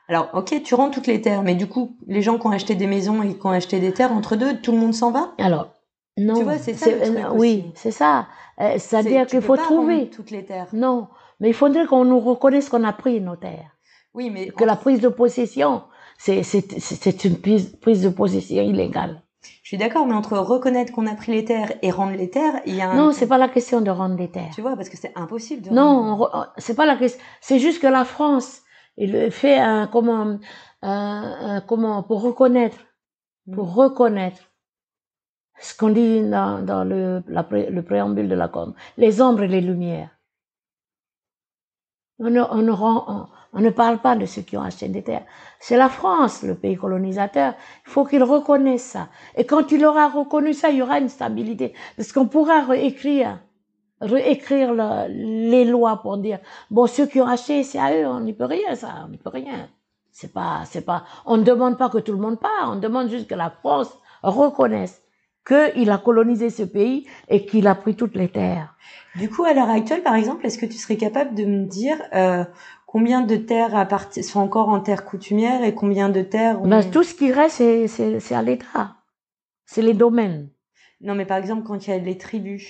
Alors, 0.10 0.30
ok, 0.34 0.62
tu 0.64 0.76
rends 0.76 0.90
toutes 0.90 1.08
les 1.08 1.22
terres, 1.22 1.44
mais 1.44 1.56
du 1.56 1.68
coup, 1.68 1.96
les 2.08 2.22
gens 2.22 2.38
qui 2.38 2.46
ont 2.48 2.52
acheté 2.52 2.76
des 2.76 2.88
maisons 2.88 3.24
et 3.24 3.38
qui 3.38 3.46
ont 3.46 3.50
acheté 3.52 3.80
des 3.80 3.94
terres, 3.94 4.12
entre 4.12 4.36
deux, 4.36 4.60
tout 4.60 4.72
le 4.72 4.78
monde 4.78 4.94
s'en 4.94 5.12
va? 5.12 5.34
Alors, 5.38 5.70
non. 6.18 6.36
Tu 6.36 6.44
vois, 6.44 6.58
c'est 6.58 6.74
ça 6.74 6.92
le 6.92 7.02
truc 7.02 7.18
euh, 7.18 7.30
Oui, 7.34 7.72
c'est 7.76 7.92
ça. 7.92 8.28
Euh, 8.60 8.76
C'est-à-dire 8.78 9.26
qu'il 9.26 9.42
faut 9.42 9.56
pas 9.56 9.64
trouver. 9.64 10.10
toutes 10.10 10.30
les 10.32 10.46
terres. 10.46 10.68
Non, 10.74 11.08
mais 11.40 11.50
il 11.50 11.54
faudrait 11.54 11.86
qu'on 11.88 12.06
nous 12.06 12.20
reconnaisse 12.20 12.70
qu'on 12.70 12.84
a 12.84 12.94
pris 12.94 13.20
nos 13.22 13.36
terres. 13.36 13.72
Oui, 14.14 14.30
mais 14.30 14.48
Que 14.50 14.64
la 14.64 14.76
prise 14.76 15.00
de 15.00 15.08
possession, 15.10 15.84
c'est 16.18 17.24
une 17.26 17.38
prise, 17.40 17.76
prise 17.82 18.04
de 18.04 18.10
possession 18.10 18.62
illégale. 18.62 19.23
Je 19.62 19.68
suis 19.68 19.78
d'accord, 19.78 20.06
mais 20.08 20.14
entre 20.14 20.38
reconnaître 20.38 20.92
qu'on 20.94 21.08
a 21.08 21.16
pris 21.16 21.32
les 21.32 21.46
terres 21.46 21.72
et 21.82 21.92
rendre 21.92 22.14
les 22.16 22.30
terres, 22.30 22.62
il 22.66 22.76
y 22.76 22.82
a 22.82 22.90
un. 22.90 22.96
Non, 22.96 23.12
c'est 23.12 23.28
pas 23.28 23.38
la 23.38 23.50
question 23.50 23.82
de 23.82 23.92
rendre 23.92 24.16
les 24.18 24.30
terres. 24.32 24.52
Tu 24.54 24.62
vois, 24.62 24.76
parce 24.76 24.90
que 24.90 24.98
c'est 24.98 25.12
impossible 25.16 25.62
de. 25.62 25.70
Non, 25.70 26.16
rendre- 26.16 26.30
re- 26.34 26.50
c'est 26.58 26.76
pas 26.76 26.86
la 26.86 26.96
question. 26.96 27.22
C'est 27.42 27.60
juste 27.60 27.82
que 27.82 27.88
la 27.88 28.06
France, 28.06 28.62
il 28.98 29.32
fait 29.32 29.58
un 29.58 29.88
comment, 29.88 30.22
un- 30.22 30.40
un- 30.82 31.62
comment 31.62 32.04
pour 32.04 32.22
reconnaître, 32.22 32.78
pour 33.54 33.74
reconnaître 33.74 34.42
ce 35.60 35.76
qu'on 35.78 35.90
dit 35.90 36.22
dans, 36.30 36.64
dans 36.66 36.84
le, 36.84 37.24
la 37.28 37.46
le 37.52 37.82
préambule 37.84 38.28
de 38.30 38.36
l'accord, 38.36 38.74
les 38.98 39.22
ombres 39.22 39.44
et 39.44 39.48
les 39.48 39.62
lumières. 39.62 40.10
On 42.20 42.36
on 42.36 42.70
on- 42.70 43.28
on 43.54 43.62
ne 43.62 43.70
parle 43.70 44.00
pas 44.00 44.16
de 44.16 44.26
ceux 44.26 44.42
qui 44.42 44.58
ont 44.58 44.62
acheté 44.64 44.88
des 44.88 45.04
terres. 45.04 45.26
C'est 45.60 45.78
la 45.78 45.90
France, 45.90 46.44
le 46.44 46.56
pays 46.56 46.76
colonisateur. 46.76 47.54
Il 47.86 47.92
faut 47.92 48.06
qu'il 48.06 48.24
reconnaisse 48.24 48.84
ça. 48.84 49.10
Et 49.38 49.46
quand 49.46 49.72
il 49.72 49.86
aura 49.86 50.10
reconnu 50.10 50.54
ça, 50.54 50.70
il 50.70 50.78
y 50.78 50.82
aura 50.82 51.00
une 51.00 51.10
stabilité. 51.10 51.74
Parce 51.96 52.12
qu'on 52.12 52.26
pourra 52.28 52.62
réécrire, 52.62 53.40
réécrire 54.02 54.74
le- 54.74 55.08
les 55.50 55.66
lois 55.66 55.98
pour 56.02 56.18
dire, 56.18 56.40
bon, 56.72 56.88
ceux 56.88 57.06
qui 57.06 57.22
ont 57.22 57.28
acheté, 57.28 57.64
c'est 57.64 57.80
à 57.80 57.94
eux, 57.96 58.08
on 58.08 58.22
n'y 58.22 58.34
peut 58.34 58.46
rien, 58.46 58.76
ça, 58.76 58.90
on 59.06 59.10
n'y 59.10 59.18
peut 59.18 59.30
rien. 59.30 59.70
C'est 60.12 60.34
pas, 60.34 60.62
c'est 60.66 60.86
pas, 60.86 61.06
on 61.26 61.38
ne 61.38 61.44
demande 61.44 61.78
pas 61.78 61.90
que 61.90 61.98
tout 61.98 62.12
le 62.12 62.20
monde 62.20 62.40
part, 62.40 62.72
on 62.72 62.76
demande 62.76 63.10
juste 63.10 63.28
que 63.28 63.36
la 63.36 63.50
France 63.50 63.98
reconnaisse 64.22 65.02
qu'il 65.46 65.90
a 65.92 65.98
colonisé 65.98 66.50
ce 66.50 66.64
pays 66.64 67.06
et 67.28 67.46
qu'il 67.46 67.68
a 67.68 67.76
pris 67.76 67.96
toutes 67.96 68.16
les 68.16 68.30
terres. 68.30 68.76
Du 69.16 69.30
coup, 69.30 69.44
à 69.44 69.54
l'heure 69.54 69.70
actuelle, 69.70 70.04
par 70.04 70.16
exemple, 70.16 70.46
est-ce 70.46 70.58
que 70.58 70.66
tu 70.66 70.78
serais 70.78 70.98
capable 70.98 71.36
de 71.36 71.46
me 71.46 71.66
dire 71.66 71.98
euh, 72.14 72.46
combien 72.94 73.22
de 73.22 73.36
terres 73.36 73.88
sont 74.22 74.40
encore 74.40 74.70
en 74.70 74.80
terre 74.80 75.04
coutumière 75.04 75.64
et 75.64 75.74
combien 75.74 76.10
de 76.10 76.22
terres 76.22 76.62
ont... 76.62 76.68
Ben, 76.68 76.84
tout 76.92 77.02
ce 77.02 77.16
qui 77.16 77.32
reste, 77.32 77.58
c'est, 77.88 78.36
à 78.36 78.44
l'État. 78.44 78.98
C'est 79.66 79.82
les 79.82 79.96
domaines. 79.96 80.50
Non, 81.02 81.16
mais 81.16 81.26
par 81.26 81.38
exemple, 81.38 81.64
quand 81.66 81.88
il 81.88 81.90
y 81.90 81.94
a 81.94 81.98
les 81.98 82.20
tribus, 82.20 82.68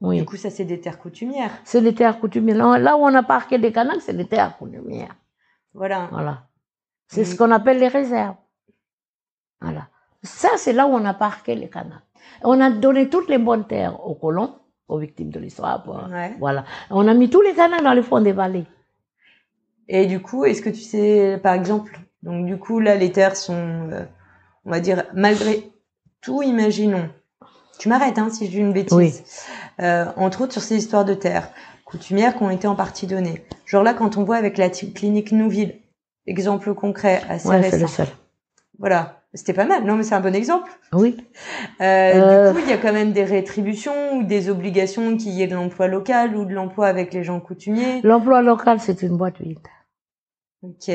Oui. 0.00 0.16
du 0.16 0.24
coup, 0.24 0.36
ça, 0.36 0.48
c'est 0.48 0.64
des 0.64 0.80
terres 0.80 0.98
coutumières. 0.98 1.50
C'est 1.64 1.82
les 1.82 1.94
terres 1.94 2.18
coutumières. 2.18 2.56
Là, 2.56 2.78
là 2.78 2.96
où 2.96 3.00
on 3.00 3.14
a 3.14 3.22
parqué 3.22 3.58
des 3.58 3.70
Kanaks, 3.70 4.00
c'est 4.00 4.14
les 4.14 4.26
terres 4.26 4.56
coutumières. 4.56 5.14
Voilà. 5.74 6.08
Voilà. 6.10 6.46
C'est 7.08 7.26
ce 7.26 7.36
qu'on 7.36 7.50
appelle 7.50 7.80
les 7.80 7.88
réserves. 7.88 8.36
Voilà. 9.60 9.88
Ça, 10.22 10.48
c'est 10.56 10.72
là 10.72 10.86
où 10.86 10.92
on 10.92 11.04
a 11.04 11.12
parqué 11.12 11.54
les 11.54 11.68
Kanaks. 11.68 12.02
On 12.44 12.58
a 12.62 12.70
donné 12.70 13.10
toutes 13.10 13.28
les 13.28 13.38
bonnes 13.38 13.66
terres 13.66 14.06
aux 14.06 14.14
colons, 14.14 14.54
aux 14.88 14.98
victimes 14.98 15.30
de 15.30 15.38
l'histoire. 15.38 15.86
Ouais. 16.10 16.34
Voilà. 16.38 16.64
On 16.88 17.06
a 17.06 17.12
mis 17.12 17.28
tous 17.28 17.42
les 17.42 17.52
Kanaks 17.52 17.82
dans 17.82 17.92
les 17.92 18.02
fonds 18.02 18.22
des 18.22 18.32
vallées. 18.32 18.64
Et 19.92 20.06
du 20.06 20.20
coup, 20.20 20.44
est-ce 20.44 20.62
que 20.62 20.70
tu 20.70 20.82
sais, 20.82 21.38
par 21.42 21.52
exemple, 21.52 21.98
donc 22.22 22.46
du 22.46 22.56
coup, 22.56 22.78
là, 22.78 22.94
les 22.94 23.10
terres 23.10 23.34
sont, 23.36 23.88
euh, 23.90 24.04
on 24.64 24.70
va 24.70 24.78
dire, 24.78 25.02
malgré 25.14 25.68
tout, 26.20 26.42
imaginons, 26.42 27.08
tu 27.80 27.88
m'arrêtes 27.88 28.18
hein, 28.18 28.28
si 28.30 28.46
je 28.46 28.50
dis 28.52 28.58
une 28.58 28.72
bêtise. 28.72 28.96
Oui. 28.96 29.12
Euh, 29.80 30.04
entre 30.16 30.42
autres 30.42 30.52
sur 30.52 30.62
ces 30.62 30.76
histoires 30.76 31.04
de 31.04 31.14
terre 31.14 31.50
coutumières 31.84 32.36
qui 32.36 32.42
ont 32.44 32.50
été 32.50 32.68
en 32.68 32.76
partie 32.76 33.08
données. 33.08 33.44
Genre 33.66 33.82
là, 33.82 33.94
quand 33.94 34.16
on 34.16 34.22
voit 34.22 34.36
avec 34.36 34.58
la 34.58 34.68
clinique 34.70 35.32
Nouville, 35.32 35.74
exemple 36.26 36.72
concret 36.74 37.22
assez 37.28 37.48
Ouais, 37.48 37.62
c'est 37.62 37.78
le 37.78 37.86
récent. 37.86 38.04
seul. 38.04 38.06
Voilà, 38.78 39.22
c'était 39.34 39.54
pas 39.54 39.64
mal. 39.64 39.84
Non, 39.84 39.96
mais 39.96 40.04
c'est 40.04 40.14
un 40.14 40.20
bon 40.20 40.34
exemple. 40.36 40.70
Oui. 40.92 41.16
Euh, 41.80 42.12
Euh. 42.14 42.52
Du 42.52 42.58
coup, 42.58 42.64
il 42.64 42.70
y 42.70 42.74
a 42.74 42.78
quand 42.78 42.92
même 42.92 43.10
des 43.12 43.24
rétributions 43.24 44.12
ou 44.14 44.22
des 44.22 44.50
obligations 44.50 45.16
qu'il 45.16 45.32
y 45.32 45.42
ait 45.42 45.48
de 45.48 45.54
l'emploi 45.56 45.88
local 45.88 46.36
ou 46.36 46.44
de 46.44 46.54
l'emploi 46.54 46.86
avec 46.86 47.12
les 47.12 47.24
gens 47.24 47.40
coutumiers. 47.40 48.00
L'emploi 48.04 48.40
local, 48.40 48.78
c'est 48.78 49.02
une 49.02 49.16
boîte 49.16 49.40
vide. 49.40 49.58
Ok. 50.62 50.88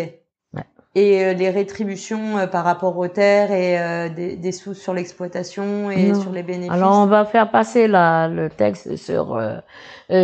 Et 0.98 1.26
euh, 1.26 1.34
les 1.34 1.50
rétributions 1.50 2.38
euh, 2.38 2.48
par 2.48 2.64
rapport 2.64 2.98
aux 2.98 3.10
terres 3.10 3.52
et 3.52 3.78
euh, 3.80 4.08
des, 4.08 4.38
des 4.38 4.52
sous 4.54 4.74
sur 4.74 4.94
l'exploitation 4.94 5.92
et 5.92 6.12
Non. 6.14 6.22
sur 6.22 6.32
les 6.32 6.44
bénéfices? 6.44 6.72
Alors, 6.72 7.00
on 7.00 7.06
va 7.08 7.26
faire 7.26 7.52
passer 7.52 7.88
la, 7.88 8.30
le 8.30 8.50
texte 8.50 8.96
sur, 8.96 9.38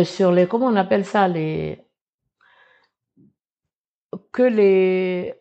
sur 0.04 0.32
les, 0.32 0.46
comment 0.46 0.66
on 0.68 0.76
appelle 0.76 1.04
ça, 1.04 1.28
les, 1.28 1.78
que 4.32 4.42
les, 4.42 5.34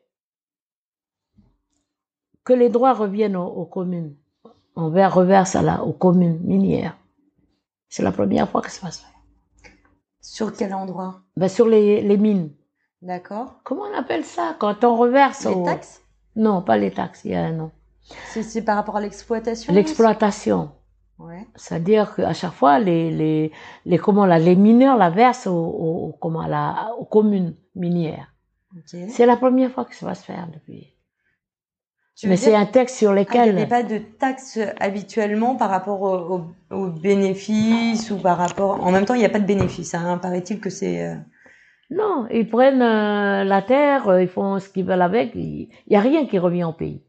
que 2.43 2.51
les 2.51 2.67
droits 2.69 2.93
reviennent 2.93 3.37
aux, 3.37 3.47
aux 3.47 3.65
communes. 3.65 4.15
On 4.75 4.89
va- 4.89 5.07
reverse 5.07 5.55
à 5.55 5.61
la, 5.61 5.83
aux 5.83 5.93
communes 5.93 6.39
minières. 6.43 6.97
C'est 7.87 8.03
la 8.03 8.11
première 8.11 8.49
fois 8.49 8.61
que 8.61 8.71
ça 8.71 8.85
va 8.85 8.91
se 8.91 9.01
faire. 9.01 9.71
Sur 10.19 10.53
quel 10.53 10.73
endroit? 10.73 11.21
Ben, 11.37 11.47
sur 11.47 11.67
les, 11.67 12.01
les 12.01 12.17
mines. 12.17 12.51
D'accord. 13.01 13.55
Comment 13.63 13.83
on 13.91 13.97
appelle 13.97 14.23
ça 14.23 14.55
quand 14.59 14.83
on 14.83 14.95
reverse 14.95 15.45
Les 15.45 15.63
taxes? 15.63 16.01
Non, 16.35 16.61
pas 16.61 16.77
les 16.77 16.91
taxes, 16.91 17.21
il 17.25 17.31
y 17.31 17.35
a 17.35 17.43
un 17.43 17.51
nom. 17.51 17.71
C'est 18.29 18.61
par 18.63 18.75
rapport 18.75 18.97
à 18.97 19.01
l'exploitation 19.01 19.73
L'exploitation. 19.73 20.71
Ouais. 21.19 21.47
C'est-à-dire 21.55 22.15
qu'à 22.15 22.33
chaque 22.33 22.53
fois, 22.53 22.79
les, 22.79 23.11
les, 23.11 23.51
les, 23.85 23.97
comment, 23.97 24.25
là, 24.25 24.39
les 24.39 24.55
mineurs 24.55 24.97
la 24.97 25.09
versent 25.09 25.47
aux, 25.47 25.53
aux, 25.53 26.17
comment, 26.19 26.41
à 26.41 26.47
la, 26.47 26.91
aux 26.99 27.05
communes 27.05 27.55
minières. 27.75 28.33
C'est 28.87 29.25
la 29.25 29.35
première 29.37 29.69
fois 29.71 29.85
que 29.85 29.95
ça 29.95 30.05
va 30.05 30.15
se 30.15 30.23
faire 30.23 30.47
depuis. 30.53 30.87
Tu 32.15 32.27
Mais 32.27 32.37
c'est 32.37 32.55
un 32.55 32.65
texte 32.65 32.97
sur 32.97 33.09
Ah, 33.09 33.13
il 33.13 33.17
n'y 33.17 33.23
lequel. 33.25 33.49
avait 33.57 33.67
pas 33.67 33.83
de 33.83 33.97
taxes 33.97 34.59
habituellement 34.79 35.55
par 35.55 35.69
rapport 35.69 36.01
au- 36.01 36.35
au- 36.71 36.75
aux 36.75 36.87
bénéfices 36.87 38.11
ou 38.11 38.17
par 38.17 38.37
rapport. 38.37 38.83
En 38.83 38.91
même 38.91 39.05
temps, 39.05 39.13
il 39.15 39.19
n'y 39.19 39.25
a 39.25 39.29
pas 39.29 39.39
de 39.39 39.45
bénéfices. 39.45 39.93
Hein. 39.95 40.17
Paraît-il 40.19 40.59
que 40.59 40.69
c'est. 40.69 41.17
Non, 41.91 42.25
ils 42.31 42.47
prennent 42.49 42.81
euh, 42.81 43.43
la 43.43 43.61
terre, 43.61 44.07
euh, 44.07 44.23
ils 44.23 44.29
font 44.29 44.59
ce 44.59 44.69
qu'ils 44.69 44.85
veulent 44.85 45.01
avec, 45.01 45.35
il 45.35 45.69
n'y 45.89 45.95
a 45.97 45.99
rien 45.99 46.25
qui 46.25 46.39
revient 46.39 46.63
au 46.63 46.71
pays. 46.73 47.03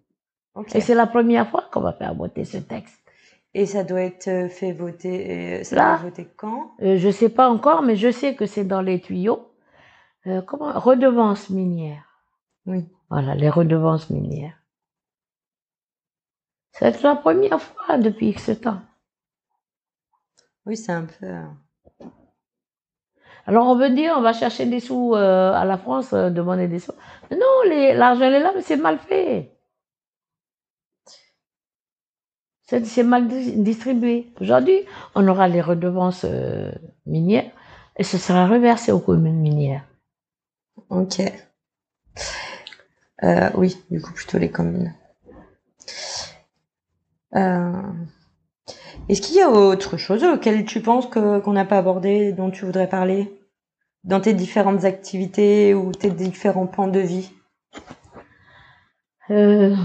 Et 0.75 0.81
c'est 0.81 0.95
la 0.97 1.07
première 1.07 1.49
fois 1.49 1.65
qu'on 1.73 1.81
va 1.81 1.93
faire 1.93 2.15
voter 2.15 2.45
ce 2.45 2.59
texte. 2.59 2.99
Et 3.55 3.65
ça 3.67 3.85
doit 3.85 4.01
être 4.03 4.29
euh, 4.29 4.49
fait 4.49 4.73
voter. 4.73 5.63
Ça 5.65 5.77
Là. 5.77 5.97
doit 5.99 6.09
voté 6.09 6.29
quand? 6.37 6.73
Euh, 6.83 6.97
je 6.97 7.11
sais 7.11 7.29
pas 7.29 7.49
encore, 7.49 7.83
mais 7.83 7.97
je 7.97 8.11
sais 8.11 8.35
que 8.35 8.47
c'est 8.47 8.65
dans 8.65 8.83
les 8.83 9.01
tuyaux. 9.01 9.53
Euh, 10.27 10.43
comment? 10.43 10.73
Redevances 10.79 11.51
minières. 11.51 12.05
Oui. 12.67 12.89
Voilà, 13.11 13.35
les 13.35 13.51
redevances 13.51 14.11
minières. 14.11 14.57
C'est 16.73 17.03
la 17.03 17.15
première 17.15 17.61
fois 17.61 17.99
depuis 17.99 18.33
ce 18.33 18.53
temps. 18.53 18.81
Oui, 20.65 20.77
c'est 20.77 20.93
un 20.93 21.05
peu. 21.05 21.27
Alors 23.47 23.67
on 23.67 23.77
veut 23.77 23.91
dire, 23.91 24.15
on 24.17 24.21
va 24.23 24.33
chercher 24.33 24.67
des 24.67 24.81
sous 24.81 25.15
euh, 25.15 25.53
à 25.53 25.65
la 25.65 25.77
France, 25.77 26.13
euh, 26.13 26.31
demander 26.31 26.69
des 26.69 26.79
sous. 26.79 26.93
Non, 27.31 27.71
l'argent 27.95 28.25
est 28.25 28.41
là, 28.41 28.53
mais 28.55 28.63
c'est 28.63 28.77
mal 28.77 28.99
fait. 28.99 29.51
C'est 32.63 33.03
mal 33.03 33.29
dis- 33.29 33.57
distribué. 33.63 34.33
Aujourd'hui, 34.41 34.79
on 35.15 35.29
aura 35.29 35.47
les 35.49 35.61
redevances 35.61 36.25
euh, 36.25 36.73
minières 37.05 37.51
et 37.99 38.03
ce 38.05 38.17
sera 38.17 38.47
reversé 38.47 38.93
aux 38.93 39.01
communes 39.01 39.41
minières. 39.41 39.85
Ok. 40.89 41.21
Oui, 43.55 43.77
du 43.91 44.01
coup, 44.01 44.13
plutôt 44.13 44.39
les 44.39 44.51
communes. 44.51 44.95
Est-ce 49.13 49.21
qu'il 49.21 49.37
y 49.37 49.43
a 49.43 49.51
autre 49.51 49.99
chose 49.99 50.25
auquel 50.25 50.65
tu 50.65 50.81
penses 50.81 51.07
que 51.07 51.39
qu'on 51.41 51.53
n'a 51.53 51.67
pas 51.67 51.77
abordé, 51.77 52.33
dont 52.33 52.51
tu 52.51 52.65
voudrais 52.65 52.89
parler? 52.89 53.39
Dans 54.05 54.23
tes 54.23 54.33
différentes 54.33 54.87
activités 54.87 55.75
ou 55.75 55.93
tes 55.93 56.09
différents 56.11 56.67
pans 56.67 56.89
de 56.89 57.01
vie? 57.01 57.31
Euh, 59.29 59.77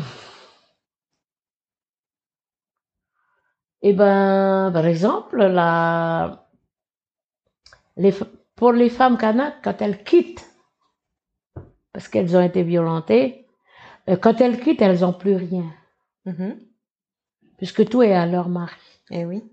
Eh 3.82 3.92
ben, 3.92 4.72
par 4.72 4.86
exemple, 4.86 5.44
la, 5.44 6.48
les, 7.98 8.12
f- 8.12 8.32
pour 8.56 8.72
les 8.72 8.90
femmes 8.90 9.18
kanak, 9.18 9.56
quand 9.62 9.82
elles 9.82 10.06
quittent, 10.06 10.50
parce 11.92 12.08
qu'elles 12.08 12.38
ont 12.38 12.42
été 12.42 12.64
violentées, 12.64 13.46
euh, 14.08 14.16
quand 14.16 14.40
elles 14.40 14.62
quittent, 14.62 14.82
elles 14.82 15.02
n'ont 15.02 15.12
plus 15.12 15.36
rien, 15.36 15.66
Mhm. 16.26 16.62
puisque 17.58 17.90
tout 17.90 18.02
est 18.04 18.14
à 18.14 18.26
leur 18.26 18.48
mari. 18.48 18.97
Eh 19.12 19.26
oui. 19.26 19.44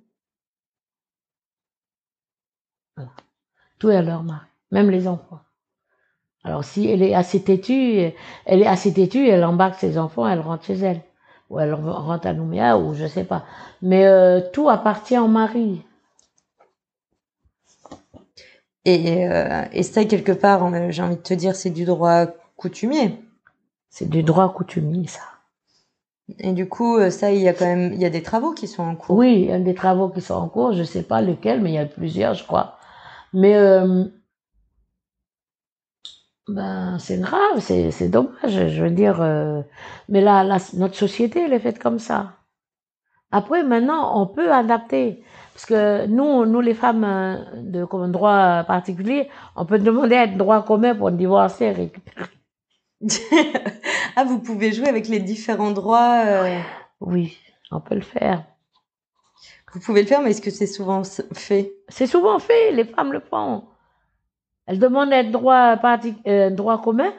Tout 3.78 3.90
est 3.90 3.96
à 3.96 4.02
leur 4.02 4.22
mari, 4.22 4.46
même 4.70 4.90
les 4.90 5.06
enfants. 5.08 5.40
Alors 6.44 6.64
si 6.64 6.88
elle 6.88 7.02
est 7.02 7.14
assez 7.14 7.42
têtue, 7.42 8.12
elle 8.44 8.62
est 8.62 8.66
assez 8.66 8.92
têtue, 8.92 9.28
elle 9.28 9.44
embarque 9.44 9.78
ses 9.78 9.98
enfants, 9.98 10.28
elle 10.28 10.40
rentre 10.40 10.64
chez 10.64 10.74
elle. 10.78 11.00
Ou 11.50 11.60
elle 11.60 11.74
rentre 11.74 12.26
à 12.26 12.32
Nouméa, 12.32 12.78
ou 12.78 12.94
je 12.94 13.06
sais 13.06 13.24
pas. 13.24 13.44
Mais 13.82 14.06
euh, 14.06 14.40
tout 14.52 14.68
appartient 14.68 15.18
au 15.18 15.28
mari. 15.28 15.82
Et, 18.84 19.26
euh, 19.26 19.64
et 19.72 19.82
ça, 19.82 20.04
quelque 20.04 20.32
part, 20.32 20.64
euh, 20.66 20.90
j'ai 20.90 21.02
envie 21.02 21.16
de 21.16 21.22
te 21.22 21.34
dire, 21.34 21.54
c'est 21.56 21.70
du 21.70 21.84
droit 21.84 22.26
coutumier. 22.56 23.18
C'est 23.90 24.08
du 24.08 24.22
droit 24.22 24.52
coutumier, 24.52 25.06
ça. 25.06 25.20
Et 26.38 26.52
du 26.52 26.68
coup, 26.68 26.96
euh, 26.98 27.10
ça, 27.10 27.32
il 27.32 27.40
y 27.42 27.48
a 27.48 27.52
quand 27.54 27.66
même, 27.66 27.92
il 27.92 28.00
y 28.00 28.04
a 28.06 28.10
des 28.10 28.22
travaux 28.22 28.52
qui 28.52 28.66
sont 28.68 28.82
en 28.82 28.96
cours. 28.96 29.16
Oui, 29.16 29.34
il 29.42 29.46
y 29.46 29.52
a 29.52 29.58
des 29.60 29.74
travaux 29.74 30.08
qui 30.08 30.20
sont 30.20 30.34
en 30.34 30.48
cours, 30.48 30.72
je 30.72 30.82
sais 30.82 31.02
pas 31.02 31.20
lesquels, 31.20 31.60
mais 31.60 31.70
il 31.70 31.74
y 31.74 31.78
a 31.78 31.86
plusieurs, 31.86 32.34
je 32.34 32.44
crois. 32.44 32.78
Mais 33.34 33.56
euh, 33.56 34.04
ben, 36.48 36.98
c'est 36.98 37.18
grave, 37.20 37.60
c'est 37.60 37.90
c'est 37.90 38.08
dommage, 38.08 38.68
je 38.68 38.82
veux 38.84 38.90
dire. 38.90 39.20
euh, 39.22 39.62
mais 40.08 40.20
là, 40.20 40.44
notre 40.74 40.94
société, 40.96 41.40
elle 41.42 41.52
est 41.54 41.58
faite 41.60 41.78
comme 41.78 41.98
ça. 41.98 42.34
Après, 43.32 43.62
maintenant, 43.64 44.20
on 44.20 44.26
peut 44.26 44.52
adapter. 44.52 45.22
Parce 45.54 45.66
que 45.66 46.06
nous, 46.06 46.46
nous 46.46 46.60
les 46.60 46.74
femmes 46.74 47.44
de 47.56 47.84
comme 47.84 48.10
droit 48.12 48.64
particulier, 48.64 49.28
on 49.56 49.66
peut 49.66 49.78
demander 49.78 50.16
à 50.16 50.24
être 50.24 50.36
droit 50.38 50.64
commun 50.64 50.94
pour 50.94 51.10
divorcer. 51.12 51.70
récupérer. 51.72 52.26
ah, 54.16 54.24
vous 54.24 54.38
pouvez 54.40 54.72
jouer 54.72 54.88
avec 54.88 55.08
les 55.08 55.20
différents 55.20 55.70
droits. 55.72 56.24
euh, 56.26 56.60
Oui, 57.00 57.36
on 57.70 57.80
peut 57.80 57.94
le 57.94 58.00
faire. 58.00 58.44
Vous 59.72 59.80
pouvez 59.80 60.02
le 60.02 60.06
faire, 60.06 60.20
mais 60.22 60.30
est-ce 60.30 60.40
que 60.40 60.50
c'est 60.50 60.68
souvent 60.68 61.02
fait? 61.32 61.74
C'est 61.88 62.06
souvent 62.06 62.38
fait, 62.38 62.70
les 62.70 62.84
femmes 62.84 63.12
le 63.12 63.20
font. 63.20 63.64
Elles 64.66 64.78
demandent 64.78 65.12
être 65.12 65.32
droit, 65.32 65.76
parti, 65.76 66.14
euh, 66.26 66.50
droit 66.50 66.80
commun. 66.80 67.12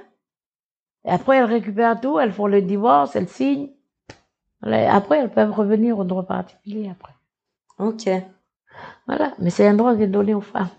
Et 1.04 1.10
après, 1.10 1.38
elles 1.38 1.44
récupèrent 1.46 2.00
tout, 2.00 2.18
elles 2.18 2.32
font 2.32 2.48
le 2.48 2.62
divorce, 2.62 3.16
elles 3.16 3.28
signent. 3.30 3.70
Après, 4.64 5.20
elles 5.20 5.32
peuvent 5.32 5.52
revenir 5.52 6.00
au 6.00 6.04
droit 6.06 6.24
particulier 6.24 6.90
après. 6.90 7.14
Ok. 7.78 8.10
Voilà. 9.06 9.34
Mais 9.38 9.52
c'est 9.52 9.68
un 9.68 9.76
droit 9.76 9.96
qui 9.96 10.04
est 10.04 10.08
donné 10.08 10.34
aux 10.34 10.42
femmes. 10.42 10.70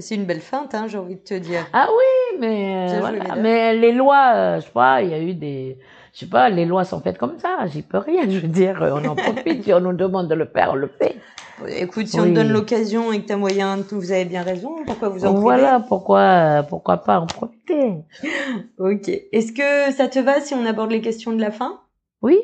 C'est 0.00 0.14
une 0.14 0.24
belle 0.24 0.40
feinte, 0.40 0.74
hein, 0.74 0.86
j'ai 0.88 0.98
envie 0.98 1.16
de 1.16 1.20
te 1.20 1.34
dire. 1.34 1.66
Ah 1.72 1.88
oui, 1.90 2.38
mais, 2.40 2.88
euh, 2.90 3.00
voilà. 3.00 3.36
mais 3.36 3.74
les 3.74 3.92
lois, 3.92 4.32
euh, 4.34 4.60
je 4.60 4.66
sais 4.66 4.72
pas, 4.72 5.02
il 5.02 5.10
y 5.10 5.14
a 5.14 5.20
eu 5.20 5.34
des, 5.34 5.78
je 6.12 6.20
sais 6.20 6.26
pas, 6.26 6.48
les 6.48 6.66
lois 6.66 6.84
sont 6.84 7.00
faites 7.00 7.18
comme 7.18 7.38
ça. 7.38 7.66
J'y 7.66 7.82
peux 7.82 7.98
rien. 7.98 8.28
Je 8.28 8.38
veux 8.38 8.48
dire, 8.48 8.78
on 8.80 9.04
en 9.04 9.14
profite. 9.14 9.64
si 9.64 9.72
on 9.72 9.80
nous 9.80 9.92
demande 9.92 10.28
de 10.28 10.34
le 10.34 10.46
faire, 10.46 10.70
on 10.72 10.76
le 10.76 10.88
fait. 10.88 11.16
Écoute, 11.66 12.06
si 12.06 12.20
on 12.20 12.24
te 12.24 12.28
donne 12.30 12.52
l'occasion 12.52 13.12
et 13.12 13.20
que 13.20 13.26
tu 13.26 13.32
as 13.32 13.36
moyen, 13.36 13.78
vous 13.90 14.12
avez 14.12 14.24
bien 14.24 14.42
raison, 14.42 14.76
pourquoi 14.86 15.08
vous 15.08 15.24
en 15.24 15.32
privez 15.32 15.42
voilà 15.42 15.80
pourquoi, 15.80 16.20
euh, 16.20 16.62
pourquoi 16.62 16.98
pas 16.98 17.20
en 17.20 17.26
profiter. 17.26 17.94
Ok. 18.78 19.08
Est-ce 19.08 19.52
que 19.52 19.92
ça 19.94 20.08
te 20.08 20.18
va 20.18 20.40
si 20.40 20.54
on 20.54 20.64
aborde 20.64 20.90
les 20.90 21.00
questions 21.00 21.32
de 21.32 21.40
la 21.40 21.50
fin? 21.50 21.80
Oui. 22.22 22.38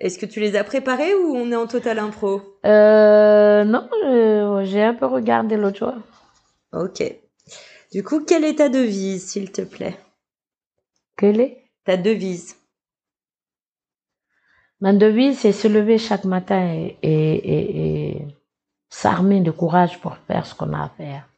Est-ce 0.00 0.18
que 0.18 0.26
tu 0.26 0.40
les 0.40 0.56
as 0.56 0.64
préparées 0.64 1.14
ou 1.14 1.34
on 1.34 1.50
est 1.50 1.56
en 1.56 1.66
total 1.66 1.98
impro 1.98 2.40
Euh, 2.64 3.64
non, 3.64 3.88
j'ai 4.64 4.82
un 4.82 4.94
peu 4.94 5.06
regardé 5.06 5.56
l'autre 5.56 5.78
jour. 5.78 5.94
Ok. 6.72 7.02
Du 7.92 8.04
coup, 8.04 8.24
quelle 8.24 8.44
est 8.44 8.56
ta 8.56 8.68
devise, 8.68 9.26
s'il 9.26 9.50
te 9.50 9.62
plaît? 9.62 9.98
Quelle 11.16 11.40
est? 11.40 11.64
Ta 11.84 11.96
devise. 11.96 12.56
Ma 14.80 14.92
devise, 14.92 15.40
c'est 15.40 15.52
se 15.52 15.66
lever 15.66 15.98
chaque 15.98 16.24
matin 16.24 16.72
et, 16.72 16.96
et, 17.02 17.34
et, 17.34 18.10
et 18.10 18.26
s'armer 18.90 19.40
de 19.40 19.50
courage 19.50 20.00
pour 20.00 20.16
faire 20.28 20.46
ce 20.46 20.54
qu'on 20.54 20.72
a 20.72 20.84
à 20.84 20.88
faire. 20.90 21.28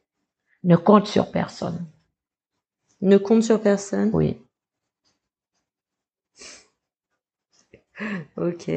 Ne 0.64 0.76
compte 0.76 1.06
sur 1.06 1.30
personne. 1.30 1.86
Ne 3.00 3.16
compte 3.16 3.42
sur 3.42 3.62
personne? 3.62 4.10
Oui. 4.12 4.36
Ok. 8.36 8.70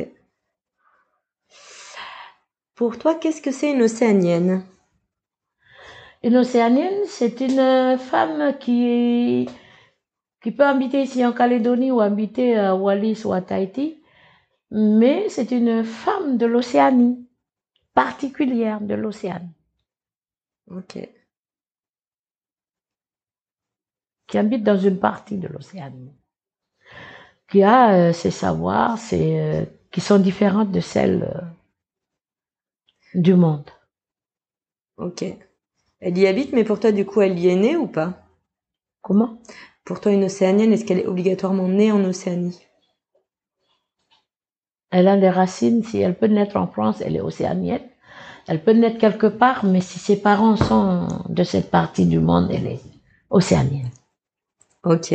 Pour 2.76 2.98
toi, 2.98 3.16
qu'est-ce 3.16 3.42
que 3.42 3.52
c'est 3.52 3.72
une 3.72 3.84
océanienne? 3.84 4.64
Une 6.24 6.38
océanienne, 6.38 7.04
c'est 7.06 7.42
une 7.42 7.98
femme 7.98 8.58
qui, 8.60 9.48
qui 10.42 10.52
peut 10.52 10.66
habiter 10.66 11.02
ici 11.04 11.26
en 11.26 11.34
Calédonie 11.34 11.92
ou 11.92 12.02
habiter 12.02 12.58
à 12.58 12.76
Wallis 12.76 13.24
ou 13.26 13.34
à 13.34 13.42
Tahiti, 13.42 14.02
mais 14.72 15.30
c'est 15.30 15.52
une 15.52 15.84
femme 15.84 16.38
de 16.38 16.46
l'Océanie, 16.46 17.28
particulière 17.94 18.82
de 18.82 18.96
l'Océanie, 18.96 19.54
Ok. 20.68 20.98
qui 24.28 24.38
habite 24.38 24.64
dans 24.64 24.78
une 24.78 25.00
partie 25.00 25.38
de 25.38 25.48
l'Océanie, 25.48 26.12
qui 27.54 27.62
a 27.62 27.94
euh, 27.94 28.14
ses 28.14 28.32
savoirs, 28.32 28.98
ses, 28.98 29.40
euh, 29.40 29.66
qui 29.92 30.02
sont 30.02 30.18
différentes 30.18 30.72
de 30.72 30.80
celles 30.80 31.32
euh, 31.36 31.42
du 33.14 33.36
monde. 33.36 33.70
Ok. 34.98 35.24
Elle 36.00 36.18
y 36.18 36.26
habite, 36.26 36.52
mais 36.52 36.64
pour 36.64 36.80
toi, 36.80 36.92
du 36.92 37.06
coup, 37.06 37.22
elle 37.22 37.38
y 37.38 37.50
est 37.50 37.56
née 37.56 37.78
ou 37.78 37.86
pas? 37.86 38.16
Comment? 39.04 39.38
Pour 39.86 40.02
toi, 40.02 40.12
une 40.12 40.24
océanienne, 40.24 40.74
est-ce 40.74 40.84
qu'elle 40.84 41.02
est 41.02 41.06
obligatoirement 41.06 41.68
née 41.68 41.92
en 41.92 42.04
Océanie? 42.06 42.60
Elle 44.90 45.08
a 45.08 45.18
des 45.18 45.30
racines, 45.30 45.84
si 45.84 46.00
elle 46.00 46.18
peut 46.18 46.26
naître 46.26 46.58
en 46.58 46.66
France, 46.66 47.02
elle 47.02 47.16
est 47.16 47.22
océanienne. 47.22 47.88
Elle 48.48 48.64
peut 48.64 48.74
naître 48.74 48.98
quelque 48.98 49.28
part, 49.28 49.64
mais 49.64 49.82
si 49.82 50.00
ses 50.00 50.20
parents 50.20 50.56
sont 50.56 51.08
de 51.30 51.44
cette 51.44 51.70
partie 51.70 52.08
du 52.08 52.18
monde, 52.18 52.50
elle 52.52 52.66
est 52.66 52.82
océanienne. 53.30 53.92
Ok. 54.84 55.14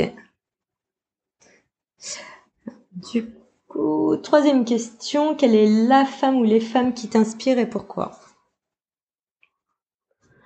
Du 2.92 3.30
coup, 3.66 4.14
troisième 4.22 4.66
question, 4.66 5.34
quelle 5.34 5.54
est 5.54 5.86
la 5.88 6.04
femme 6.04 6.36
ou 6.36 6.44
les 6.44 6.60
femmes 6.60 6.92
qui 6.92 7.08
t'inspirent 7.08 7.58
et 7.58 7.64
pourquoi? 7.68 8.12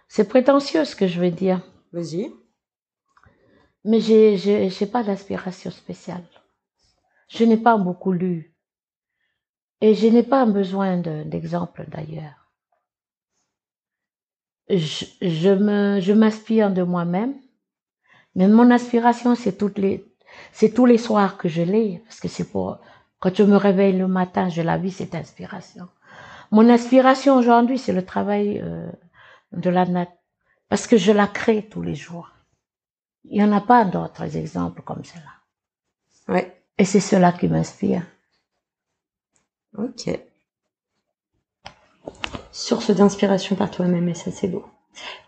C'est 0.06 0.28
prétentieux 0.28 0.84
ce 0.84 0.94
que 0.94 1.08
je 1.08 1.18
veux 1.18 1.32
dire, 1.32 1.60
Vas-y. 1.92 2.32
mais 3.84 4.00
j'ai, 4.00 4.36
j'ai 4.70 4.86
pas 4.86 5.04
d'inspiration 5.04 5.70
spéciale. 5.70 6.24
Je 7.28 7.44
n'ai 7.44 7.56
pas 7.56 7.76
beaucoup 7.78 8.12
lu. 8.12 8.54
Et 9.82 9.94
je 9.94 10.06
n'ai 10.06 10.22
pas 10.22 10.46
besoin 10.46 10.96
de- 10.96 11.24
d'exemples 11.24 11.84
d'ailleurs. 11.90 12.48
Je, 14.68 15.04
je 15.20 16.00
je 16.00 16.12
m'inspire 16.12 16.72
de 16.72 16.82
moi-même, 16.82 17.34
mais 18.34 18.48
mon 18.48 18.70
inspiration, 18.70 19.34
c'est 19.34 19.58
toutes 19.58 19.78
les, 19.78 20.04
c'est 20.52 20.74
tous 20.74 20.86
les 20.86 20.98
soirs 20.98 21.36
que 21.36 21.48
je 21.48 21.62
l'ai, 21.62 22.02
parce 22.04 22.20
que 22.20 22.28
c'est 22.28 22.50
pour, 22.50 22.78
quand 23.20 23.34
je 23.34 23.42
me 23.42 23.56
réveille 23.56 23.96
le 23.96 24.08
matin, 24.08 24.48
je 24.48 24.62
la 24.62 24.78
vis, 24.78 24.92
cette 24.92 25.14
inspiration. 25.14 25.88
Mon 26.50 26.68
inspiration 26.68 27.36
aujourd'hui, 27.36 27.78
c'est 27.78 27.92
le 27.92 28.04
travail 28.04 28.60
euh, 28.62 28.90
de 29.52 29.70
la 29.70 29.86
nature, 29.86 30.14
parce 30.68 30.86
que 30.86 30.96
je 30.96 31.12
la 31.12 31.26
crée 31.26 31.68
tous 31.68 31.82
les 31.82 31.94
jours. 31.94 32.30
Il 33.24 33.38
n'y 33.38 33.44
en 33.44 33.52
a 33.52 33.60
pas 33.60 33.84
d'autres 33.84 34.36
exemples 34.36 34.82
comme 34.82 35.04
cela. 35.04 35.22
Ouais. 36.28 36.62
Et 36.78 36.84
c'est 36.84 37.00
cela 37.00 37.32
qui 37.32 37.48
m'inspire. 37.48 38.02
Ok. 39.78 40.10
Source 42.50 42.90
d'inspiration 42.90 43.56
par 43.56 43.70
toi-même, 43.70 44.08
et 44.08 44.14
ça 44.14 44.30
c'est 44.30 44.48
beau. 44.48 44.66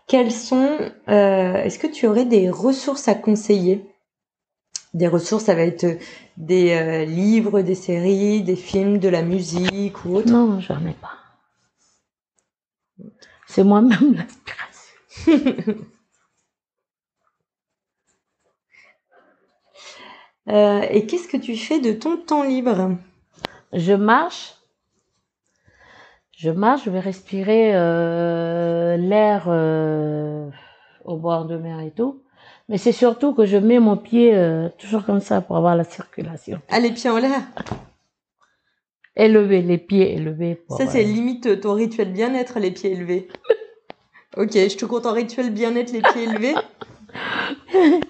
Quelles 0.07 0.31
sont, 0.31 0.77
euh, 1.07 1.63
est-ce 1.63 1.79
que 1.79 1.87
tu 1.87 2.05
aurais 2.05 2.25
des 2.25 2.49
ressources 2.49 3.07
à 3.07 3.15
conseiller 3.15 3.89
Des 4.95 5.09
ressources, 5.09 5.43
ça 5.43 5.55
va 5.55 5.63
être 5.63 5.85
des 6.37 6.71
euh, 6.71 7.03
livres, 7.03 7.61
des 7.61 7.75
séries, 7.75 8.41
des 8.43 8.55
films, 8.55 8.97
de 8.97 9.09
la 9.09 9.23
musique 9.23 10.05
ou 10.05 10.15
autre. 10.15 10.31
Non, 10.31 10.61
j'en 10.61 10.79
ai 10.87 10.93
pas. 10.93 11.11
C'est 13.45 13.65
moi-même 13.65 14.15
l'inspiration. 14.15 15.85
Euh, 20.47 20.81
et 20.91 21.07
qu'est-ce 21.07 21.27
que 21.27 21.37
tu 21.37 21.57
fais 21.57 21.79
de 21.79 21.91
ton 21.91 22.17
temps 22.17 22.43
libre? 22.43 22.91
Je 23.73 23.93
marche. 23.93 24.53
Je 26.37 26.51
marche, 26.51 26.83
je 26.85 26.91
vais 26.91 26.99
respirer 26.99 27.75
euh, 27.75 28.95
l'air 28.95 29.45
euh, 29.47 30.47
au 31.03 31.17
bord 31.17 31.45
de 31.45 31.57
mer 31.57 31.79
et 31.79 31.89
tout. 31.89 32.21
Mais 32.67 32.77
c'est 32.79 32.91
surtout 32.91 33.33
que 33.33 33.45
je 33.45 33.57
mets 33.57 33.79
mon 33.79 33.95
pied 33.95 34.33
euh, 34.33 34.69
toujours 34.79 35.05
comme 35.05 35.19
ça 35.19 35.41
pour 35.41 35.55
avoir 35.57 35.75
la 35.75 35.83
circulation. 35.83 36.59
Ah, 36.69 36.79
les 36.79 36.91
pieds 36.91 37.09
en 37.09 37.17
l'air? 37.17 37.41
Élever, 39.15 39.61
les 39.61 39.77
pieds 39.77 40.13
élevés. 40.13 40.55
Pour, 40.55 40.77
Ça, 40.77 40.87
c'est 40.87 41.03
euh, 41.03 41.07
limite 41.07 41.61
ton 41.61 41.73
rituel 41.73 42.11
bien-être, 42.11 42.59
les 42.59 42.71
pieds 42.71 42.91
élevés. 42.91 43.27
ok, 44.37 44.51
je 44.51 44.75
te 44.75 44.85
compte 44.85 45.05
en 45.05 45.13
rituel 45.13 45.51
bien-être, 45.51 45.93
les 45.93 46.01
pieds 46.01 46.23
élevés. 46.23 46.55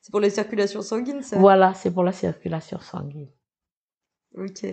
c'est 0.00 0.10
pour 0.10 0.20
la 0.20 0.30
circulation 0.30 0.80
sanguine, 0.80 1.22
ça? 1.22 1.38
Voilà, 1.38 1.74
c'est 1.74 1.92
pour 1.92 2.02
la 2.02 2.12
circulation 2.12 2.80
sanguine. 2.80 3.28
Ok. 4.36 4.64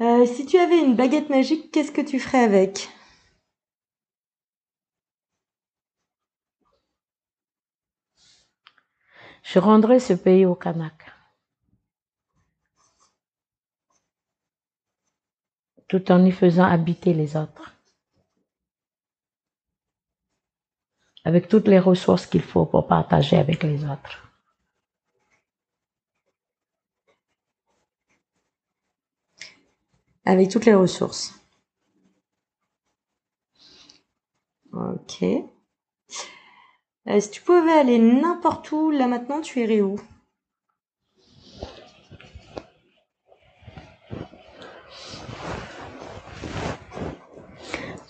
Euh, 0.00 0.26
si 0.26 0.46
tu 0.46 0.56
avais 0.56 0.78
une 0.78 0.94
baguette 0.94 1.28
magique, 1.30 1.70
qu'est-ce 1.72 1.92
que 1.92 2.00
tu 2.00 2.18
ferais 2.18 2.44
avec? 2.44 2.88
Je 9.42 9.58
rendrai 9.58 9.98
ce 10.00 10.12
pays 10.12 10.46
au 10.46 10.54
Kanak. 10.54 11.10
Tout 15.88 16.10
en 16.10 16.24
y 16.24 16.30
faisant 16.32 16.64
habiter 16.64 17.12
les 17.12 17.36
autres. 17.36 17.74
Avec 21.24 21.48
toutes 21.48 21.68
les 21.68 21.78
ressources 21.78 22.26
qu'il 22.26 22.42
faut 22.42 22.66
pour 22.66 22.86
partager 22.86 23.36
avec 23.36 23.62
les 23.62 23.84
autres. 23.84 24.32
Avec 30.24 30.50
toutes 30.50 30.64
les 30.64 30.74
ressources. 30.74 31.34
Ok. 34.72 35.51
Euh, 37.08 37.18
si 37.18 37.30
tu 37.32 37.42
pouvais 37.42 37.72
aller 37.72 37.98
n'importe 37.98 38.70
où, 38.70 38.92
là 38.92 39.08
maintenant, 39.08 39.40
tu 39.40 39.60
irais 39.60 39.80
où? 39.80 39.96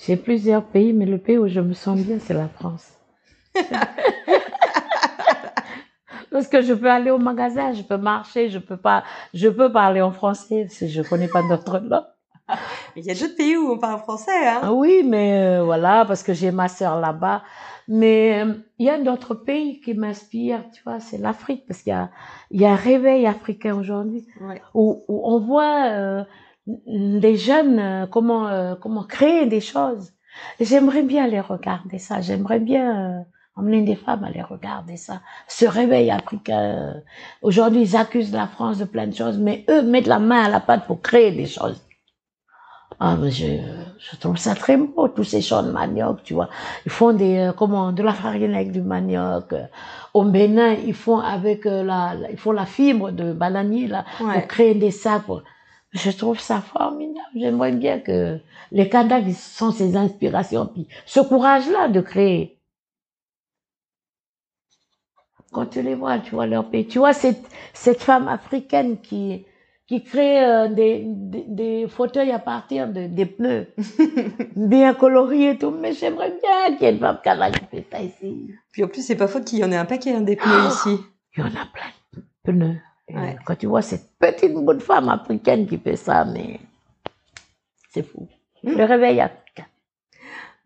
J'ai 0.06 0.16
plusieurs 0.16 0.64
pays, 0.64 0.92
mais 0.92 1.06
le 1.06 1.16
pays 1.16 1.38
où 1.38 1.48
je 1.48 1.60
me 1.60 1.72
sens 1.72 1.98
bien, 1.98 2.18
c'est 2.18 2.34
la 2.34 2.48
France. 2.48 2.92
Parce 6.30 6.48
que 6.48 6.60
je 6.60 6.74
peux 6.74 6.90
aller 6.90 7.10
au 7.10 7.18
magasin, 7.18 7.72
je 7.72 7.82
peux 7.82 7.96
marcher, 7.96 8.50
je 8.50 8.58
peux 8.58 8.76
pas, 8.76 9.04
je 9.32 9.48
peux 9.48 9.72
parler 9.72 10.02
en 10.02 10.12
français, 10.12 10.66
que 10.78 10.86
je 10.86 11.02
connais 11.02 11.28
pas 11.28 11.42
d'autres 11.42 11.78
langues. 11.78 12.11
Il 12.96 13.04
y 13.04 13.10
a 13.10 13.14
d'autres 13.14 13.36
pays 13.36 13.56
où 13.56 13.72
on 13.72 13.78
parle 13.78 14.00
français, 14.00 14.30
hein 14.48 14.60
Ah 14.62 14.72
Oui, 14.72 15.02
mais 15.04 15.42
euh, 15.42 15.64
voilà, 15.64 16.04
parce 16.04 16.22
que 16.22 16.32
j'ai 16.34 16.50
ma 16.50 16.68
sœur 16.68 17.00
là-bas. 17.00 17.42
Mais 17.88 18.42
euh, 18.44 18.54
il 18.78 18.86
y 18.86 18.90
a 18.90 18.98
d'autres 18.98 19.34
pays 19.34 19.80
qui 19.80 19.94
m'inspirent, 19.94 20.64
tu 20.72 20.82
vois, 20.84 21.00
c'est 21.00 21.18
l'Afrique, 21.18 21.64
parce 21.66 21.82
qu'il 21.82 21.90
y 21.92 21.96
a, 21.96 22.10
y 22.50 22.64
a 22.64 22.72
un 22.72 22.76
réveil 22.76 23.26
africain 23.26 23.74
aujourd'hui, 23.76 24.26
Ouais. 24.40 24.60
où, 24.74 25.02
où 25.08 25.22
on 25.24 25.38
voit 25.40 25.86
euh, 25.86 26.24
des 26.66 27.36
jeunes 27.36 27.78
euh, 27.78 28.06
comment, 28.06 28.76
comment 28.80 29.02
créer 29.04 29.46
des 29.46 29.60
choses. 29.60 30.12
J'aimerais 30.60 31.02
bien 31.02 31.26
les 31.26 31.40
regarder 31.40 31.98
ça, 31.98 32.20
j'aimerais 32.20 32.60
bien 32.60 33.26
emmener 33.56 33.82
des 33.82 33.96
femmes 33.96 34.24
à 34.24 34.30
les 34.30 34.40
regarder 34.42 34.96
ça. 34.96 35.20
Ce 35.46 35.66
réveil 35.66 36.10
africain, 36.10 36.94
aujourd'hui 37.42 37.82
ils 37.82 37.96
accusent 37.96 38.32
la 38.32 38.46
France 38.46 38.78
de 38.78 38.84
plein 38.86 39.06
de 39.06 39.14
choses, 39.14 39.38
mais 39.38 39.64
eux 39.68 39.82
mettent 39.82 40.06
la 40.06 40.18
main 40.20 40.44
à 40.44 40.48
la 40.48 40.60
pâte 40.60 40.86
pour 40.86 41.02
créer 41.02 41.32
des 41.32 41.46
choses. 41.46 41.82
Ah, 43.04 43.16
mais 43.20 43.32
je, 43.32 43.46
je 43.98 44.16
trouve 44.16 44.36
ça 44.36 44.54
très 44.54 44.76
beau, 44.76 45.08
tous 45.08 45.24
ces 45.24 45.42
champs 45.42 45.64
de 45.64 45.72
manioc, 45.72 46.22
tu 46.22 46.34
vois. 46.34 46.48
Ils 46.86 46.92
font 46.92 47.12
des, 47.12 47.36
euh, 47.38 47.52
comment, 47.52 47.90
de 47.90 48.00
la 48.02 48.12
farine 48.12 48.54
avec 48.54 48.70
du 48.70 48.80
manioc. 48.80 49.52
Euh, 49.52 49.64
Au 50.14 50.22
Bénin, 50.24 50.74
ils 50.74 50.94
font 50.94 51.18
avec 51.18 51.66
euh, 51.66 51.82
la, 51.82 52.14
la- 52.14 52.30
ils 52.30 52.36
font 52.38 52.52
la 52.52 52.64
fibre 52.66 53.10
de 53.10 53.32
bananier, 53.32 53.88
là, 53.88 54.04
Ouais. 54.20 54.34
pour 54.34 54.46
créer 54.46 54.74
des 54.74 54.92
sacs. 54.92 55.24
Je 55.92 56.10
trouve 56.12 56.38
ça 56.38 56.60
formidable. 56.60 57.18
J'aimerais 57.34 57.72
bien 57.72 57.98
que 57.98 58.38
les 58.70 58.88
ils 59.26 59.34
sont 59.34 59.72
ces 59.72 59.96
inspirations, 59.96 60.66
puis 60.66 60.86
ce 61.04 61.20
courage-là 61.20 61.88
de 61.88 62.00
créer. 62.00 62.58
Quand 65.52 65.66
tu 65.66 65.82
les 65.82 65.96
vois, 65.96 66.18
tu 66.20 66.34
vois 66.36 66.46
leur 66.46 66.66
pays. 66.70 66.86
Tu 66.86 66.98
vois 66.98 67.12
cette, 67.12 67.44
cette 67.74 68.00
femme 68.00 68.28
africaine 68.28 68.98
qui, 69.00 69.44
qui 69.86 70.02
crée 70.04 70.44
euh, 70.44 70.68
des, 70.68 71.02
des, 71.06 71.44
des 71.48 71.86
fauteuils 71.88 72.30
à 72.30 72.38
partir 72.38 72.88
de, 72.88 73.06
des 73.06 73.26
pneus, 73.26 73.66
bien 74.56 74.94
coloriés 74.94 75.50
et 75.50 75.58
tout. 75.58 75.70
Mais 75.70 75.92
j'aimerais 75.92 76.30
bien 76.30 76.76
qu'il 76.76 76.86
y 76.86 76.90
ait 76.90 76.92
une 76.94 77.00
femme 77.00 77.18
qui 77.22 77.64
fait 77.76 77.86
ça 77.90 78.00
ici. 78.00 78.50
Puis 78.72 78.84
en 78.84 78.88
plus, 78.88 79.04
c'est 79.04 79.16
pas 79.16 79.28
faute 79.28 79.44
qu'il 79.44 79.58
y 79.58 79.64
en 79.64 79.72
ait 79.72 79.76
un 79.76 79.84
paquet 79.84 80.14
hein, 80.14 80.20
des 80.22 80.36
pneus 80.36 80.68
ici. 80.68 80.98
Il 81.36 81.40
y 81.40 81.42
en 81.42 81.46
a 81.48 81.66
plein. 81.72 82.22
pneus. 82.44 82.76
Et 83.08 83.16
Ouais. 83.16 83.36
Quand 83.44 83.56
tu 83.56 83.66
vois 83.66 83.82
cette 83.82 84.08
petite 84.18 84.54
bout 84.54 84.74
de 84.74 84.82
femme 84.82 85.08
africaine 85.08 85.66
qui 85.66 85.76
fait 85.76 85.96
ça, 85.96 86.24
mais 86.24 86.60
c'est 87.90 88.02
fou. 88.04 88.28
Mm. 88.62 88.76
Le 88.78 88.84
réveil 88.84 89.20
africain. 89.20 89.66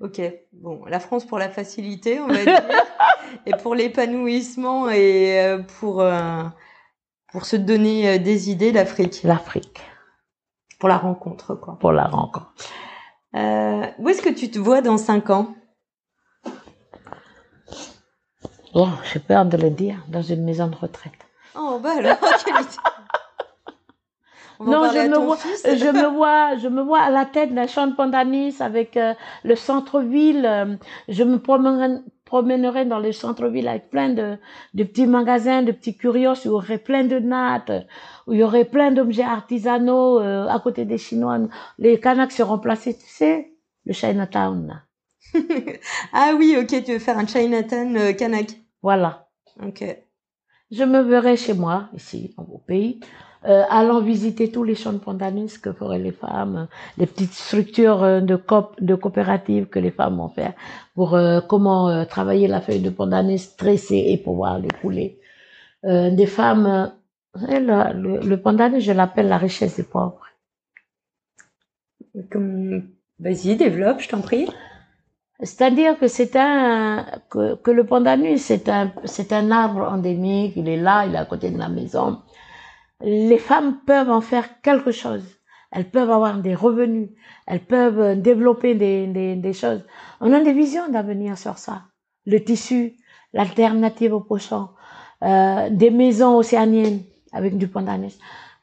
Ok, 0.01 0.21
bon, 0.53 0.85
la 0.87 1.01
France 1.01 1.25
pour 1.25 1.39
la 1.39 1.49
facilité, 1.49 2.21
on 2.21 2.27
va 2.29 2.45
dire, 2.45 2.63
et 3.47 3.53
pour 3.63 3.75
l'épanouissement 3.75 4.91
et 4.91 5.41
euh, 5.41 5.59
pour, 5.81 6.03
euh, 6.03 6.43
pour 7.33 7.45
se 7.47 7.57
donner 7.57 8.09
euh, 8.09 8.19
des 8.19 8.51
idées, 8.51 8.73
l'Afrique, 8.73 9.23
L'Afrique, 9.25 9.81
pour 10.79 10.89
la 10.89 10.99
rencontre, 10.99 11.55
quoi. 11.55 11.79
pour 11.79 11.93
la 11.93 12.07
rencontre. 12.07 12.53
Euh, 13.35 13.87
où 13.99 14.09
est-ce 14.09 14.23
que 14.23 14.31
tu 14.31 14.51
te 14.51 14.59
vois 14.59 14.81
dans 14.83 14.97
cinq 14.99 15.31
ans? 15.31 15.55
Bon, 18.75 18.89
j'ai 19.13 19.21
peur 19.21 19.45
de 19.47 19.57
le 19.57 19.71
dire, 19.71 20.05
dans 20.09 20.23
une 20.23 20.45
maison 20.45 20.67
de 20.69 20.77
retraite. 20.77 21.15
Oh, 21.59 21.79
bah 21.83 21.95
alors, 21.99 22.17
Non, 24.61 24.91
je 24.91 24.99
me, 25.09 25.19
vois, 25.19 25.37
fils. 25.37 25.63
je 25.67 25.91
me 25.91 26.07
vois, 26.17 26.57
je 26.57 26.69
me 26.69 26.81
vois 26.83 27.01
à 27.01 27.11
la 27.11 27.27
tête 27.27 27.55
d'un 27.55 27.67
champ 27.67 27.87
de 27.87 27.95
pandanus 27.95 28.61
avec 28.63 28.97
euh, 28.97 29.13
le 29.45 29.55
centre-ville. 29.55 30.47
euh, 30.47 30.77
je 31.09 31.25
me 31.25 31.39
promènerai, 31.39 32.01
promènerai 32.27 32.85
dans 32.85 32.99
le 32.99 33.13
centre-ville 33.13 33.69
avec 33.69 33.89
plein 33.89 34.11
de, 34.11 34.37
de 34.75 34.85
petits 34.85 35.07
magasins, 35.07 35.63
de 35.63 35.73
petits 35.73 35.97
curios 35.97 36.35
où 36.35 36.45
il 36.45 36.49
y 36.49 36.51
aurait 36.51 36.79
plein 36.79 37.05
de 37.05 37.19
nattes, 37.19 37.73
où 38.27 38.35
il 38.35 38.41
y 38.41 38.43
aurait 38.43 38.67
plein 38.67 38.91
d'objets 38.91 39.23
artisanaux 39.23 40.21
euh, 40.21 40.47
à 40.49 40.61
côté 40.61 40.85
des 40.85 40.99
Chinois. 40.99 41.39
Les 41.79 41.99
Kanaks 41.99 42.33
seront 42.33 42.59
placés, 42.59 42.99
tu 42.99 43.07
sais, 43.07 43.53
le 43.87 43.95
Chinatown. 43.95 44.83
Ah 46.13 46.33
oui, 46.37 46.57
ok, 46.61 46.85
tu 46.85 46.93
veux 46.93 46.99
faire 46.99 47.19
un 47.19 47.27
Chinatown 47.27 47.97
euh, 47.97 48.13
Kanak. 48.13 48.57
Voilà. 48.83 49.29
Ok. 49.63 49.85
Je 50.71 50.85
me 50.85 51.01
verrai 51.01 51.37
chez 51.37 51.55
moi, 51.55 51.89
ici, 51.95 52.35
au 52.37 52.59
pays, 52.59 53.01
euh, 53.47 53.65
allant 53.71 54.01
visiter 54.01 54.51
tous 54.51 54.65
les 54.65 54.75
champs 54.75 54.93
de 54.93 54.99
pandanus 54.99 55.59
que 55.59 55.73
feraient 55.73 55.99
les 55.99 56.13
femmes, 56.13 56.69
les 56.99 57.07
petites 57.07 57.33
structures 57.33 58.03
euh, 58.03 58.21
de, 58.21 58.37
coop, 58.37 58.75
de 58.81 58.95
coopératives 58.95 59.67
que 59.67 59.79
les 59.79 59.91
femmes 59.91 60.17
vont 60.17 60.29
faire 60.29 60.55
pour 60.95 61.15
euh, 61.15 61.41
comment 61.41 61.89
euh, 61.89 62.05
travailler 62.05 62.49
la 62.49 62.61
feuille 62.61 62.81
de 62.81 62.91
pandanus, 62.91 63.57
tresser 63.57 64.05
et 64.09 64.19
pouvoir 64.19 64.59
les 64.59 64.71
couler. 64.83 65.21
Euh, 65.85 66.11
des 66.11 66.27
femmes, 66.27 66.93
le, 67.35 67.93
le, 67.95 68.21
le 68.21 68.37
pandanus, 68.41 68.83
je 68.85 68.93
l'appelle 68.93 69.29
la 69.29 69.39
richesse 69.39 69.77
des 69.77 69.85
pauvres. 69.85 70.27
Comme... 72.31 72.89
Vas-y, 73.19 73.57
développe, 73.57 74.01
je 74.01 74.09
t'en 74.09 74.21
prie. 74.21 74.49
C'est-à-dire 75.41 75.99
que 75.99 76.09
c'est 76.09 76.35
un 76.37 77.05
que, 77.31 77.57
que 77.57 77.71
le 77.71 77.85
pandanus 77.85 78.41
c'est 78.43 78.69
un 78.71 78.93
c'est 79.05 79.33
un 79.35 79.51
arbre 79.51 79.83
endémique, 79.83 80.55
il 80.57 80.69
est 80.69 80.79
là, 80.79 81.05
il 81.07 81.15
est 81.15 81.19
à 81.19 81.27
côté 81.27 81.51
de 81.51 81.59
la 81.59 81.69
maison. 81.69 82.23
Les 83.03 83.39
femmes 83.39 83.79
peuvent 83.87 84.11
en 84.11 84.21
faire 84.21 84.61
quelque 84.63 84.91
chose. 84.91 85.25
Elles 85.73 85.91
peuvent 85.91 86.11
avoir 86.11 86.39
des 86.39 86.55
revenus, 86.55 87.11
elles 87.47 87.65
peuvent 87.65 88.01
euh, 88.01 88.15
développer 88.15 88.75
des, 88.75 89.07
des, 89.09 89.37
des 89.37 89.53
choses. 89.53 89.85
On 90.21 90.33
a 90.33 90.41
des 90.41 90.53
visions 90.53 90.89
d'avenir 90.89 91.37
sur 91.37 91.59
ça. 91.59 91.83
Le 92.25 92.43
tissu, 92.43 92.97
l'alternative 93.33 94.15
au 94.15 94.21
pochon, 94.21 94.69
euh, 95.23 95.69
des 95.71 95.91
maisons 95.91 96.37
océaniennes 96.37 97.03
avec 97.33 97.59
du 97.59 97.69
pandanus, 97.69 98.19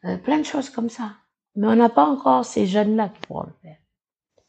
euh, 0.06 0.18
plein 0.18 0.40
de 0.40 0.44
choses 0.46 0.70
comme 0.70 0.90
ça. 0.90 1.12
Mais 1.56 1.68
on 1.68 1.76
n'a 1.76 1.90
pas 1.90 2.06
encore 2.06 2.46
ces 2.46 2.66
jeunes-là 2.66 3.10
qui 3.10 3.20
pourront 3.28 3.44
le 3.44 3.54
faire. 3.62 3.78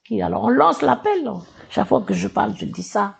Qui, 0.05 0.22
alors 0.22 0.45
on 0.45 0.49
lance 0.49 0.80
l'appel. 0.80 1.30
Chaque 1.70 1.89
fois 1.89 2.01
que 2.03 2.14
je 2.14 2.28
parle, 2.28 2.55
je 2.57 2.64
dis 2.66 2.82
ça. 2.82 3.16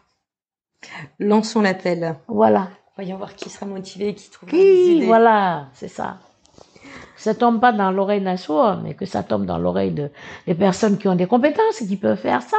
Lançons 1.19 1.61
l'appel. 1.61 2.17
Voilà. 2.29 2.69
Voyons 2.97 3.17
voir 3.17 3.35
qui 3.35 3.51
sera 3.51 3.67
motivé, 3.67 4.15
qui 4.15 4.31
trouvera 4.31 4.57
des 4.57 4.62
Qui, 4.62 4.97
idées. 4.97 5.07
voilà, 5.07 5.69
c'est 5.75 5.89
ça. 5.89 6.19
Que 7.17 7.23
ça 7.23 7.35
tombe 7.35 7.61
pas 7.61 7.73
dans 7.73 7.91
l'oreille 7.91 8.21
d'un 8.23 8.37
sourd, 8.37 8.77
mais 8.83 8.95
que 8.95 9.07
ça 9.07 9.23
tombe 9.23 9.47
dans 9.47 9.59
l'oreille 9.59 9.93
de, 9.93 10.11
des 10.47 10.55
personnes 10.55 10.99
qui 10.99 11.07
ont 11.09 11.15
des 11.15 11.27
compétences 11.27 11.81
et 11.81 11.87
qui 11.87 11.97
peuvent 11.97 12.19
faire 12.19 12.43
ça. 12.43 12.57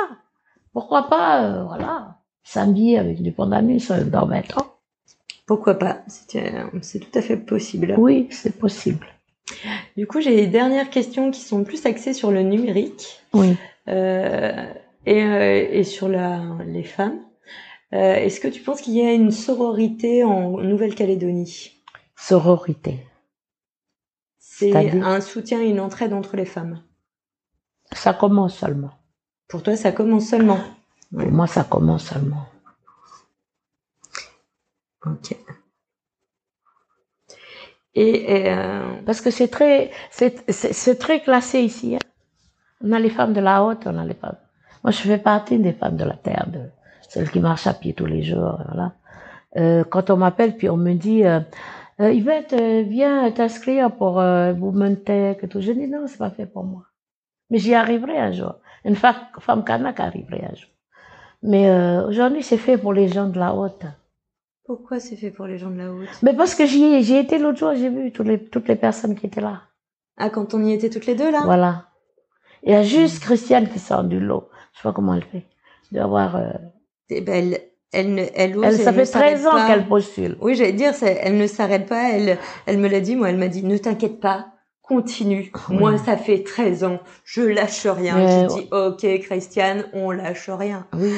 Pourquoi 0.74 1.10
pas, 1.10 1.44
euh, 1.44 1.64
voilà, 1.66 2.18
s'habiller 2.44 2.98
avec 3.00 3.22
du 3.22 3.32
pandanus 3.32 3.92
euh, 3.92 4.04
dans 4.06 4.26
20 4.26 4.58
ans. 4.58 4.68
Pourquoi 5.46 5.76
pas 5.76 6.00
C'est 6.08 6.54
euh, 6.56 6.64
c'est 6.82 7.00
tout 7.00 7.18
à 7.20 7.22
fait 7.22 7.38
possible. 7.38 7.96
Oui, 7.98 8.28
c'est 8.32 8.58
possible. 8.58 9.06
Du 9.96 10.08
coup, 10.08 10.22
j'ai 10.22 10.36
les 10.36 10.48
dernières 10.48 10.90
questions 10.90 11.32
qui 11.32 11.42
sont 11.42 11.64
plus 11.64 11.86
axées 11.86 12.14
sur 12.14 12.32
le 12.32 12.42
numérique 12.42 13.20
Oui. 13.34 13.56
euh, 13.90 14.66
et, 15.06 15.24
euh, 15.24 15.68
et 15.72 15.84
sur 15.84 16.08
la, 16.10 16.42
les 16.66 16.84
femmes. 16.84 17.20
Euh, 17.94 18.16
Est-ce 18.16 18.40
que 18.40 18.48
tu 18.48 18.62
penses 18.62 18.82
qu'il 18.82 18.96
y 18.96 19.06
a 19.06 19.14
une 19.14 19.32
sororité 19.32 20.24
en 20.24 20.58
Nouvelle-Calédonie? 20.58 21.74
Sororité. 22.16 23.06
C'est 24.58 24.74
un 24.74 25.20
soutien 25.20 25.62
et 25.62 25.66
une 25.70 25.82
entraide 25.82 26.14
entre 26.14 26.38
les 26.38 26.46
femmes. 26.46 26.80
Ça 27.92 28.14
commence 28.14 28.58
seulement. 28.58 28.92
Pour 29.50 29.64
toi, 29.64 29.76
ça 29.76 29.92
commence 29.92 30.28
seulement. 30.28 30.60
Pour 31.14 31.30
moi, 31.30 31.46
ça 31.46 31.66
commence 31.66 32.06
seulement. 32.06 32.46
Ok. 35.06 35.36
Et 37.96 38.46
euh, 38.48 39.02
Parce 39.06 39.20
que 39.20 39.30
c'est 39.30 39.50
très, 39.50 39.92
c'est, 40.10 41.00
très 41.00 41.22
classé 41.22 41.60
ici. 41.60 41.96
hein. 41.96 42.00
On 42.82 42.94
a 42.94 43.00
les 43.00 43.10
femmes 43.10 43.34
de 43.34 43.42
la 43.42 43.62
haute, 43.62 43.86
on 43.86 43.98
a 43.98 44.06
les 44.06 44.14
femmes. 44.14 44.38
Moi, 44.86 44.92
je 44.92 45.00
fais 45.00 45.18
partie 45.18 45.60
des 45.60 45.74
femmes 45.74 45.98
de 45.98 46.06
la 46.06 46.16
terre, 46.16 46.48
de 46.48 46.62
celles 47.10 47.30
qui 47.30 47.42
marchent 47.42 47.68
à 47.68 47.74
pied 47.74 47.94
tous 47.94 48.06
les 48.06 48.24
jours. 48.24 48.58
Voilà. 48.70 48.94
Euh, 49.58 49.84
quand 49.84 50.10
on 50.10 50.18
m'appelle, 50.18 50.56
puis 50.56 50.70
on 50.70 50.78
me 50.78 50.94
dit, 50.94 51.26
euh, 51.26 51.42
euh, 52.02 52.12
Yvette, 52.12 52.54
euh, 52.54 52.84
viens 52.84 53.32
t'inscrire 53.32 53.92
pour 53.92 54.20
euh, 54.20 54.54
Women 54.54 54.98
Tech 55.04 55.38
et 55.44 55.48
tout. 55.48 55.62
Je 55.62 55.72
dis 55.72 55.88
non, 55.88 56.06
c'est 56.08 56.18
pas 56.18 56.30
fait 56.32 56.46
pour 56.46 56.64
moi. 56.64 56.84
Mais 57.50 57.58
j'y 57.60 57.74
arriverai 57.74 58.18
un 58.18 58.32
jour. 58.32 58.56
Une 58.84 58.96
fa- 58.96 59.30
femme 59.40 59.64
kanak 59.64 60.00
arriverait 60.00 60.46
un 60.52 60.56
jour. 60.56 60.70
Mais 61.44 61.70
euh, 61.70 62.08
aujourd'hui, 62.08 62.44
c'est 62.44 62.58
fait 62.58 62.78
pour 62.78 62.94
les 62.94 63.08
gens 63.08 63.28
de 63.28 63.40
la 63.40 63.54
haute. 63.54 63.86
pourquoi 64.66 65.00
c'est 65.00 65.16
fait 65.16 65.32
pour 65.32 65.46
les 65.48 65.58
gens 65.58 65.70
de 65.70 65.78
la 65.78 65.92
haute? 65.92 66.10
Mais 66.24 66.34
parce 66.34 66.56
que 66.56 66.66
j'y 66.66 66.84
ai, 66.84 67.04
j'y 67.04 67.16
été 67.16 67.38
l'autre 67.38 67.60
jour, 67.60 67.74
j'ai 67.76 67.90
vu 67.90 68.12
toutes 68.12 68.28
les, 68.28 68.44
toutes 68.44 68.68
les 68.68 68.76
personnes 68.76 69.16
qui 69.16 69.28
étaient 69.28 69.42
là. 69.42 69.62
Ah, 70.18 70.30
quand 70.30 70.54
on 70.54 70.64
y 70.66 70.74
était 70.74 70.90
toutes 70.90 71.06
les 71.06 71.16
deux 71.16 71.32
là? 71.32 71.42
Voilà. 71.46 71.86
Il 72.64 72.72
y 72.72 72.76
a 72.76 72.82
juste 72.84 73.22
Christiane 73.24 73.70
qui 73.70 73.80
sort 73.80 74.04
du 74.04 74.20
lot. 74.20 74.50
Je 74.74 74.80
sais 74.80 74.84
pas 74.84 74.94
comment 74.94 75.14
elle 75.14 75.24
fait. 75.24 75.46
Elle 75.92 75.98
doit 75.98 76.04
avoir, 76.06 76.36
euh, 76.36 76.50
Eh 77.10 77.22
ben, 77.22 77.56
elle, 77.92 78.14
ne- 78.14 78.26
elle, 78.36 78.58
ose, 78.58 78.66
elle, 78.66 78.78
ça 78.78 78.94
fait 78.94 79.06
s'arrête 79.06 79.36
13 79.36 79.48
ans 79.48 79.68
qu'elle 79.68 79.88
postule. 79.88 80.38
Oui, 80.42 80.56
j'allais 80.56 80.74
dire, 80.74 80.94
elle 81.02 81.38
ne 81.38 81.48
s'arrête 81.48 81.88
pas. 81.88 82.10
Elle, 82.12 82.38
elle 82.66 82.78
me 82.78 82.88
l'a 82.88 83.00
dit, 83.00 83.16
moi, 83.16 83.30
elle 83.30 83.38
m'a 83.38 83.48
dit, 83.48 83.64
ne 83.64 83.78
t'inquiète 83.78 84.20
pas, 84.20 84.48
continue. 84.82 85.52
Oui. 85.70 85.78
Moi, 85.78 85.98
ça 85.98 86.16
fait 86.18 86.44
13 86.44 86.84
ans, 86.84 87.00
je 87.24 87.42
lâche 87.42 87.86
rien. 87.88 88.16
Mais- 88.18 88.48
J'ai 88.50 88.56
dit, 88.62 88.70
ok, 88.72 89.20
Christiane, 89.22 89.86
on 89.94 90.12
lâche 90.12 90.50
rien. 90.50 90.88
Oui. 90.94 91.12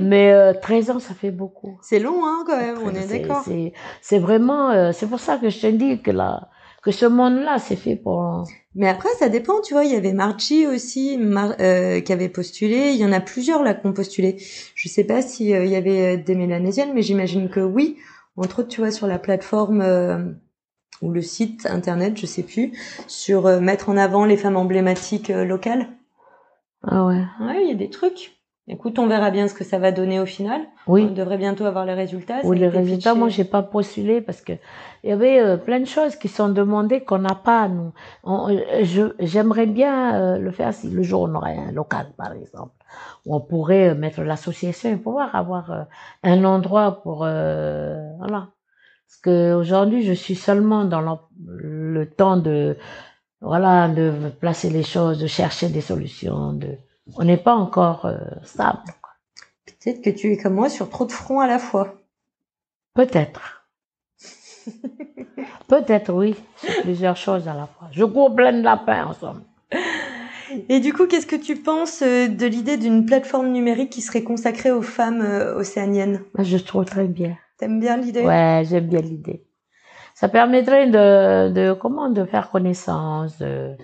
Mais 0.00 0.32
euh, 0.32 0.52
13 0.54 0.90
ans, 0.90 0.98
ça 1.00 1.14
fait 1.14 1.30
beaucoup. 1.30 1.78
C'est 1.82 1.98
long, 1.98 2.24
hein, 2.24 2.44
quand 2.46 2.56
même, 2.56 2.78
on 2.84 2.90
est 2.94 3.06
d'accord. 3.18 3.42
C'est, 3.44 3.72
c'est 4.00 4.18
vraiment, 4.18 4.70
euh, 4.70 4.92
c'est 4.92 5.06
pour 5.08 5.20
ça 5.20 5.36
que 5.38 5.50
je 5.50 5.60
te 5.60 5.66
dis 5.66 6.00
que 6.00 6.10
là, 6.10 6.48
que 6.82 6.90
ce 6.92 7.06
monde-là, 7.06 7.58
c'est 7.58 7.76
fait 7.76 7.96
pour. 7.96 8.44
Mais 8.74 8.88
après, 8.88 9.08
ça 9.18 9.28
dépend, 9.28 9.60
tu 9.60 9.74
vois. 9.74 9.84
Il 9.84 9.92
y 9.92 9.96
avait 9.96 10.12
Margie 10.12 10.66
aussi, 10.66 11.16
Mar- 11.18 11.54
euh, 11.60 12.00
qui 12.00 12.12
avait 12.12 12.28
postulé. 12.28 12.90
Il 12.90 12.96
y 12.96 13.04
en 13.04 13.12
a 13.12 13.20
plusieurs 13.20 13.62
là 13.62 13.74
qui 13.74 13.86
ont 13.86 13.92
postulé. 13.92 14.36
Je 14.74 14.88
sais 14.88 15.04
pas 15.04 15.22
si 15.22 15.54
euh, 15.54 15.64
il 15.64 15.70
y 15.70 15.76
avait 15.76 16.16
euh, 16.16 16.22
des 16.22 16.34
Mélanésiennes, 16.34 16.92
mais 16.94 17.02
j'imagine 17.02 17.48
que 17.48 17.60
oui. 17.60 17.96
Entre 18.36 18.60
autres, 18.60 18.68
tu 18.68 18.80
vois, 18.80 18.90
sur 18.90 19.06
la 19.06 19.18
plateforme 19.18 19.80
euh, 19.80 20.24
ou 21.02 21.10
le 21.12 21.22
site 21.22 21.66
internet, 21.66 22.16
je 22.18 22.26
sais 22.26 22.42
plus, 22.42 22.72
sur 23.06 23.46
euh, 23.46 23.60
mettre 23.60 23.88
en 23.90 23.96
avant 23.96 24.24
les 24.24 24.36
femmes 24.36 24.56
emblématiques 24.56 25.28
locales. 25.28 25.88
Ah 26.82 27.06
ouais. 27.06 27.22
Ouais, 27.40 27.62
il 27.64 27.68
y 27.68 27.72
a 27.72 27.74
des 27.76 27.90
trucs. 27.90 28.33
Écoute, 28.66 28.98
on 28.98 29.06
verra 29.06 29.30
bien 29.30 29.46
ce 29.46 29.52
que 29.52 29.62
ça 29.62 29.78
va 29.78 29.92
donner 29.92 30.20
au 30.20 30.24
final. 30.24 30.62
Oui. 30.86 31.06
On 31.10 31.12
devrait 31.12 31.36
bientôt 31.36 31.66
avoir 31.66 31.84
les 31.84 31.92
résultats. 31.92 32.40
Ça 32.40 32.48
Ou 32.48 32.52
a 32.52 32.54
les 32.54 32.68
résultats, 32.68 33.10
pitché. 33.10 33.18
moi, 33.18 33.28
j'ai 33.28 33.44
pas 33.44 33.62
postulé 33.62 34.22
parce 34.22 34.40
que 34.40 34.52
il 35.02 35.10
y 35.10 35.12
avait 35.12 35.38
euh, 35.38 35.58
plein 35.58 35.80
de 35.80 35.84
choses 35.84 36.16
qui 36.16 36.28
sont 36.28 36.48
demandées 36.48 37.02
qu'on 37.04 37.18
n'a 37.18 37.34
pas, 37.34 37.68
nous. 37.68 37.92
On- 38.22 38.48
euh, 38.48 38.60
je, 38.82 39.02
j'aimerais 39.18 39.66
bien 39.66 40.14
euh, 40.14 40.38
le 40.38 40.50
faire 40.50 40.72
si 40.72 40.88
le 40.88 41.02
jour 41.02 41.22
on 41.28 41.34
aurait 41.34 41.58
un 41.58 41.72
local, 41.72 42.06
par 42.16 42.32
exemple, 42.32 42.72
où 43.26 43.36
on 43.36 43.40
pourrait 43.40 43.94
mettre 43.94 44.22
l'association 44.22 44.90
et 44.90 44.96
pouvoir 44.96 45.34
avoir 45.36 45.70
euh, 45.70 45.82
un 46.22 46.42
endroit 46.44 47.02
pour, 47.02 47.24
euh, 47.24 47.98
voilà. 48.18 48.48
Parce 49.06 49.20
que 49.20 49.52
aujourd'hui, 49.54 50.04
je 50.04 50.14
suis 50.14 50.36
seulement 50.36 50.86
dans 50.86 51.02
l'en- 51.02 51.20
le 51.46 52.06
temps 52.08 52.38
de, 52.38 52.78
voilà, 53.42 53.88
de 53.88 54.10
placer 54.40 54.70
les 54.70 54.82
choses, 54.82 55.18
de 55.18 55.26
chercher 55.26 55.68
des 55.68 55.82
solutions, 55.82 56.54
de, 56.54 56.78
on 57.16 57.24
n'est 57.24 57.36
pas 57.36 57.54
encore 57.54 58.06
euh, 58.06 58.18
stable. 58.42 58.82
Peut-être 59.66 60.02
que 60.02 60.10
tu 60.10 60.32
es 60.32 60.36
comme 60.36 60.54
moi 60.54 60.68
sur 60.68 60.88
trop 60.88 61.04
de 61.04 61.12
fronts 61.12 61.40
à 61.40 61.46
la 61.46 61.58
fois. 61.58 61.94
Peut-être. 62.94 63.68
Peut-être, 65.68 66.12
oui. 66.12 66.36
C'est 66.56 66.82
plusieurs 66.82 67.16
choses 67.16 67.48
à 67.48 67.54
la 67.54 67.66
fois. 67.66 67.88
Je 67.92 68.04
cours 68.04 68.34
plein 68.34 68.52
de 68.52 68.62
lapins, 68.62 69.06
en 69.06 69.12
somme. 69.12 69.42
Et 70.68 70.80
du 70.80 70.92
coup, 70.92 71.06
qu'est-ce 71.06 71.26
que 71.26 71.36
tu 71.36 71.56
penses 71.56 72.02
euh, 72.02 72.28
de 72.28 72.46
l'idée 72.46 72.76
d'une 72.76 73.06
plateforme 73.06 73.48
numérique 73.48 73.90
qui 73.90 74.02
serait 74.02 74.22
consacrée 74.22 74.70
aux 74.70 74.82
femmes 74.82 75.22
euh, 75.22 75.56
océaniennes? 75.56 76.22
Je 76.38 76.56
trouve 76.58 76.84
très 76.84 77.06
bien. 77.06 77.36
T'aimes 77.58 77.80
bien 77.80 77.96
l'idée? 77.96 78.22
Ouais, 78.22 78.62
j'aime 78.68 78.86
bien 78.86 79.00
l'idée. 79.00 79.44
ça 80.14 80.28
permettrait 80.28 80.88
de, 80.88 81.50
de 81.50 81.72
comment 81.72 82.08
de 82.10 82.24
faire 82.24 82.50
connaissance, 82.50 83.38
de, 83.38 83.76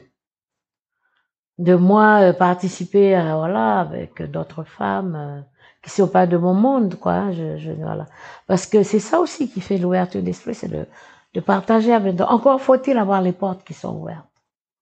de 1.61 1.75
moi 1.77 2.23
euh, 2.23 2.35
participer 2.35 3.15
à, 3.17 3.37
voilà 3.37 3.81
avec 3.81 4.23
d'autres 4.35 4.65
femmes 4.65 5.17
euh, 5.17 5.41
qui 5.83 5.91
sont 5.91 6.09
pas 6.09 6.27
de 6.27 6.39
mon 6.39 6.55
monde 6.55 6.97
quoi. 6.97 7.15
hein, 7.15 7.33
Je, 7.33 7.59
je 7.59 7.73
voilà 7.73 8.07
parce 8.49 8.67
que 8.67 8.83
c'est 8.85 9.01
ça 9.11 9.21
aussi 9.21 9.51
qui 9.53 9.61
fait 9.63 9.79
l'ouverture 9.79 10.23
d'esprit, 10.23 10.55
c'est 10.57 10.69
de 10.79 10.87
de 11.35 11.41
partager 11.41 11.95
avec. 11.95 12.17
d'autres. 12.17 12.33
Encore 12.33 12.61
faut-il 12.63 12.99
avoir 12.99 13.23
les 13.23 13.33
portes 13.33 13.65
qui 13.65 13.75
sont 13.75 13.95
ouvertes. 14.03 14.27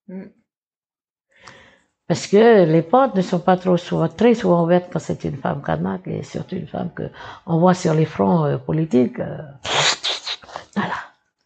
Mm. 0.09 0.25
Parce 2.09 2.27
que 2.27 2.65
les 2.65 2.83
portes 2.83 3.15
ne 3.17 3.23
sont 3.23 3.41
pas 3.41 3.57
trop 3.59 3.77
souvent, 3.77 4.09
très 4.09 4.35
souvent 4.35 4.65
ouvertes 4.65 4.89
quand 4.93 4.99
c'est 4.99 5.25
une 5.25 5.37
femme 5.37 5.63
kanak 5.63 6.07
et 6.09 6.23
surtout 6.23 6.57
une 6.57 6.67
femme 6.69 6.91
que 6.95 7.05
on 7.47 7.59
voit 7.61 7.75
sur 7.75 7.95
les 7.95 8.07
fronts 8.07 8.45
euh, 8.47 8.59
politiques. 8.59 9.21
euh, 9.21 9.39
voilà. 10.77 10.95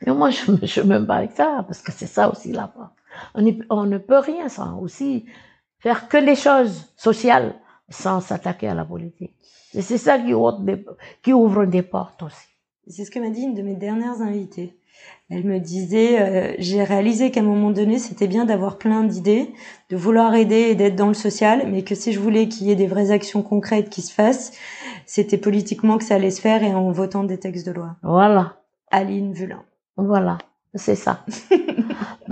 Mais 0.07 0.13
moi, 0.15 0.31
je 0.31 0.67
suis 0.67 0.85
même 0.85 1.07
pas 1.07 1.17
avec 1.17 1.33
ça, 1.33 1.65
parce 1.67 1.83
que 1.83 1.93
c'est 1.93 2.07
ça 2.07 2.31
aussi 2.31 2.53
la 2.53 2.69
porte. 2.69 2.93
On, 3.35 3.45
y- 3.47 3.63
on 3.71 3.85
ne 3.85 3.99
peut 3.99 4.19
rien 4.19 4.49
sans 4.49 4.79
aussi 4.79 5.25
faire 5.79 6.09
que 6.09 6.17
des 6.17 6.37
choses 6.37 6.93
sociales 6.97 7.55
sans 7.89 8.21
s'attaquer 8.21 8.69
à 8.69 8.75
la 8.75 8.85
politique. 8.85 9.35
Et 9.75 9.83
c'est 9.83 9.99
ça 9.99 10.19
qui 10.19 10.35
ouvre, 10.35 10.61
des, 10.61 10.85
qui 11.23 11.33
ouvre 11.33 11.65
des 11.67 11.83
portes 11.83 12.23
aussi. 12.23 12.47
C'est 12.87 13.05
ce 13.05 13.11
que 13.11 13.19
m'a 13.19 13.31
dit 13.31 13.43
une 13.43 13.55
de 13.55 13.63
mes 13.63 13.75
dernières 13.77 14.21
invitées. 14.23 14.77
Elle 15.31 15.45
me 15.45 15.59
disait, 15.59 16.21
euh, 16.21 16.55
j'ai 16.59 16.85
réalisé 16.85 17.31
qu'à 17.31 17.41
un 17.41 17.45
moment 17.45 17.71
donné, 17.71 17.99
c'était 17.99 18.29
bien 18.29 18.45
d'avoir 18.45 18.77
plein 18.77 19.03
d'idées, 19.03 19.53
de 19.89 19.97
vouloir 19.97 20.35
aider 20.35 20.69
et 20.71 20.75
d'être 20.75 20.95
dans 20.97 21.09
le 21.09 21.15
social, 21.15 21.69
mais 21.71 21.83
que 21.83 21.95
si 21.95 22.13
je 22.13 22.21
voulais 22.21 22.49
qu'il 22.49 22.67
y 22.67 22.71
ait 22.71 22.77
des 22.77 22.87
vraies 22.87 23.11
actions 23.11 23.43
concrètes 23.43 23.89
qui 23.89 24.03
se 24.03 24.13
fassent, 24.13 24.53
c'était 25.07 25.39
politiquement 25.39 25.97
que 25.99 26.05
ça 26.05 26.17
allait 26.17 26.31
se 26.31 26.41
faire 26.41 26.63
et 26.63 26.75
en 26.75 26.91
votant 26.93 27.25
des 27.25 27.39
textes 27.39 27.67
de 27.67 27.73
loi. 27.73 27.97
Voilà. 28.03 28.59
Aline 28.91 29.33
Vulin. 29.33 29.63
Voilà. 29.97 30.39
C'est 30.75 30.95
ça. 30.97 31.25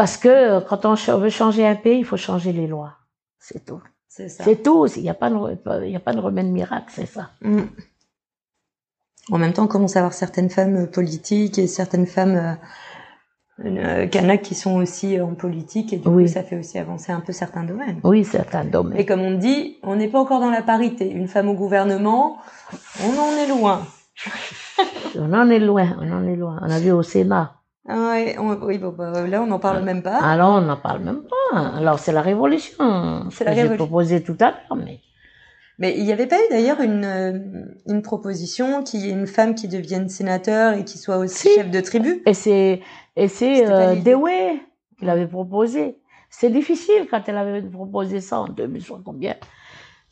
Parce 0.00 0.16
que 0.16 0.28
euh, 0.28 0.60
quand 0.62 0.86
on 0.86 0.94
veut 1.18 1.28
changer 1.30 1.66
un 1.66 1.74
pays, 1.74 1.98
il 1.98 2.04
faut 2.06 2.16
changer 2.16 2.52
les 2.52 2.66
lois. 2.66 2.92
C'est 3.38 3.62
tout. 3.66 3.82
C'est 4.08 4.30
ça. 4.30 4.44
C'est 4.44 4.62
tout. 4.62 4.86
Il 4.96 5.02
n'y 5.02 5.10
a 5.10 5.14
pas 5.14 5.28
de, 5.28 5.34
re- 5.34 5.84
il 5.84 5.90
y 5.90 5.96
a 5.96 6.00
pas 6.00 6.14
de 6.14 6.20
remède 6.20 6.46
miracle, 6.46 6.86
c'est 6.88 7.04
ça. 7.16 7.30
Mm. 7.42 7.64
En 9.30 9.38
même 9.38 9.52
temps, 9.52 9.64
on 9.64 9.68
commence 9.68 9.96
à 9.96 9.98
avoir 10.00 10.14
certaines 10.14 10.48
femmes 10.48 10.76
euh, 10.76 10.86
politiques 10.86 11.58
et 11.58 11.66
certaines 11.66 12.06
femmes 12.06 12.58
euh, 13.62 13.66
euh, 13.66 14.06
kanak 14.06 14.40
qui 14.40 14.54
sont 14.54 14.76
aussi 14.76 15.18
euh, 15.18 15.24
en 15.26 15.34
politique 15.34 15.92
et 15.92 15.98
du 15.98 16.08
Oui. 16.08 16.24
coup, 16.24 16.32
ça 16.32 16.42
fait 16.42 16.58
aussi 16.58 16.78
avancer 16.78 17.12
un 17.12 17.20
peu 17.20 17.32
certains 17.34 17.64
domaines. 17.64 18.00
Oui, 18.02 18.24
c'est 18.24 18.54
un 18.54 18.64
domaine. 18.64 18.98
Et 18.98 19.04
comme 19.04 19.20
on 19.20 19.36
dit, 19.36 19.76
on 19.82 19.96
n'est 19.96 20.08
pas 20.08 20.18
encore 20.20 20.40
dans 20.40 20.50
la 20.50 20.62
parité. 20.62 21.10
Une 21.10 21.28
femme 21.28 21.48
au 21.50 21.54
gouvernement, 21.54 22.38
on 23.04 23.18
en 23.18 23.32
est 23.36 23.48
loin. 23.48 23.86
On 25.18 25.32
en 25.34 25.50
est 25.50 25.58
loin, 25.58 25.96
on 26.00 26.10
en 26.12 26.24
est 26.26 26.36
loin. 26.36 26.58
On 26.62 26.70
a 26.70 26.78
vu 26.78 26.92
au 26.92 27.02
Sénat. 27.02 27.59
Ah 27.88 28.10
ouais, 28.10 28.36
on- 28.38 28.56
oui, 28.62 28.78
bon, 28.78 28.90
bah, 28.90 29.26
là, 29.26 29.42
on 29.42 29.46
n'en 29.46 29.58
parle 29.58 29.82
même 29.82 30.02
pas. 30.02 30.18
Alors, 30.18 30.50
on 30.56 30.60
n'en 30.60 30.76
parle 30.76 31.00
même 31.02 31.22
pas. 31.22 31.58
Alors, 31.76 31.98
c'est 31.98 32.12
la 32.12 32.20
révolution. 32.22 32.74
C'est 33.30 33.44
la 33.44 33.50
que 33.52 33.56
J'ai 33.56 33.62
révolution. 33.62 33.86
proposé 33.86 34.22
tout 34.22 34.36
à 34.40 34.50
l'heure, 34.50 34.76
mais 34.76 35.00
Mais 35.78 35.96
il 35.96 36.04
n'y 36.04 36.12
avait 36.12 36.26
pas 36.26 36.36
eu 36.36 36.48
d'ailleurs 36.50 36.80
une, 36.82 37.04
euh, 37.06 37.38
une 37.86 38.02
proposition 38.02 38.82
qu'il 38.82 39.00
y 39.00 39.08
ait 39.08 39.12
une 39.12 39.26
femme 39.26 39.54
qui 39.54 39.66
devienne 39.66 40.10
sénateur 40.10 40.74
et 40.74 40.84
qui 40.84 40.98
soit 40.98 41.16
aussi 41.16 41.48
Si. 41.48 41.54
chef 41.54 41.70
de 41.70 41.80
tribu? 41.80 42.22
Et 42.26 42.34
c'est 42.34 42.80
et 43.16 43.28
c'est 43.28 43.66
euh. 43.66 43.94
Dewey 43.96 44.60
qui 44.98 45.06
l'avait 45.06 45.26
proposé. 45.26 45.96
C'est 46.28 46.50
difficile 46.50 47.06
quand 47.10 47.22
elle 47.28 47.38
avait 47.38 47.62
proposé 47.62 48.20
ça 48.20 48.40
en 48.40 48.48
2000, 48.48 48.82
je 48.82 48.86
sais 48.88 48.92
pas 48.92 49.00
combien. 49.04 49.34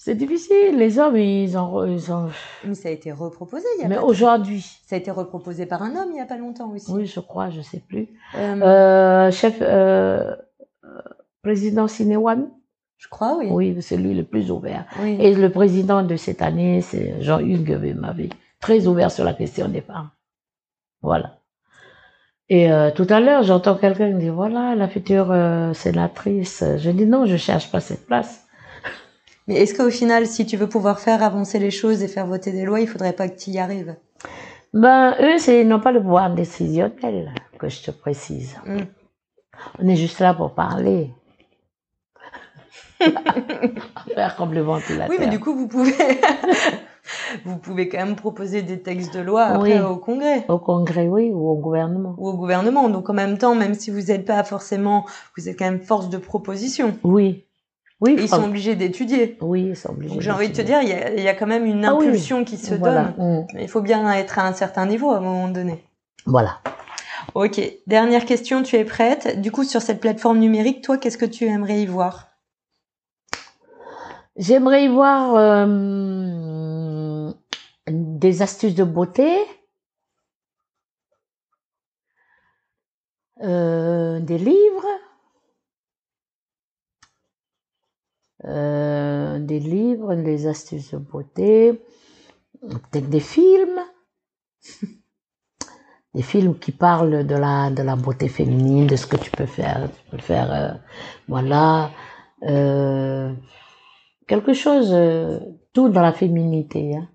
C'est 0.00 0.14
difficile. 0.14 0.78
Les 0.78 1.00
hommes, 1.00 1.16
ils 1.16 1.58
ont, 1.58 1.84
ils 1.84 2.12
ont... 2.12 2.28
Mais 2.64 2.74
ça 2.74 2.88
a 2.88 2.92
été 2.92 3.10
reproposé 3.10 3.66
il 3.76 3.82
y 3.82 3.84
a 3.84 3.88
Mais 3.88 3.98
aujourd'hui, 3.98 4.64
Ça 4.86 4.94
a 4.94 4.98
été 4.98 5.10
reproposé 5.10 5.66
par 5.66 5.82
un 5.82 5.96
homme 5.96 6.10
il 6.10 6.14
n'y 6.14 6.20
a 6.20 6.24
pas 6.24 6.36
longtemps 6.38 6.70
aussi. 6.70 6.90
oui, 6.92 7.04
je 7.06 7.18
crois, 7.18 7.50
je 7.50 7.60
sais 7.60 7.80
plus. 7.80 8.08
Euh, 8.36 8.62
Euh, 8.62 9.30
chef, 9.32 9.58
euh, 9.60 10.36
président 11.42 11.88
Sinewami, 11.88 12.46
je 12.96 13.08
crois, 13.08 13.36
oui. 13.38 13.48
oui, 13.50 13.76
c'est 13.82 13.96
lui 13.96 14.14
le 14.14 14.22
plus 14.22 14.52
ouvert. 14.52 14.86
Oui. 15.00 15.16
Et 15.18 15.34
le 15.34 15.50
président 15.50 16.04
de 16.04 16.14
cette 16.14 16.42
année, 16.42 16.80
c'est 16.80 17.20
Jean-Hugues 17.20 17.94
Mavé, 17.96 18.30
très 18.60 18.86
ouvert 18.86 19.10
sur 19.10 19.24
la 19.24 19.34
question 19.34 19.68
des 19.68 19.80
femmes. 19.80 20.10
Voilà. 21.02 21.40
Et 22.48 22.70
euh, 22.72 22.90
tout 22.92 23.06
à 23.10 23.18
l'heure, 23.20 23.42
j'entends 23.42 23.76
quelqu'un 23.76 24.12
dire, 24.12 24.32
voilà, 24.32 24.76
la 24.76 24.88
future 24.88 25.34
sénatrice. 25.74 26.62
Je 26.78 26.90
dis 26.90 27.04
non, 27.04 27.26
je 27.26 27.36
cherche 27.36 27.70
pas 27.72 27.80
cette 27.80 28.06
place. 28.06 28.47
Mais 29.48 29.54
est-ce 29.54 29.74
qu'au 29.74 29.90
final, 29.90 30.26
si 30.26 30.44
tu 30.44 30.56
veux 30.58 30.68
pouvoir 30.68 31.00
faire 31.00 31.22
avancer 31.22 31.58
les 31.58 31.70
choses 31.70 32.02
et 32.02 32.08
faire 32.08 32.26
voter 32.26 32.52
des 32.52 32.64
lois, 32.66 32.80
il 32.80 32.86
faudrait 32.86 33.14
pas 33.14 33.28
que 33.28 33.38
tu 33.38 33.50
y 33.50 33.58
arrives? 33.58 33.96
Ben, 34.74 35.16
eux, 35.20 35.38
c'est, 35.38 35.62
ils 35.62 35.68
n'ont 35.68 35.80
pas 35.80 35.92
le 35.92 36.02
pouvoir 36.02 36.34
décisionnel, 36.34 37.32
que 37.58 37.70
je 37.70 37.82
te 37.82 37.90
précise. 37.90 38.56
Mm. 38.66 38.80
On 39.78 39.88
est 39.88 39.96
juste 39.96 40.20
là 40.20 40.34
pour 40.34 40.54
parler. 40.54 41.10
Faire. 44.14 44.36
Oui, 45.08 45.16
mais 45.18 45.28
du 45.28 45.40
coup, 45.40 45.54
vous 45.54 45.66
pouvez, 45.68 45.94
vous 47.44 47.56
pouvez 47.56 47.88
quand 47.88 47.98
même 47.98 48.16
proposer 48.16 48.60
des 48.62 48.82
textes 48.82 49.14
de 49.14 49.20
loi 49.20 49.44
après 49.44 49.80
Oui. 49.80 49.86
au 49.86 49.96
Congrès 49.96 50.44
Au 50.48 50.58
Congrès, 50.58 51.06
oui, 51.08 51.30
ou 51.32 51.48
au 51.48 51.56
gouvernement. 51.56 52.14
ou 52.18 52.28
au 52.28 52.36
gouvernement. 52.36 52.88
Donc 52.88 53.08
en 53.08 53.14
même 53.14 53.38
temps, 53.38 53.54
même 53.54 53.74
si 53.74 53.90
vous 53.90 54.00
n'êtes 54.00 54.26
pas 54.26 54.42
forcément, 54.44 55.06
vous 55.36 55.48
êtes 55.48 55.58
quand 55.58 55.64
même 55.64 55.80
force 55.80 56.10
de 56.10 56.18
proposition. 56.18 56.98
Oui. 57.02 57.47
Oui, 58.00 58.14
ils 58.18 58.28
sont 58.28 58.44
obligés 58.44 58.76
d'étudier. 58.76 59.36
Oui, 59.40 59.70
ils 59.70 59.76
sont 59.76 59.90
obligés. 59.90 60.14
Donc 60.14 60.22
j'ai 60.22 60.30
envie 60.30 60.48
de 60.48 60.54
te 60.54 60.62
dire, 60.62 60.80
il 60.82 60.88
y 60.88 60.92
a, 60.92 61.12
il 61.12 61.20
y 61.22 61.28
a 61.28 61.34
quand 61.34 61.46
même 61.48 61.64
une 61.64 61.84
Ah 61.84 61.94
oui. 61.96 62.06
impulsion 62.06 62.44
qui 62.44 62.56
se 62.56 62.74
Voilà. 62.74 63.14
donne. 63.18 63.42
Mm. 63.42 63.46
Il 63.60 63.68
faut 63.68 63.80
bien 63.80 64.08
être 64.12 64.38
à 64.38 64.46
un 64.46 64.52
certain 64.52 64.86
niveau 64.86 65.10
à 65.10 65.16
un 65.16 65.20
moment 65.20 65.48
donné. 65.48 65.84
Voilà. 66.24 66.60
Ok, 67.34 67.60
dernière 67.86 68.24
question, 68.24 68.62
tu 68.62 68.76
es 68.76 68.84
prête? 68.84 69.40
Du 69.40 69.50
coup, 69.50 69.64
sur 69.64 69.82
cette 69.82 70.00
plateforme 70.00 70.38
numérique, 70.38 70.82
toi, 70.82 70.96
qu'est-ce 70.96 71.18
que 71.18 71.24
tu 71.26 71.44
aimerais 71.46 71.80
y 71.82 71.86
voir? 71.86 72.28
J'aimerais 74.36 74.84
y 74.84 74.88
voir 74.88 75.34
euh, 75.34 77.32
des 77.88 78.42
astuces 78.42 78.76
de 78.76 78.84
beauté, 78.84 79.36
euh, 83.42 84.20
des 84.20 84.38
livres, 84.38 84.86
euh, 88.44 89.38
des 89.38 89.60
livres, 89.60 90.14
des 90.14 90.46
astuces 90.46 90.92
de 90.92 90.98
beauté, 90.98 91.82
peut-être 92.62 93.08
des 93.10 93.20
films, 93.20 93.80
des 96.14 96.22
films 96.22 96.58
qui 96.58 96.72
parlent 96.72 97.26
de 97.26 97.34
la 97.36 97.70
de 97.70 97.82
la 97.82 97.96
beauté 97.96 98.28
féminine, 98.28 98.86
de 98.86 98.96
ce 98.96 99.06
que 99.06 99.16
tu 99.16 99.30
peux 99.30 99.46
faire, 99.46 99.88
tu 99.90 100.10
peux 100.10 100.22
faire, 100.22 100.52
euh, 100.52 100.74
voilà. 101.28 101.90
Euh, 102.44 103.32
quelque 104.28 104.52
chose, 104.54 104.90
euh, 104.92 105.40
tout 105.72 105.88
dans 105.88 106.02
la 106.02 106.12
féminité. 106.12 106.96
Hein. 106.96 107.08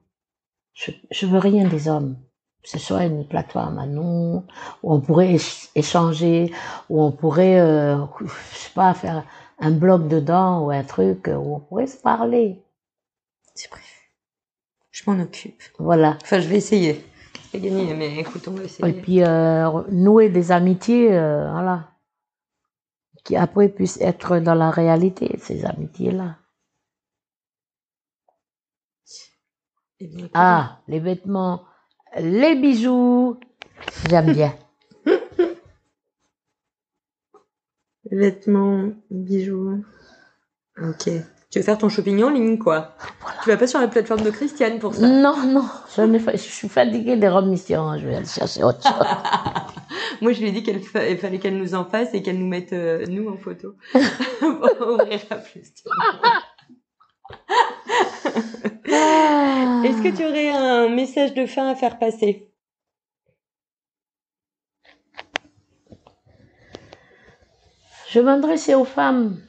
Je, 0.74 0.92
je 1.12 1.26
veux 1.28 1.40
rien 1.40 1.68
des 1.68 1.88
hommes. 1.88 2.18
Ce 2.64 2.80
soit 2.80 3.06
une 3.06 3.28
plateforme 3.28 3.78
à 3.80 3.86
nous, 3.86 4.44
où 4.84 4.94
on 4.94 5.02
pourrait 5.02 5.34
éch- 5.36 5.70
échanger, 5.76 6.52
où 6.90 7.02
on 7.04 7.12
pourrait, 7.12 7.60
euh, 7.60 7.98
je 8.22 8.58
sais 8.58 8.72
pas, 8.74 8.94
faire 8.94 9.26
un 9.60 9.72
blog 9.72 10.08
dedans 10.08 10.66
ou 10.66 10.72
un 10.72 10.84
truc 10.84 11.28
euh, 11.28 11.36
où 11.36 11.56
on 11.56 11.60
pourrait 11.60 11.88
se 11.88 11.98
parler. 11.98 12.62
C'est 13.56 13.70
prévu. 13.70 13.86
Je 14.92 15.10
m'en 15.10 15.20
occupe. 15.22 15.62
Voilà. 15.80 16.18
Enfin, 16.22 16.40
je 16.40 16.48
vais 16.48 16.58
essayer. 16.58 17.04
C'est 17.52 17.60
gagné, 17.60 17.94
mais 17.94 18.20
écoute, 18.20 18.48
on 18.48 18.52
va 18.52 18.64
essayer. 18.64 18.90
Et 18.90 18.94
puis 18.94 19.24
euh, 19.24 19.84
nouer 19.92 20.30
des 20.30 20.52
amitiés, 20.52 21.14
euh, 21.14 21.52
voilà, 21.52 21.92
qui 23.24 23.36
après 23.36 23.70
puissent 23.70 24.02
être 24.02 24.40
dans 24.40 24.56
la 24.56 24.72
réalité, 24.72 25.36
ces 25.40 25.66
amitiés-là. 25.66 26.38
Eh 30.00 30.10
Ah, 30.34 30.80
les 30.88 31.00
vêtements, 31.00 31.64
les 32.20 32.56
bijoux, 32.56 33.40
j'aime 34.10 34.34
bien. 34.34 34.54
Vêtements, 38.12 38.90
bijoux. 39.10 39.84
Ok. 40.82 41.10
Tu 41.50 41.60
veux 41.60 41.64
faire 41.66 41.78
ton 41.78 41.88
shopping 41.90 42.24
en 42.24 42.30
ligne, 42.32 42.58
quoi. 42.58 42.96
Tu 43.44 43.50
vas 43.50 43.58
pas 43.58 43.68
sur 43.68 43.80
la 43.80 43.88
plateforme 43.88 44.22
de 44.22 44.32
Christiane 44.32 44.80
pour 44.80 44.96
ça. 44.96 45.08
Non, 45.08 45.38
non, 45.46 45.64
je, 45.96 46.02
n'ai 46.02 46.18
fa- 46.20 46.32
je 46.32 46.38
suis 46.38 46.68
fatiguée 46.68 47.16
des 47.16 47.30
robes 47.30 47.48
mystérieuses, 47.48 48.02
je 48.02 48.08
vais 48.08 48.16
aller 48.16 48.26
chercher 48.26 48.64
autre 48.64 48.82
chose. 48.82 48.94
Moi, 50.22 50.32
je 50.34 50.40
lui 50.42 50.48
ai 50.48 50.52
dit 50.52 50.64
qu'il 50.64 50.80
fallait 50.82 51.38
qu'elle 51.40 51.58
nous 51.58 51.76
en 51.76 51.86
fasse 51.86 52.14
et 52.14 52.24
qu'elle 52.24 52.40
nous 52.40 52.48
mette, 52.48 52.74
euh, 52.74 53.06
nous, 53.08 53.30
en 53.30 53.38
photo. 53.38 53.76
pour 54.40 54.88
ouvrir 54.94 55.20
la 55.30 55.38
plus. 55.38 55.74
Est-ce 59.86 60.02
que 60.02 60.16
tu 60.16 60.26
aurais 60.26 60.50
un 60.50 60.90
message 60.90 61.34
de 61.34 61.46
fin 61.46 61.68
à 61.70 61.76
faire 61.76 62.00
passer 62.00 62.50
Je 68.14 68.20
m'adresser 68.20 68.76
aux 68.76 68.86
femmes. 68.86 69.42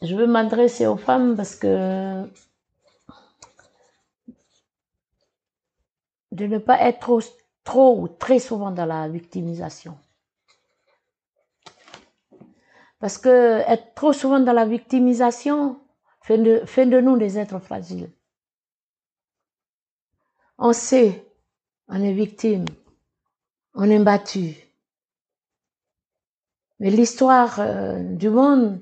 Je 0.00 0.16
veux 0.16 0.26
m'adresser 0.26 0.86
aux 0.86 0.96
femmes 0.96 1.36
parce 1.36 1.54
que 1.54 2.26
de 6.30 6.46
ne 6.46 6.56
pas 6.56 6.80
être 6.80 7.20
trop, 7.62 8.00
ou 8.00 8.08
très 8.08 8.38
souvent 8.38 8.70
dans 8.70 8.86
la 8.86 9.06
victimisation. 9.06 9.98
Parce 12.98 13.18
que 13.18 13.60
être 13.68 13.94
trop 13.94 14.14
souvent 14.14 14.40
dans 14.40 14.54
la 14.54 14.64
victimisation 14.64 15.78
de, 16.30 16.62
fait 16.64 16.86
de 16.86 17.00
nous 17.02 17.18
des 17.18 17.38
êtres 17.38 17.58
fragiles. 17.58 18.10
On 20.56 20.72
sait, 20.72 21.30
on 21.88 22.02
est 22.02 22.14
victime, 22.14 22.64
on 23.74 23.90
est 23.90 24.02
battu. 24.02 24.71
Mais 26.82 26.90
l'histoire 26.90 27.60
euh, 27.60 28.02
du 28.02 28.28
monde, 28.28 28.80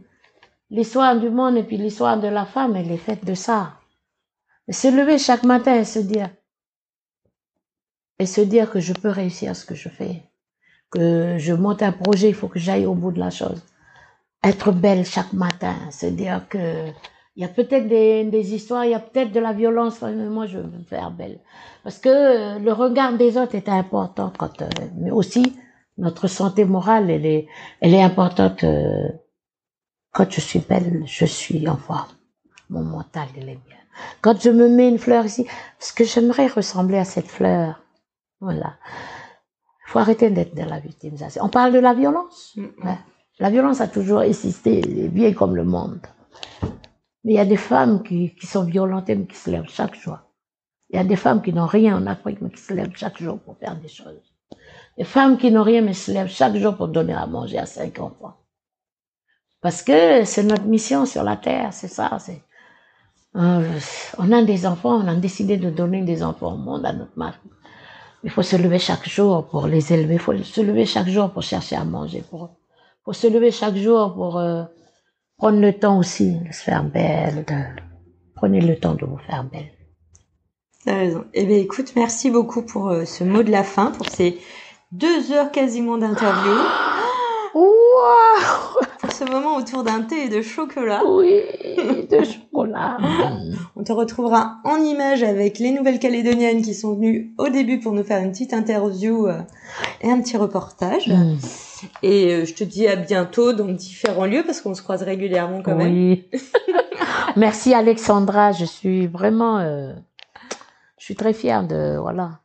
l'histoire 0.71 1.21
du 1.21 1.29
monde 1.29 1.59
et 1.59 1.63
puis 1.63 1.77
l'histoire 1.77 2.19
de 2.19 2.29
la 2.29 2.47
femme, 2.47 2.75
elle 2.75 2.91
est 2.91 2.97
faite 2.97 3.27
de 3.27 3.35
ça. 3.35 3.75
Se 4.71 4.89
lever 4.89 5.19
chaque 5.19 5.43
matin 5.43 5.75
et 5.75 5.85
se 5.85 5.99
dire, 5.99 6.31
et 8.19 8.25
se 8.25 8.41
dire 8.41 8.71
que 8.71 8.81
je 8.81 8.95
peux 8.95 9.11
réussir 9.11 9.55
ce 9.55 9.67
que 9.67 9.75
je 9.75 9.91
fais, 9.91 10.23
que 10.91 11.37
je 11.37 11.53
monte 11.53 11.83
un 11.83 11.93
projet, 11.93 12.31
il 12.31 12.35
faut 12.35 12.49
que 12.49 12.59
j'aille 12.59 12.87
au 12.87 12.95
bout 12.95 13.13
de 13.13 13.19
la 13.19 13.29
chose. 13.29 13.63
Être 14.43 14.73
belle 14.73 15.05
chaque 15.05 15.35
matin, 15.35 15.77
se 15.91 16.07
dire 16.07 16.49
que 16.49 16.89
il 17.37 17.43
y 17.43 17.45
a 17.45 17.49
peut-être 17.49 17.87
des, 17.87 18.55
histoires, 18.55 18.87
il 18.87 18.93
y 18.93 18.95
a 18.95 18.99
peut-être 19.01 19.31
de 19.31 19.41
la 19.41 19.53
violence, 19.53 20.01
mais 20.01 20.15
moi 20.15 20.47
je 20.47 20.57
veux 20.57 20.79
me 20.79 20.85
faire 20.85 21.11
belle. 21.11 21.39
Parce 21.83 21.99
que 21.99 22.59
le 22.59 22.73
regard 22.73 23.19
des 23.19 23.37
autres 23.37 23.57
est 23.57 23.69
important 23.69 24.33
quand, 24.39 24.63
euh, 24.63 24.69
mais 24.97 25.11
aussi 25.11 25.55
notre 26.01 26.29
santé 26.29 26.65
morale, 26.65 27.11
elle 27.11 27.27
est, 27.27 27.47
elle 27.81 27.95
est 27.95 28.03
importante. 28.03 28.65
Euh, 28.65 29.09
quand 30.13 30.29
je 30.31 30.41
suis 30.41 30.59
belle, 30.59 31.03
je 31.07 31.25
suis 31.25 31.69
en 31.69 31.77
forme. 31.77 32.09
Mon 32.69 32.83
mental, 32.83 33.29
il 33.37 33.49
est 33.49 33.61
bien. 33.69 33.77
Quand 34.23 34.41
je 34.41 34.51
me 34.51 34.69
mets 34.69 34.89
une 34.89 34.99
fleur 34.99 35.27
ici, 35.27 35.47
parce 35.79 35.93
que 35.93 36.05
j'aimerais 36.05 36.47
ressembler 36.47 36.99
à 36.99 37.05
cette 37.05 37.29
fleur. 37.29 37.83
Voilà. 38.41 38.75
Il 39.87 39.91
faut 39.91 39.99
arrêter 39.99 40.31
d'être 40.31 40.55
dans 40.55 40.67
la 40.67 40.81
victimisation. 40.81 41.45
On 41.45 41.49
parle 41.49 41.73
de 41.73 41.79
la 41.79 41.95
violence. 41.95 42.55
Mm 42.57 42.95
La 43.39 43.51
violence 43.51 43.81
a 43.81 43.89
toujours 43.89 44.23
existé, 44.23 44.81
elle 44.81 44.99
est 44.99 45.09
vieille 45.09 45.35
comme 45.35 45.55
le 45.55 45.65
monde. 45.65 46.01
Mais 47.25 47.33
il 47.35 47.37
y 47.37 47.41
a 47.41 47.45
des 47.45 47.59
femmes 47.59 48.03
qui, 48.03 48.35
qui 48.35 48.47
sont 48.47 48.65
violentées, 48.65 49.17
mais 49.17 49.27
qui 49.27 49.37
se 49.37 49.51
lèvent 49.51 49.69
chaque 49.69 49.95
jour. 49.95 50.19
Il 50.89 50.97
y 50.97 50.99
a 50.99 51.05
des 51.05 51.17
femmes 51.17 51.43
qui 51.43 51.53
n'ont 51.53 51.67
rien 51.67 51.97
en 51.97 52.07
Afrique, 52.07 52.41
mais 52.41 52.51
qui 52.51 52.61
se 52.61 52.73
lèvent 52.73 52.97
chaque 52.97 53.19
jour 53.19 53.39
pour 53.41 53.59
faire 53.59 53.77
des 53.77 53.89
choses. 53.89 54.30
Des 54.99 55.05
femmes 55.05 55.39
qui 55.39 55.51
n'ont 55.51 55.63
rien, 55.63 55.83
mais 55.83 55.95
se 55.95 56.11
lèvent 56.11 56.29
chaque 56.29 56.57
jour 56.57 56.77
pour 56.77 56.89
donner 56.89 57.15
à 57.15 57.27
manger 57.27 57.59
à 57.59 57.67
cinq 57.67 57.99
enfants. 58.01 58.35
Parce 59.61 59.83
que 59.83 60.25
c'est 60.25 60.43
notre 60.43 60.65
mission 60.65 61.07
sur 61.07 61.23
la 61.23 61.37
terre, 61.37 61.73
c'est 61.73 61.89
ça. 61.89 62.19
Euh, 63.37 63.79
on 64.19 64.33
a 64.33 64.43
des 64.43 64.67
enfants, 64.67 64.97
on 64.97 65.07
a 65.07 65.15
décidé 65.15 65.57
de 65.57 65.71
donner 65.71 66.03
des 66.03 66.23
enfants 66.23 66.55
au 66.55 66.57
monde 66.57 66.85
à 66.87 66.93
notre 66.93 67.17
mari. 67.17 67.39
Il 68.25 68.31
faut 68.31 68.43
se 68.43 68.57
lever 68.57 68.79
chaque 68.79 69.09
jour 69.09 69.47
pour 69.47 69.67
les 69.67 69.93
élever. 69.93 70.15
Il 70.15 70.21
faut 70.21 70.37
se 70.37 70.61
lever 70.61 70.85
chaque 70.85 71.09
jour 71.09 71.31
pour 71.31 71.43
chercher 71.43 71.77
à 71.77 71.85
manger. 71.85 72.23
Pour, 72.29 72.51
faut 73.05 73.13
se 73.13 73.27
lever 73.27 73.51
chaque 73.51 73.77
jour 73.77 74.15
pour 74.15 74.39
euh, 74.39 74.65
prendre 75.39 75.61
le 75.61 75.73
temps 75.73 75.99
aussi 75.99 76.39
de 76.39 76.53
se 76.53 76.63
faire 76.63 76.85
belle. 76.85 77.45
Prenez 78.35 78.61
le 78.61 78.79
temps 78.79 78.95
de 78.95 79.07
vous 79.07 79.19
faire 79.19 79.45
belle. 79.45 79.71
T'as 80.85 80.97
raison. 80.97 81.25
Eh 81.35 81.45
bien, 81.45 81.59
écoute, 81.59 81.93
merci 81.97 82.31
beaucoup 82.31 82.63
pour 82.63 82.89
euh, 82.89 83.05
ce 83.05 83.23
mot 83.25 83.43
de 83.43 83.51
la 83.51 83.63
fin, 83.63 83.91
pour 83.91 84.09
ces 84.09 84.39
deux 84.93 85.33
heures 85.33 85.51
quasiment 85.51 85.99
d'interview. 85.99 86.53
Wow 87.53 88.81
pour 89.01 89.13
ce 89.13 89.25
moment 89.25 89.57
autour 89.57 89.83
d'un 89.83 90.03
thé 90.03 90.27
et 90.27 90.29
de 90.29 90.43
chocolat. 90.43 91.03
Oui, 91.07 91.41
de 92.11 92.25
chocolat. 92.25 92.99
On 93.77 93.83
te 93.83 93.93
retrouvera 93.93 94.59
en 94.65 94.77
image 94.77 95.23
avec 95.23 95.59
les 95.59 95.73
Nouvelles-Calédoniennes 95.73 96.63
qui 96.63 96.75
sont 96.75 96.95
venues 96.95 97.33
au 97.39 97.49
début 97.49 97.81
pour 97.81 97.93
nous 97.93 98.05
faire 98.05 98.23
une 98.23 98.31
petite 98.31 98.53
interview 98.53 99.27
euh, 99.27 99.41
et 100.03 100.11
un 100.11 100.21
petit 100.21 100.37
reportage. 100.37 101.09
Mm. 101.09 101.37
Et 102.03 102.33
euh, 102.33 102.45
je 102.45 102.55
te 102.55 102.65
dis 102.65 102.87
à 102.87 102.97
bientôt 102.97 103.53
dans 103.53 103.69
différents 103.69 104.27
lieux 104.27 104.43
parce 104.45 104.61
qu'on 104.61 104.75
se 104.75 104.83
croise 104.83 105.03
régulièrement 105.03 105.63
quand 105.63 105.77
même. 105.77 105.93
Oui. 105.93 106.29
Merci 107.37 107.73
Alexandra, 107.73 108.53
je 108.53 108.65
suis 108.65 109.07
vraiment, 109.07 109.59
euh, 109.59 109.93
je 110.99 111.05
suis 111.05 111.17
très 111.17 111.33
fière 111.33 111.67
de 111.67 111.97
voilà 111.99 112.40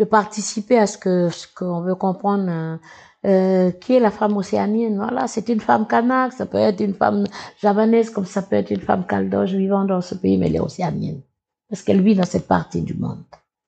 de 0.00 0.04
participer 0.06 0.78
à 0.78 0.86
ce 0.86 0.96
que 0.96 1.28
ce 1.28 1.46
qu'on 1.54 1.82
veut 1.82 1.94
comprendre 1.94 2.78
euh, 3.26 3.70
qui 3.70 3.94
est 3.94 4.00
la 4.00 4.10
femme 4.10 4.34
océanienne. 4.38 4.96
Voilà, 4.96 5.28
c'est 5.28 5.50
une 5.50 5.60
femme 5.60 5.86
kanak, 5.86 6.32
ça 6.32 6.46
peut 6.46 6.56
être 6.56 6.80
une 6.80 6.94
femme 6.94 7.24
javanaise, 7.60 8.08
comme 8.08 8.24
ça 8.24 8.40
peut 8.40 8.56
être 8.56 8.70
une 8.70 8.80
femme 8.80 9.06
caldoche 9.06 9.52
vivant 9.52 9.84
dans 9.84 10.00
ce 10.00 10.14
pays, 10.14 10.38
mais 10.38 10.46
elle 10.46 10.56
est 10.56 10.60
océanienne. 10.60 11.20
Parce 11.68 11.82
qu'elle 11.82 12.00
vit 12.00 12.14
dans 12.14 12.24
cette 12.24 12.48
partie 12.48 12.80
du 12.80 12.94
monde. 12.94 13.22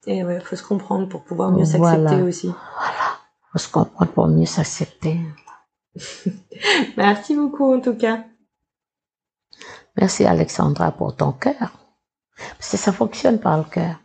Et 0.06 0.24
ouais, 0.24 0.40
faut 0.40 0.56
se 0.56 0.62
comprendre 0.62 1.06
pour 1.06 1.22
pouvoir 1.22 1.52
mieux 1.52 1.66
s'accepter 1.66 2.22
aussi. 2.22 2.46
Voilà, 2.48 3.08
faut 3.52 3.58
se 3.58 3.70
comprendre 3.70 4.10
pour 4.12 4.26
mieux 4.26 4.46
s'accepter. 4.46 5.20
Merci 6.96 7.36
beaucoup 7.36 7.74
en 7.74 7.80
tout 7.80 7.94
cas. 7.94 8.24
Merci 9.98 10.24
Alexandra 10.24 10.92
pour 10.92 11.14
ton 11.14 11.32
cœur. 11.32 11.68
Parce 12.58 12.70
que 12.70 12.78
ça 12.78 12.92
fonctionne 12.92 13.38
par 13.38 13.58
le 13.58 13.64
cœur. 13.64 14.01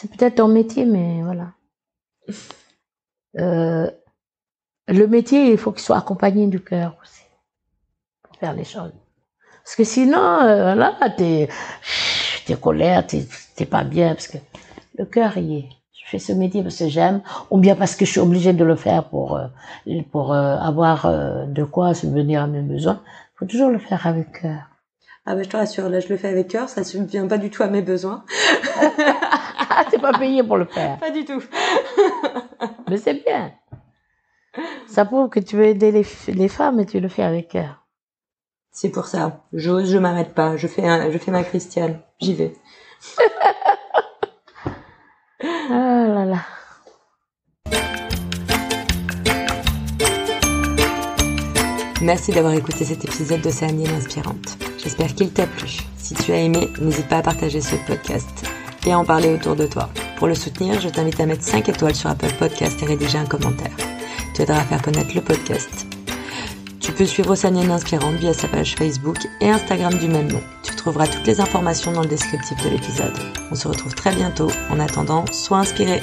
C'est 0.00 0.08
peut-être 0.12 0.36
ton 0.36 0.46
métier, 0.46 0.84
mais 0.84 1.22
voilà. 1.22 1.48
Euh, 3.36 3.90
le 4.86 5.06
métier, 5.08 5.50
il 5.50 5.58
faut 5.58 5.72
qu'il 5.72 5.82
soit 5.82 5.96
accompagné 5.96 6.46
du 6.46 6.60
cœur 6.60 6.96
aussi 7.02 7.24
pour 8.22 8.36
faire 8.36 8.52
les 8.52 8.62
choses. 8.62 8.92
Parce 9.64 9.74
que 9.74 9.82
sinon, 9.82 10.20
euh, 10.20 10.76
là, 10.76 10.94
t'es, 11.16 11.48
t'es 12.46 12.54
colère, 12.54 13.08
t'es, 13.08 13.66
pas 13.66 13.82
bien, 13.82 14.14
parce 14.14 14.28
que 14.28 14.38
le 14.96 15.04
cœur 15.04 15.36
y 15.36 15.56
est. 15.58 15.68
Je 15.90 16.08
fais 16.08 16.20
ce 16.20 16.32
métier 16.32 16.62
parce 16.62 16.78
que 16.78 16.88
j'aime, 16.88 17.20
ou 17.50 17.58
bien 17.58 17.74
parce 17.74 17.96
que 17.96 18.04
je 18.04 18.12
suis 18.12 18.20
obligée 18.20 18.52
de 18.52 18.64
le 18.64 18.76
faire 18.76 19.08
pour 19.08 19.36
euh, 19.36 20.56
avoir 20.60 21.12
de 21.48 21.64
quoi 21.64 21.92
subvenir 21.94 22.44
à 22.44 22.46
mes 22.46 22.62
besoins. 22.62 23.02
Il 23.34 23.38
faut 23.40 23.46
toujours 23.46 23.70
le 23.70 23.80
faire 23.80 24.06
avec 24.06 24.42
cœur. 24.42 24.67
Ah 25.30 25.34
ben 25.34 25.44
je 25.44 25.50
te 25.50 25.58
rassure, 25.58 25.90
là 25.90 26.00
je 26.00 26.08
le 26.08 26.16
fais 26.16 26.28
avec 26.28 26.48
cœur, 26.48 26.70
ça 26.70 26.80
ne 26.80 26.86
subvient 26.86 27.26
pas 27.28 27.36
du 27.36 27.50
tout 27.50 27.62
à 27.62 27.66
mes 27.66 27.82
besoins. 27.82 28.24
ah, 28.78 29.84
t'es 29.90 29.98
pas 29.98 30.18
payé 30.18 30.42
pour 30.42 30.56
le 30.56 30.64
faire. 30.64 30.98
Pas 30.98 31.10
du 31.10 31.26
tout. 31.26 31.42
Mais 32.88 32.96
c'est 32.96 33.22
bien. 33.22 33.52
Ça 34.86 35.04
prouve 35.04 35.28
que 35.28 35.38
tu 35.38 35.56
veux 35.56 35.66
aider 35.66 35.92
les, 35.92 36.06
les 36.28 36.48
femmes 36.48 36.80
et 36.80 36.86
tu 36.86 36.98
le 36.98 37.08
fais 37.08 37.24
avec 37.24 37.48
cœur. 37.48 37.84
C'est 38.70 38.88
pour 38.88 39.04
ça. 39.04 39.44
J'ose, 39.52 39.92
je 39.92 39.98
m'arrête 39.98 40.32
pas. 40.32 40.56
Je 40.56 40.66
fais 40.66 40.88
un, 40.88 41.10
je 41.10 41.18
fais 41.18 41.30
ma 41.30 41.44
Christiane. 41.44 42.00
J'y 42.20 42.32
vais. 42.32 42.54
ah 45.42 46.06
là 46.08 46.24
là. 46.24 46.38
Merci 52.00 52.32
d'avoir 52.32 52.54
écouté 52.54 52.86
cet 52.86 53.04
épisode 53.04 53.42
d'Océanie 53.42 53.88
Inspirante. 53.88 54.67
J'espère 54.88 55.14
qu'il 55.14 55.30
t'a 55.30 55.46
plu. 55.46 55.68
Si 55.98 56.14
tu 56.14 56.32
as 56.32 56.38
aimé, 56.38 56.70
n'hésite 56.80 57.08
pas 57.08 57.18
à 57.18 57.22
partager 57.22 57.60
ce 57.60 57.76
podcast 57.86 58.48
et 58.86 58.94
en 58.94 59.04
parler 59.04 59.28
autour 59.28 59.54
de 59.54 59.66
toi. 59.66 59.90
Pour 60.16 60.28
le 60.28 60.34
soutenir, 60.34 60.80
je 60.80 60.88
t'invite 60.88 61.20
à 61.20 61.26
mettre 61.26 61.44
5 61.44 61.68
étoiles 61.68 61.94
sur 61.94 62.08
Apple 62.08 62.32
Podcast 62.38 62.82
et 62.82 62.86
rédiger 62.86 63.18
un 63.18 63.26
commentaire 63.26 63.76
t'aidera 64.38 64.60
à 64.60 64.64
faire 64.64 64.80
connaître 64.80 65.14
le 65.14 65.20
podcast. 65.20 65.86
Tu 66.80 66.92
peux 66.92 67.04
suivre 67.04 67.32
Océanienne 67.32 67.72
Inspirante 67.72 68.14
via 68.14 68.32
sa 68.32 68.46
page 68.46 68.76
Facebook 68.76 69.18
et 69.40 69.50
Instagram 69.50 69.92
du 69.98 70.06
même 70.06 70.30
nom. 70.30 70.40
Tu 70.62 70.74
trouveras 70.76 71.08
toutes 71.08 71.26
les 71.26 71.40
informations 71.40 71.92
dans 71.92 72.02
le 72.02 72.08
descriptif 72.08 72.56
de 72.64 72.70
l'épisode. 72.70 73.18
On 73.50 73.56
se 73.56 73.66
retrouve 73.66 73.94
très 73.94 74.14
bientôt. 74.14 74.48
En 74.70 74.78
attendant, 74.78 75.26
sois 75.32 75.58
inspiré. 75.58 76.00